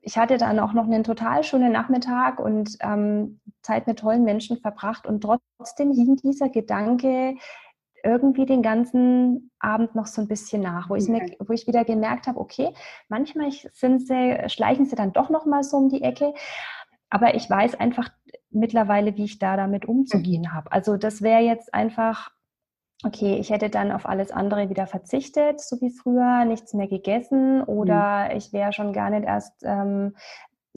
ich 0.00 0.16
hatte 0.16 0.38
dann 0.38 0.60
auch 0.60 0.72
noch 0.72 0.84
einen 0.84 1.04
total 1.04 1.42
schönen 1.42 1.72
Nachmittag 1.72 2.38
und 2.38 2.76
ähm, 2.80 3.40
Zeit 3.62 3.86
mit 3.86 3.98
tollen 3.98 4.24
Menschen 4.24 4.56
verbracht 4.58 5.06
und 5.06 5.20
trotzdem 5.20 5.92
hing 5.92 6.16
dieser 6.16 6.48
Gedanke 6.48 7.34
irgendwie 8.04 8.46
den 8.46 8.62
ganzen 8.62 9.50
Abend 9.58 9.94
noch 9.94 10.06
so 10.06 10.22
ein 10.22 10.28
bisschen 10.28 10.62
nach, 10.62 10.88
wo, 10.90 10.94
ich, 10.94 11.08
mir, 11.08 11.26
wo 11.40 11.52
ich 11.52 11.66
wieder 11.66 11.84
gemerkt 11.84 12.26
habe, 12.26 12.38
okay, 12.38 12.72
manchmal 13.08 13.50
sind 13.50 14.06
sie, 14.06 14.38
schleichen 14.48 14.86
sie 14.86 14.96
dann 14.96 15.12
doch 15.12 15.30
noch 15.30 15.46
mal 15.46 15.62
so 15.62 15.76
um 15.76 15.88
die 15.88 16.02
Ecke, 16.02 16.34
aber 17.10 17.34
ich 17.34 17.48
weiß 17.48 17.78
einfach 17.80 18.10
mittlerweile, 18.50 19.16
wie 19.16 19.24
ich 19.24 19.38
da 19.38 19.56
damit 19.56 19.86
umzugehen 19.86 20.42
mhm. 20.42 20.54
habe. 20.54 20.72
Also 20.72 20.96
das 20.96 21.22
wäre 21.22 21.42
jetzt 21.42 21.72
einfach 21.74 22.30
okay, 23.04 23.36
ich 23.36 23.50
hätte 23.50 23.70
dann 23.70 23.92
auf 23.92 24.06
alles 24.06 24.32
andere 24.32 24.70
wieder 24.70 24.86
verzichtet, 24.86 25.60
so 25.60 25.80
wie 25.80 25.90
früher, 25.90 26.44
nichts 26.44 26.74
mehr 26.74 26.88
gegessen 26.88 27.62
oder 27.62 28.28
mhm. 28.28 28.36
ich 28.36 28.52
wäre 28.52 28.72
schon 28.72 28.92
gar 28.92 29.10
nicht 29.10 29.24
erst 29.24 29.62
ähm, 29.64 30.16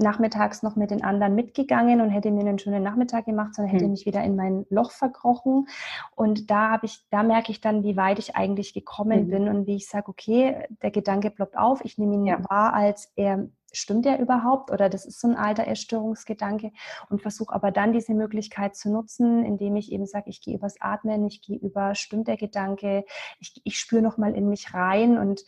nachmittags 0.02 0.64
noch 0.64 0.76
mit 0.76 0.92
den 0.92 1.04
anderen 1.04 1.36
mitgegangen 1.36 2.02
und 2.02 2.10
hätte 2.10 2.32
mir 2.32 2.42
einen 2.42 2.60
schönen 2.60 2.84
Nachmittag 2.84 3.26
gemacht, 3.26 3.56
sondern 3.56 3.72
hätte 3.72 3.86
mhm. 3.86 3.92
mich 3.92 4.06
wieder 4.06 4.24
in 4.24 4.36
mein 4.36 4.66
Loch 4.70 4.92
verkrochen. 4.92 5.68
Und 6.16 6.52
da 6.52 6.70
habe 6.72 6.86
ich, 6.86 7.06
da 7.10 7.24
merke 7.24 7.52
ich 7.52 7.62
dann, 7.62 7.84
wie 7.84 7.98
weit 7.98 8.20
ich 8.20 8.36
eigentlich 8.36 8.74
gekommen 8.74 9.26
mhm. 9.26 9.30
bin 9.30 9.48
und 9.48 9.68
wie 9.68 9.76
ich 9.76 9.88
sage, 9.88 10.10
okay, 10.10 10.68
der 10.82 10.92
Gedanke 10.92 11.32
ploppt 11.32 11.58
auf, 11.58 11.84
ich 11.86 11.98
nehme 11.98 12.16
ihn 12.16 12.26
ja. 12.26 12.40
wahr 12.50 12.74
als 12.74 13.12
er 13.16 13.48
stimmt 13.72 14.06
der 14.06 14.20
überhaupt 14.20 14.72
oder 14.72 14.90
das 14.90 15.06
ist 15.06 15.20
so 15.20 15.28
ein 15.28 15.36
alter 15.36 15.68
Essstörungsgedanke 15.68 16.72
und 17.10 17.22
versuche 17.22 17.54
aber 17.54 17.72
dann 17.72 17.94
diese 17.94 18.14
Möglichkeit 18.14 18.76
zu 18.76 18.92
nutzen, 18.92 19.46
indem 19.46 19.76
ich 19.76 19.92
eben 19.92 20.06
sage, 20.06 20.30
ich 20.30 20.42
gehe 20.42 20.56
übers 20.56 20.80
Atmen, 20.82 21.26
ich 21.26 21.42
gehe 21.42 21.58
über, 21.58 21.96
stimmt 21.96 22.28
der 22.28 22.38
Gedanke, 22.38 23.06
ich, 23.40 23.62
ich 23.64 23.80
spüre 23.80 24.02
nochmal 24.02 24.36
in 24.36 24.50
mich 24.50 24.74
rein 24.74 25.18
und 25.18 25.44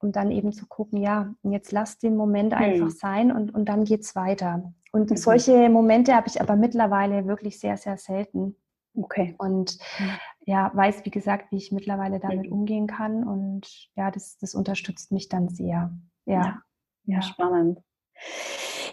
um 0.00 0.12
dann 0.12 0.30
eben 0.30 0.52
zu 0.52 0.66
gucken, 0.66 1.00
ja, 1.00 1.34
jetzt 1.42 1.72
lass 1.72 1.98
den 1.98 2.16
Moment 2.16 2.54
einfach 2.54 2.86
mhm. 2.86 2.90
sein 2.90 3.32
und, 3.32 3.54
und 3.54 3.66
dann 3.66 3.82
es 3.82 4.14
weiter. 4.14 4.72
Und 4.92 5.10
mhm. 5.10 5.16
solche 5.16 5.68
Momente 5.68 6.14
habe 6.14 6.28
ich 6.28 6.40
aber 6.40 6.56
mittlerweile 6.56 7.26
wirklich 7.26 7.58
sehr, 7.58 7.76
sehr 7.76 7.96
selten. 7.96 8.56
Okay. 8.94 9.34
Und 9.38 9.78
mhm. 9.98 10.10
ja, 10.46 10.70
weiß, 10.74 11.04
wie 11.04 11.10
gesagt, 11.10 11.50
wie 11.50 11.56
ich 11.56 11.72
mittlerweile 11.72 12.20
damit 12.20 12.50
umgehen 12.50 12.86
kann. 12.86 13.24
Und 13.24 13.66
ja, 13.94 14.10
das, 14.10 14.38
das 14.38 14.54
unterstützt 14.54 15.12
mich 15.12 15.28
dann 15.28 15.48
sehr. 15.48 15.90
Ja. 16.24 16.34
ja. 16.34 16.62
Ja, 17.06 17.22
spannend. 17.22 17.80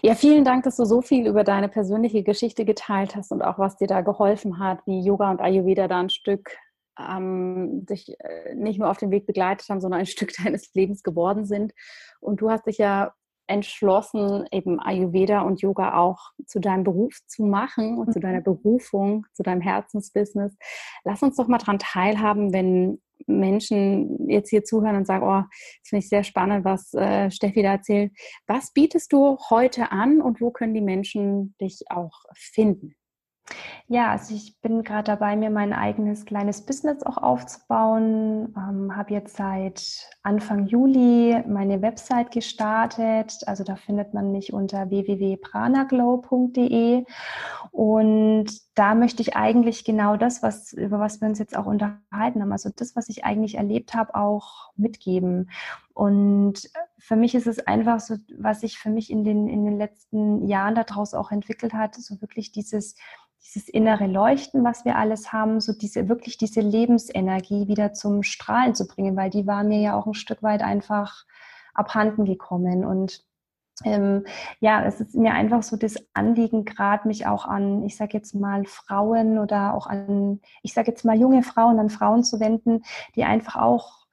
Ja, 0.02 0.14
vielen 0.14 0.44
Dank, 0.44 0.64
dass 0.64 0.76
du 0.76 0.84
so 0.84 1.00
viel 1.00 1.26
über 1.26 1.44
deine 1.44 1.68
persönliche 1.68 2.22
Geschichte 2.22 2.64
geteilt 2.64 3.16
hast 3.16 3.32
und 3.32 3.42
auch 3.42 3.58
was 3.58 3.76
dir 3.76 3.86
da 3.86 4.02
geholfen 4.02 4.58
hat, 4.58 4.86
wie 4.86 5.00
Yoga 5.00 5.30
und 5.30 5.40
Ayurveda 5.40 5.88
da 5.88 6.00
ein 6.00 6.10
Stück 6.10 6.56
ähm, 6.98 7.86
dich 7.86 8.18
äh, 8.20 8.54
nicht 8.54 8.78
nur 8.78 8.90
auf 8.90 8.98
dem 8.98 9.10
Weg 9.10 9.26
begleitet 9.26 9.68
haben, 9.68 9.80
sondern 9.80 10.00
ein 10.00 10.06
Stück 10.14 10.32
deines 10.42 10.72
Lebens 10.74 11.02
geworden 11.02 11.44
sind. 11.44 11.72
Und 12.20 12.40
du 12.40 12.50
hast 12.50 12.66
dich 12.66 12.78
ja 12.78 13.12
entschlossen, 13.46 14.46
eben 14.52 14.80
Ayurveda 14.80 15.42
und 15.42 15.60
Yoga 15.60 15.98
auch 15.98 16.30
zu 16.46 16.60
deinem 16.60 16.84
Beruf 16.84 17.18
zu 17.26 17.44
machen 17.44 17.98
und 17.98 18.08
mhm. 18.08 18.12
zu 18.12 18.20
deiner 18.20 18.40
Berufung, 18.40 19.26
zu 19.34 19.42
deinem 19.42 19.60
Herzensbusiness. 19.60 20.56
Lass 21.04 21.22
uns 21.22 21.36
doch 21.36 21.48
mal 21.48 21.58
daran 21.58 21.78
teilhaben, 21.78 22.52
wenn 22.52 23.02
Menschen 23.26 24.28
jetzt 24.28 24.50
hier 24.50 24.64
zuhören 24.64 24.96
und 24.96 25.06
sagen, 25.06 25.24
oh, 25.24 25.42
das 25.42 25.88
finde 25.88 26.04
ich 26.04 26.08
sehr 26.08 26.24
spannend, 26.24 26.64
was 26.64 26.92
äh, 26.94 27.30
Steffi 27.30 27.62
da 27.62 27.72
erzählt. 27.72 28.12
Was 28.46 28.72
bietest 28.72 29.12
du 29.12 29.38
heute 29.50 29.92
an 29.92 30.20
und 30.20 30.40
wo 30.40 30.50
können 30.50 30.74
die 30.74 30.80
Menschen 30.80 31.54
dich 31.60 31.84
auch 31.90 32.24
finden? 32.34 32.94
Ja, 33.86 34.12
also 34.12 34.34
ich 34.34 34.62
bin 34.62 34.82
gerade 34.82 35.04
dabei, 35.04 35.36
mir 35.36 35.50
mein 35.50 35.74
eigenes 35.74 36.24
kleines 36.24 36.64
Business 36.64 37.02
auch 37.02 37.18
aufzubauen. 37.18 38.54
Ähm, 38.56 38.96
habe 38.96 39.12
jetzt 39.12 39.36
seit 39.36 40.08
Anfang 40.22 40.66
Juli 40.66 41.44
meine 41.46 41.82
Website 41.82 42.30
gestartet. 42.30 43.40
Also 43.46 43.62
da 43.62 43.76
findet 43.76 44.14
man 44.14 44.32
mich 44.32 44.54
unter 44.54 44.88
www.pranaglow.de. 44.88 47.04
Und 47.72 48.63
da 48.74 48.94
möchte 48.94 49.22
ich 49.22 49.36
eigentlich 49.36 49.84
genau 49.84 50.16
das, 50.16 50.42
was, 50.42 50.72
über 50.72 50.98
was 50.98 51.20
wir 51.20 51.28
uns 51.28 51.38
jetzt 51.38 51.56
auch 51.56 51.66
unterhalten 51.66 52.42
haben, 52.42 52.52
also 52.52 52.70
das, 52.74 52.96
was 52.96 53.08
ich 53.08 53.24
eigentlich 53.24 53.54
erlebt 53.56 53.94
habe, 53.94 54.14
auch 54.16 54.72
mitgeben. 54.76 55.50
Und 55.92 56.70
für 56.98 57.14
mich 57.14 57.36
ist 57.36 57.46
es 57.46 57.64
einfach 57.66 58.00
so, 58.00 58.16
was 58.36 58.62
sich 58.62 58.78
für 58.78 58.90
mich 58.90 59.10
in 59.10 59.22
den, 59.22 59.48
in 59.48 59.64
den 59.64 59.78
letzten 59.78 60.48
Jahren 60.48 60.74
daraus 60.74 61.14
auch 61.14 61.30
entwickelt 61.30 61.72
hat, 61.72 61.94
so 61.94 62.20
wirklich 62.20 62.50
dieses, 62.50 62.96
dieses 63.44 63.68
innere 63.68 64.08
Leuchten, 64.08 64.64
was 64.64 64.84
wir 64.84 64.96
alles 64.96 65.32
haben, 65.32 65.60
so 65.60 65.72
diese 65.72 66.08
wirklich 66.08 66.36
diese 66.36 66.60
Lebensenergie 66.60 67.68
wieder 67.68 67.92
zum 67.92 68.24
Strahlen 68.24 68.74
zu 68.74 68.88
bringen, 68.88 69.16
weil 69.16 69.30
die 69.30 69.46
war 69.46 69.62
mir 69.62 69.80
ja 69.80 69.94
auch 69.94 70.06
ein 70.06 70.14
Stück 70.14 70.42
weit 70.42 70.62
einfach 70.62 71.24
abhanden 71.74 72.24
gekommen 72.24 72.84
und 72.84 73.24
ähm, 73.82 74.24
ja, 74.60 74.84
es 74.84 75.00
ist 75.00 75.14
mir 75.14 75.32
einfach 75.32 75.62
so 75.62 75.76
das 75.76 75.96
Anliegen, 76.14 76.64
gerade 76.64 77.08
mich 77.08 77.26
auch 77.26 77.46
an, 77.46 77.82
ich 77.84 77.96
sage 77.96 78.16
jetzt 78.16 78.34
mal 78.34 78.64
Frauen 78.66 79.38
oder 79.38 79.74
auch 79.74 79.86
an, 79.86 80.40
ich 80.62 80.74
sage 80.74 80.90
jetzt 80.90 81.04
mal 81.04 81.18
junge 81.18 81.42
Frauen, 81.42 81.80
an 81.80 81.90
Frauen 81.90 82.22
zu 82.22 82.38
wenden, 82.38 82.84
die 83.16 83.24
einfach 83.24 83.56
auch 83.56 84.04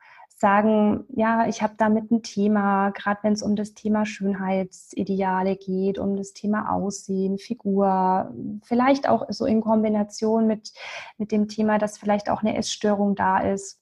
sagen, 0.42 1.06
ja, 1.10 1.48
ich 1.48 1.62
habe 1.62 1.76
damit 1.78 2.10
ein 2.10 2.24
Thema, 2.24 2.90
gerade 2.90 3.20
wenn 3.22 3.34
es 3.34 3.44
um 3.44 3.56
das 3.56 3.76
Thema 3.76 4.08
Schönheitsideale 4.08 5.56
geht, 5.56 6.00
um 6.00 6.18
das 6.18 6.34
Thema 6.34 6.74
Aussehen, 6.74 7.38
Figur, 7.38 8.34
vielleicht 8.64 9.08
auch 9.08 9.28
so 9.30 9.46
in 9.46 9.62
Kombination 9.62 10.48
mit, 10.48 10.74
mit 11.20 11.32
dem 11.32 11.48
Thema, 11.48 11.78
dass 11.78 12.00
vielleicht 12.00 12.30
auch 12.30 12.42
eine 12.42 12.58
Essstörung 12.58 13.16
da 13.16 13.38
ist. 13.38 13.80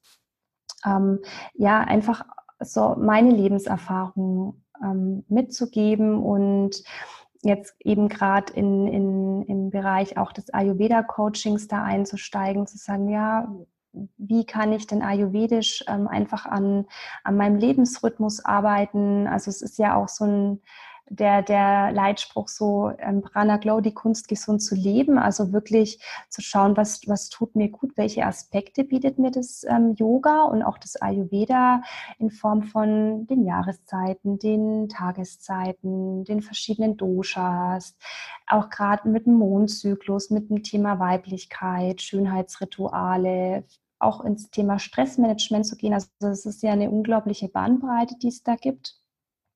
Ähm, 0.86 1.20
ja, 1.54 1.80
einfach 1.80 2.26
so 2.60 2.96
meine 3.00 3.32
Lebenserfahrung 3.32 4.62
ähm, 4.84 5.24
mitzugeben 5.28 6.22
und 6.22 6.84
jetzt 7.42 7.76
eben 7.80 8.10
gerade 8.10 8.54
in, 8.54 8.88
in, 8.88 9.44
im 9.44 9.70
Bereich 9.70 10.18
auch 10.18 10.32
des 10.32 10.54
Ayurveda-Coachings 10.54 11.68
da 11.68 11.84
einzusteigen, 11.84 12.68
zu 12.68 12.78
sagen, 12.78 13.10
ja, 13.10 13.48
wie 14.18 14.46
kann 14.46 14.72
ich 14.72 14.88
denn 14.88 15.02
ayurvedisch 15.02 15.84
ähm, 15.88 16.08
einfach 16.08 16.46
an, 16.46 16.86
an 17.24 17.38
meinem 17.38 17.58
Lebensrhythmus 17.58 18.44
arbeiten. 18.46 19.28
Also 19.28 19.50
es 19.50 19.62
ist 19.62 19.80
ja 19.80 19.96
auch 19.96 20.10
so 20.10 20.26
ein, 20.26 20.62
der, 21.10 21.42
der 21.42 21.92
Leitspruch 21.92 22.48
so, 22.48 22.92
ähm, 23.00 23.22
Prana 23.22 23.58
Glow, 23.58 23.82
die 23.82 23.94
Kunst 23.94 24.28
gesund 24.28 24.62
zu 24.62 24.76
leben, 24.76 25.18
also 25.18 25.52
wirklich 25.52 26.00
zu 26.30 26.42
schauen, 26.42 26.78
was, 26.78 27.02
was 27.08 27.30
tut 27.30 27.56
mir 27.56 27.70
gut, 27.70 27.98
welche 27.98 28.26
Aspekte 28.26 28.84
bietet 28.84 29.20
mir 29.20 29.32
das 29.32 29.64
ähm, 29.68 29.96
Yoga 29.98 30.44
und 30.44 30.64
auch 30.64 30.78
das 30.78 30.96
Ayurveda 31.02 31.82
in 32.20 32.30
Form 32.30 32.64
von 32.64 33.26
den 33.28 33.44
Jahreszeiten, 33.44 34.40
den 34.40 34.88
Tageszeiten, 34.90 36.24
den 36.24 36.42
verschiedenen 36.42 36.96
Doshas, 36.96 37.98
auch 38.48 38.70
gerade 38.70 39.10
mit 39.10 39.26
dem 39.26 39.36
Mondzyklus, 39.36 40.30
mit 40.30 40.50
dem 40.50 40.64
Thema 40.64 41.00
Weiblichkeit, 41.00 42.02
Schönheitsrituale, 42.02 43.64
auch 44.00 44.24
ins 44.24 44.50
Thema 44.50 44.80
Stressmanagement 44.80 45.66
zu 45.66 45.76
gehen. 45.76 45.94
Also 45.94 46.08
es 46.22 46.46
ist 46.46 46.64
ja 46.64 46.72
eine 46.72 46.90
unglaubliche 46.90 47.50
Bandbreite, 47.50 48.16
die 48.18 48.30
es 48.30 48.44
da 48.44 48.56
gibt. 48.56 48.99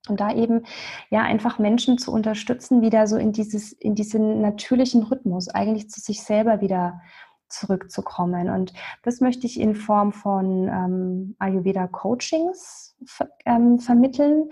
Und 0.10 0.20
da 0.20 0.34
eben 0.34 0.66
ja 1.10 1.22
einfach 1.22 1.60
Menschen 1.60 1.98
zu 1.98 2.12
unterstützen, 2.12 2.82
wieder 2.82 3.08
so 3.08 3.16
in 3.16 3.32
dieses, 3.32 3.72
in 3.72 3.96
diesen 3.96 4.42
natürlichen 4.42 5.04
Rhythmus, 5.04 5.48
eigentlich 5.48 5.90
zu 5.90 6.02
sich 6.02 6.24
selber 6.24 6.60
wieder 6.60 7.02
zurückzukommen. 7.48 8.50
Und 8.50 8.74
das 9.04 9.22
möchte 9.22 9.48
ich 9.48 9.60
in 9.60 9.76
Form 9.76 10.12
von 10.12 10.68
ähm, 10.68 11.36
Ayurveda 11.40 11.88
Coachings 11.88 12.96
ähm, 13.46 13.80
vermitteln 13.80 14.50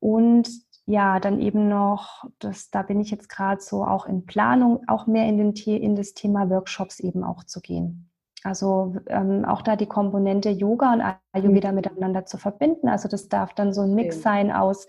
und 0.00 0.48
ja, 0.86 1.18
dann 1.18 1.40
eben 1.40 1.68
noch, 1.68 2.24
das, 2.38 2.70
da 2.70 2.82
bin 2.82 3.00
ich 3.00 3.10
jetzt 3.10 3.28
gerade 3.28 3.60
so 3.60 3.84
auch 3.84 4.06
in 4.06 4.26
Planung, 4.26 4.82
auch 4.86 5.06
mehr 5.06 5.26
in, 5.26 5.38
den, 5.38 5.54
in 5.54 5.96
das 5.96 6.12
Thema 6.12 6.50
Workshops 6.50 7.00
eben 7.00 7.24
auch 7.24 7.44
zu 7.44 7.60
gehen. 7.60 8.10
Also 8.44 8.94
ähm, 9.06 9.46
auch 9.46 9.62
da 9.62 9.74
die 9.74 9.86
Komponente 9.86 10.50
Yoga 10.50 10.92
und 10.92 11.02
Ayurveda 11.32 11.70
mhm. 11.70 11.76
miteinander 11.76 12.26
zu 12.26 12.36
verbinden. 12.36 12.88
Also 12.88 13.08
das 13.08 13.30
darf 13.30 13.54
dann 13.54 13.72
so 13.72 13.80
ein 13.80 13.94
Mix 13.94 14.20
sein 14.20 14.52
aus 14.52 14.86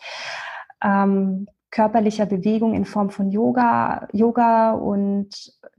ähm, 0.84 1.48
körperlicher 1.72 2.26
Bewegung 2.26 2.74
in 2.74 2.84
Form 2.84 3.10
von 3.10 3.32
Yoga, 3.32 4.10
Yoga 4.12 4.74
und 4.74 5.30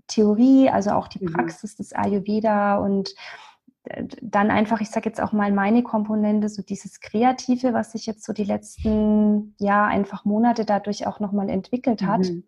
Theorie, 0.07 0.71
also 0.71 0.93
auch 0.93 1.07
die 1.07 1.23
mhm. 1.23 1.35
Praxis 1.35 1.77
des 1.77 1.93
Ayurveda 1.93 2.79
und 2.79 3.15
äh, 3.85 4.05
dann 4.23 4.51
einfach, 4.51 4.81
ich 4.81 4.89
sage 4.89 5.11
jetzt 5.11 5.21
auch 5.21 5.33
mal 5.33 5.53
meine 5.53 5.83
Komponente, 5.83 6.49
so 6.49 6.63
dieses 6.63 7.01
Kreative, 7.01 7.75
was 7.75 7.93
sich 7.93 8.07
jetzt 8.07 8.25
so 8.25 8.33
die 8.33 8.45
letzten 8.45 9.55
ja 9.59 9.85
einfach 9.85 10.25
Monate 10.25 10.65
dadurch 10.65 11.07
auch 11.07 11.21
nochmal 11.21 11.51
entwickelt 11.51 12.01
hat. 12.01 12.21
Mhm 12.21 12.45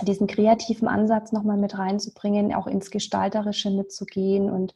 diesen 0.00 0.26
kreativen 0.26 0.88
Ansatz 0.88 1.32
nochmal 1.32 1.58
mit 1.58 1.78
reinzubringen, 1.78 2.54
auch 2.54 2.66
ins 2.66 2.90
Gestalterische 2.90 3.70
mitzugehen 3.70 4.50
und 4.50 4.74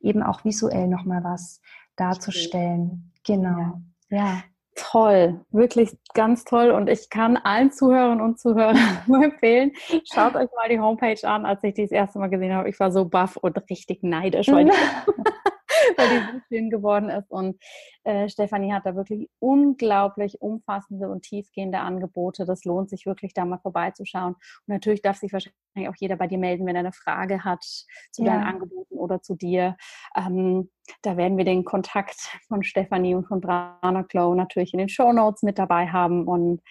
eben 0.00 0.22
auch 0.22 0.44
visuell 0.44 0.88
nochmal 0.88 1.24
was 1.24 1.60
darzustellen. 1.96 3.12
Genau. 3.24 3.80
Ja. 4.10 4.18
ja. 4.18 4.42
Toll, 4.80 5.40
wirklich 5.50 5.98
ganz 6.14 6.44
toll. 6.44 6.70
Und 6.70 6.88
ich 6.88 7.10
kann 7.10 7.36
allen 7.36 7.72
Zuhörern 7.72 8.20
und 8.20 8.38
Zuhörern 8.38 8.78
nur 9.08 9.24
empfehlen, 9.24 9.72
schaut 10.04 10.36
euch 10.36 10.48
mal 10.54 10.68
die 10.70 10.78
Homepage 10.78 11.18
an, 11.24 11.46
als 11.46 11.64
ich 11.64 11.74
die 11.74 11.82
das 11.82 11.90
erste 11.90 12.20
Mal 12.20 12.28
gesehen 12.28 12.54
habe. 12.54 12.68
Ich 12.68 12.78
war 12.78 12.92
so 12.92 13.04
baff 13.04 13.36
und 13.36 13.58
richtig 13.68 14.04
neidisch, 14.04 14.46
weil, 14.48 14.70
weil 15.96 16.08
die 16.08 16.32
so 16.32 16.40
schön 16.48 16.70
geworden 16.70 17.10
ist. 17.10 17.30
Und 17.30 17.60
äh, 18.04 18.28
Stefanie 18.28 18.72
hat 18.72 18.86
da 18.86 18.94
wirklich 18.94 19.28
unglaublich 19.38 20.40
umfassende 20.40 21.08
und 21.08 21.22
tiefgehende 21.22 21.80
Angebote. 21.80 22.44
Das 22.44 22.64
lohnt 22.64 22.90
sich 22.90 23.06
wirklich, 23.06 23.34
da 23.34 23.44
mal 23.44 23.58
vorbeizuschauen. 23.58 24.34
Und 24.34 24.68
natürlich 24.68 25.02
darf 25.02 25.16
sich 25.16 25.32
wahrscheinlich 25.32 25.88
auch 25.88 25.96
jeder 25.96 26.16
bei 26.16 26.26
dir 26.26 26.38
melden, 26.38 26.66
wenn 26.66 26.76
er 26.76 26.80
eine 26.80 26.92
Frage 26.92 27.44
hat 27.44 27.64
zu 28.10 28.24
ja. 28.24 28.32
deinen 28.32 28.44
Angeboten 28.44 28.94
oder 28.94 29.22
zu 29.22 29.34
dir. 29.34 29.76
Ähm, 30.16 30.70
da 31.02 31.16
werden 31.16 31.36
wir 31.36 31.44
den 31.44 31.64
Kontakt 31.64 32.38
von 32.48 32.62
Stefanie 32.62 33.14
und 33.14 33.26
von 33.26 33.40
Brana 33.40 34.02
Glow 34.02 34.34
natürlich 34.34 34.72
in 34.72 34.78
den 34.78 34.88
Show 34.88 35.12
Notes 35.12 35.42
mit 35.42 35.58
dabei 35.58 35.88
haben. 35.88 36.26
Und 36.26 36.62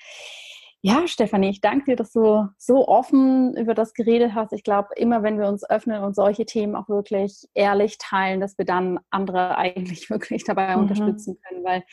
ja, 0.82 1.08
Stefanie, 1.08 1.50
ich 1.50 1.62
danke 1.62 1.86
dir, 1.86 1.96
dass 1.96 2.12
du 2.12 2.48
so 2.58 2.88
offen 2.88 3.56
über 3.58 3.74
das 3.74 3.94
geredet 3.94 4.34
hast. 4.36 4.54
Ich 4.54 4.64
glaube, 4.64 4.90
immer 4.96 5.24
wenn 5.24 5.40
wir 5.40 5.48
uns 5.48 5.68
öffnen 5.68 6.04
und 6.04 6.16
solche 6.16 6.46
Themen 6.46 6.76
auch 6.76 6.88
wirklich 6.88 7.48
ehrlich 7.56 7.98
teilen, 7.98 8.40
dass 8.40 8.58
wir 8.58 8.66
dann 8.66 9.00
andere 9.10 9.58
eigentlich 9.58 10.10
wirklich 10.10 10.44
dabei 10.44 10.76
mhm. 10.76 10.84
unterstützen 10.84 11.40
können, 11.42 11.64
weil 11.64 11.84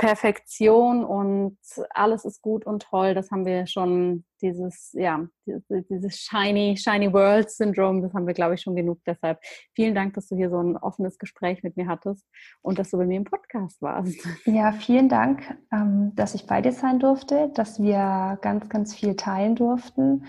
Perfektion 0.00 1.04
und 1.04 1.58
alles 1.90 2.24
ist 2.24 2.40
gut 2.40 2.64
und 2.64 2.84
toll, 2.84 3.12
das 3.12 3.30
haben 3.30 3.44
wir 3.44 3.66
schon, 3.66 4.24
dieses, 4.40 4.94
ja, 4.94 5.26
dieses 5.44 6.16
Shiny, 6.20 6.74
Shiny 6.78 7.12
World 7.12 7.50
Syndrome, 7.50 8.00
das 8.00 8.14
haben 8.14 8.26
wir, 8.26 8.32
glaube 8.32 8.54
ich, 8.54 8.62
schon 8.62 8.74
genug. 8.74 9.00
Deshalb 9.06 9.38
vielen 9.74 9.94
Dank, 9.94 10.14
dass 10.14 10.28
du 10.28 10.36
hier 10.36 10.48
so 10.48 10.58
ein 10.58 10.78
offenes 10.78 11.18
Gespräch 11.18 11.62
mit 11.62 11.76
mir 11.76 11.86
hattest 11.86 12.26
und 12.62 12.78
dass 12.78 12.88
du 12.88 12.96
bei 12.96 13.04
mir 13.04 13.18
im 13.18 13.24
Podcast 13.24 13.82
warst. 13.82 14.26
Ja, 14.46 14.72
vielen 14.72 15.10
Dank, 15.10 15.42
ähm, 15.70 16.12
dass 16.14 16.34
ich 16.34 16.46
bei 16.46 16.62
dir 16.62 16.72
sein 16.72 16.98
durfte, 16.98 17.50
dass 17.54 17.82
wir 17.82 18.38
ganz, 18.40 18.70
ganz 18.70 18.94
viel 18.94 19.16
teilen 19.16 19.54
durften. 19.54 20.24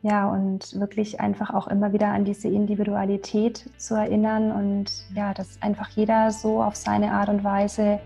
Ja, 0.00 0.28
und 0.28 0.80
wirklich 0.80 1.20
einfach 1.20 1.54
auch 1.54 1.68
immer 1.68 1.92
wieder 1.92 2.08
an 2.08 2.24
diese 2.24 2.48
Individualität 2.48 3.70
zu 3.76 3.94
erinnern 3.94 4.50
und 4.50 4.90
ja, 5.14 5.32
dass 5.32 5.62
einfach 5.62 5.90
jeder 5.90 6.32
so 6.32 6.60
auf 6.60 6.74
seine 6.74 7.12
Art 7.12 7.28
und 7.28 7.44
Weise 7.44 8.00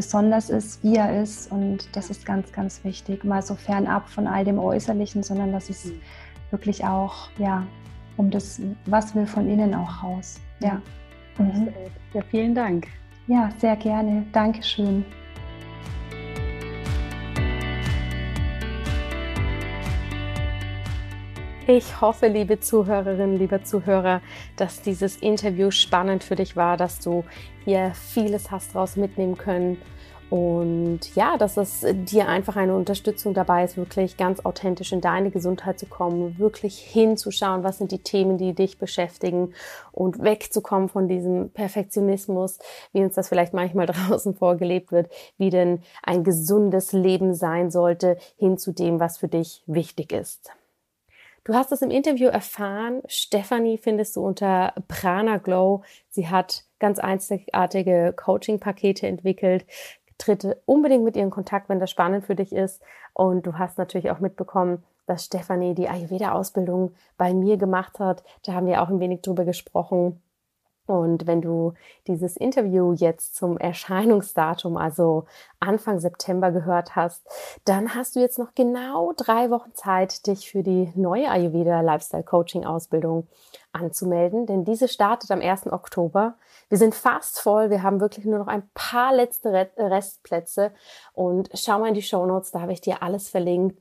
besonders 0.00 0.48
ist, 0.48 0.82
wie 0.82 0.96
er 0.96 1.22
ist. 1.22 1.52
Und 1.52 1.94
das 1.94 2.08
ist 2.08 2.24
ganz, 2.24 2.50
ganz 2.52 2.82
wichtig. 2.84 3.22
Mal 3.22 3.42
so 3.42 3.54
fernab 3.54 4.08
von 4.08 4.26
all 4.26 4.46
dem 4.46 4.58
Äußerlichen, 4.58 5.22
sondern 5.22 5.52
dass 5.52 5.68
es 5.68 5.84
mhm. 5.84 6.00
wirklich 6.50 6.82
auch, 6.86 7.28
ja, 7.36 7.66
um 8.16 8.30
das, 8.30 8.62
was 8.86 9.14
will 9.14 9.26
von 9.26 9.46
innen 9.46 9.74
auch 9.74 10.02
raus. 10.02 10.40
Ja. 10.60 10.80
Mhm. 11.36 11.68
Ja, 12.14 12.22
vielen 12.30 12.54
Dank. 12.54 12.86
Ja, 13.26 13.50
sehr 13.58 13.76
gerne. 13.76 14.24
Dankeschön. 14.32 15.04
Ich 21.66 22.00
hoffe, 22.00 22.26
liebe 22.26 22.58
Zuhörerinnen, 22.58 23.36
liebe 23.36 23.62
Zuhörer, 23.62 24.22
dass 24.56 24.80
dieses 24.80 25.16
Interview 25.16 25.70
spannend 25.70 26.24
für 26.24 26.34
dich 26.34 26.56
war, 26.56 26.76
dass 26.76 27.00
du 27.00 27.22
hier 27.64 27.92
vieles 27.94 28.50
hast 28.50 28.74
daraus 28.74 28.96
mitnehmen 28.96 29.36
können. 29.36 29.76
Und 30.30 31.00
ja, 31.16 31.36
dass 31.36 31.56
es 31.56 31.84
dir 31.84 32.28
einfach 32.28 32.56
eine 32.56 32.74
Unterstützung 32.74 33.34
dabei 33.34 33.64
ist, 33.64 33.76
wirklich 33.76 34.16
ganz 34.16 34.40
authentisch 34.40 34.92
in 34.92 35.00
deine 35.00 35.30
Gesundheit 35.30 35.78
zu 35.78 35.86
kommen, 35.86 36.38
wirklich 36.38 36.78
hinzuschauen, 36.78 37.62
was 37.62 37.78
sind 37.78 37.90
die 37.90 38.02
Themen, 38.02 38.38
die 38.38 38.54
dich 38.54 38.78
beschäftigen 38.78 39.52
und 39.90 40.22
wegzukommen 40.22 40.88
von 40.88 41.08
diesem 41.08 41.50
Perfektionismus, 41.50 42.58
wie 42.92 43.02
uns 43.02 43.14
das 43.14 43.28
vielleicht 43.28 43.54
manchmal 43.54 43.86
draußen 44.08 44.34
vorgelebt 44.34 44.92
wird, 44.92 45.10
wie 45.36 45.50
denn 45.50 45.82
ein 46.02 46.24
gesundes 46.24 46.92
Leben 46.92 47.34
sein 47.34 47.70
sollte, 47.70 48.16
hin 48.38 48.56
zu 48.56 48.72
dem, 48.72 48.98
was 48.98 49.18
für 49.18 49.28
dich 49.28 49.62
wichtig 49.66 50.12
ist. 50.12 50.52
Du 51.44 51.54
hast 51.54 51.72
es 51.72 51.82
im 51.82 51.90
Interview 51.90 52.28
erfahren. 52.28 53.02
Stephanie 53.06 53.78
findest 53.78 54.16
du 54.16 54.24
unter 54.24 54.74
Prana 54.88 55.38
Glow. 55.38 55.82
Sie 56.10 56.28
hat 56.28 56.64
ganz 56.78 56.98
einzigartige 56.98 58.12
Coaching-Pakete 58.14 59.06
entwickelt. 59.06 59.66
Tritt 60.18 60.46
unbedingt 60.66 61.04
mit 61.04 61.16
ihr 61.16 61.22
in 61.22 61.30
Kontakt, 61.30 61.70
wenn 61.70 61.80
das 61.80 61.90
spannend 61.90 62.26
für 62.26 62.36
dich 62.36 62.52
ist. 62.52 62.82
Und 63.14 63.46
du 63.46 63.58
hast 63.58 63.78
natürlich 63.78 64.10
auch 64.10 64.20
mitbekommen, 64.20 64.84
dass 65.06 65.24
Stephanie 65.24 65.74
die 65.74 65.88
Ayurveda-Ausbildung 65.88 66.94
bei 67.16 67.32
mir 67.32 67.56
gemacht 67.56 67.98
hat. 67.98 68.22
Da 68.44 68.52
haben 68.52 68.66
wir 68.66 68.82
auch 68.82 68.88
ein 68.88 69.00
wenig 69.00 69.22
drüber 69.22 69.44
gesprochen. 69.44 70.22
Und 70.90 71.28
wenn 71.28 71.40
du 71.40 71.74
dieses 72.08 72.36
Interview 72.36 72.92
jetzt 72.92 73.36
zum 73.36 73.56
Erscheinungsdatum, 73.58 74.76
also 74.76 75.24
Anfang 75.60 76.00
September 76.00 76.50
gehört 76.50 76.96
hast, 76.96 77.22
dann 77.64 77.94
hast 77.94 78.16
du 78.16 78.20
jetzt 78.20 78.40
noch 78.40 78.56
genau 78.56 79.12
drei 79.16 79.50
Wochen 79.50 79.72
Zeit, 79.72 80.26
dich 80.26 80.50
für 80.50 80.64
die 80.64 80.92
neue 80.96 81.30
Ayurveda 81.30 81.80
Lifestyle 81.80 82.24
Coaching 82.24 82.64
Ausbildung 82.64 83.28
anzumelden, 83.72 84.46
denn 84.46 84.64
diese 84.64 84.88
startet 84.88 85.30
am 85.30 85.40
1. 85.40 85.72
Oktober. 85.72 86.34
Wir 86.68 86.78
sind 86.78 86.92
fast 86.92 87.38
voll, 87.38 87.70
wir 87.70 87.84
haben 87.84 88.00
wirklich 88.00 88.24
nur 88.24 88.40
noch 88.40 88.48
ein 88.48 88.68
paar 88.74 89.14
letzte 89.14 89.52
Restplätze 89.76 90.72
und 91.12 91.50
schau 91.54 91.78
mal 91.78 91.86
in 91.86 91.94
die 91.94 92.02
Show 92.02 92.26
Notes, 92.26 92.50
da 92.50 92.62
habe 92.62 92.72
ich 92.72 92.80
dir 92.80 93.00
alles 93.00 93.28
verlinkt. 93.28 93.80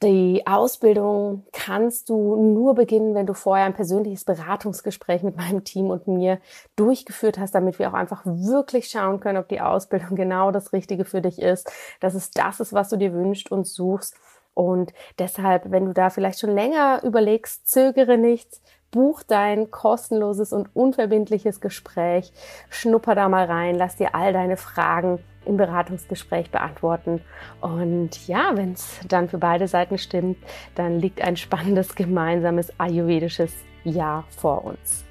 Die 0.00 0.46
Ausbildung 0.46 1.44
kannst 1.52 2.08
du 2.08 2.36
nur 2.36 2.76
beginnen, 2.76 3.16
wenn 3.16 3.26
du 3.26 3.34
vorher 3.34 3.66
ein 3.66 3.74
persönliches 3.74 4.24
Beratungsgespräch 4.24 5.24
mit 5.24 5.36
meinem 5.36 5.64
Team 5.64 5.90
und 5.90 6.06
mir 6.06 6.38
durchgeführt 6.76 7.36
hast, 7.36 7.56
damit 7.56 7.80
wir 7.80 7.88
auch 7.88 7.94
einfach 7.94 8.22
wirklich 8.24 8.90
schauen 8.90 9.18
können, 9.18 9.38
ob 9.38 9.48
die 9.48 9.60
Ausbildung 9.60 10.10
genau 10.14 10.52
das 10.52 10.72
Richtige 10.72 11.04
für 11.04 11.20
dich 11.20 11.42
ist, 11.42 11.72
dass 11.98 12.14
es 12.14 12.30
das 12.30 12.60
ist, 12.60 12.72
was 12.72 12.90
du 12.90 12.96
dir 12.96 13.12
wünschst 13.12 13.50
und 13.50 13.66
suchst. 13.66 14.14
Und 14.54 14.92
deshalb, 15.18 15.72
wenn 15.72 15.86
du 15.86 15.92
da 15.92 16.10
vielleicht 16.10 16.38
schon 16.38 16.54
länger 16.54 17.02
überlegst, 17.02 17.68
zögere 17.68 18.18
nichts, 18.18 18.62
buch 18.92 19.24
dein 19.24 19.72
kostenloses 19.72 20.52
und 20.52 20.74
unverbindliches 20.74 21.60
Gespräch, 21.60 22.32
schnupper 22.70 23.16
da 23.16 23.28
mal 23.28 23.46
rein, 23.46 23.74
lass 23.74 23.96
dir 23.96 24.14
all 24.14 24.32
deine 24.32 24.56
Fragen 24.56 25.18
im 25.48 25.56
Beratungsgespräch 25.56 26.50
beantworten. 26.50 27.20
Und 27.60 28.28
ja, 28.28 28.52
wenn 28.54 28.72
es 28.72 29.00
dann 29.08 29.28
für 29.28 29.38
beide 29.38 29.66
Seiten 29.66 29.98
stimmt, 29.98 30.38
dann 30.74 31.00
liegt 31.00 31.20
ein 31.22 31.36
spannendes 31.36 31.94
gemeinsames 31.94 32.72
ayurvedisches 32.78 33.52
Jahr 33.84 34.24
vor 34.28 34.64
uns. 34.64 35.04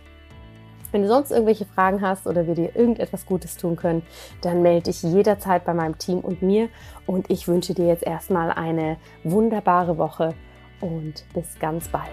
Wenn 0.91 1.01
du 1.01 1.09
sonst 1.09 1.31
irgendwelche 1.31 1.65
Fragen 1.65 2.01
hast 2.01 2.27
oder 2.27 2.47
wir 2.47 2.55
dir 2.55 2.75
irgendetwas 2.75 3.25
Gutes 3.25 3.57
tun 3.57 3.75
können, 3.75 4.03
dann 4.41 4.61
melde 4.61 4.83
dich 4.83 5.03
jederzeit 5.03 5.65
bei 5.65 5.73
meinem 5.73 5.97
Team 5.97 6.19
und 6.19 6.41
mir. 6.41 6.69
Und 7.05 7.29
ich 7.29 7.47
wünsche 7.47 7.73
dir 7.73 7.87
jetzt 7.87 8.03
erstmal 8.03 8.51
eine 8.51 8.97
wunderbare 9.23 9.97
Woche 9.97 10.33
und 10.79 11.25
bis 11.33 11.59
ganz 11.59 11.89
bald. 11.89 12.07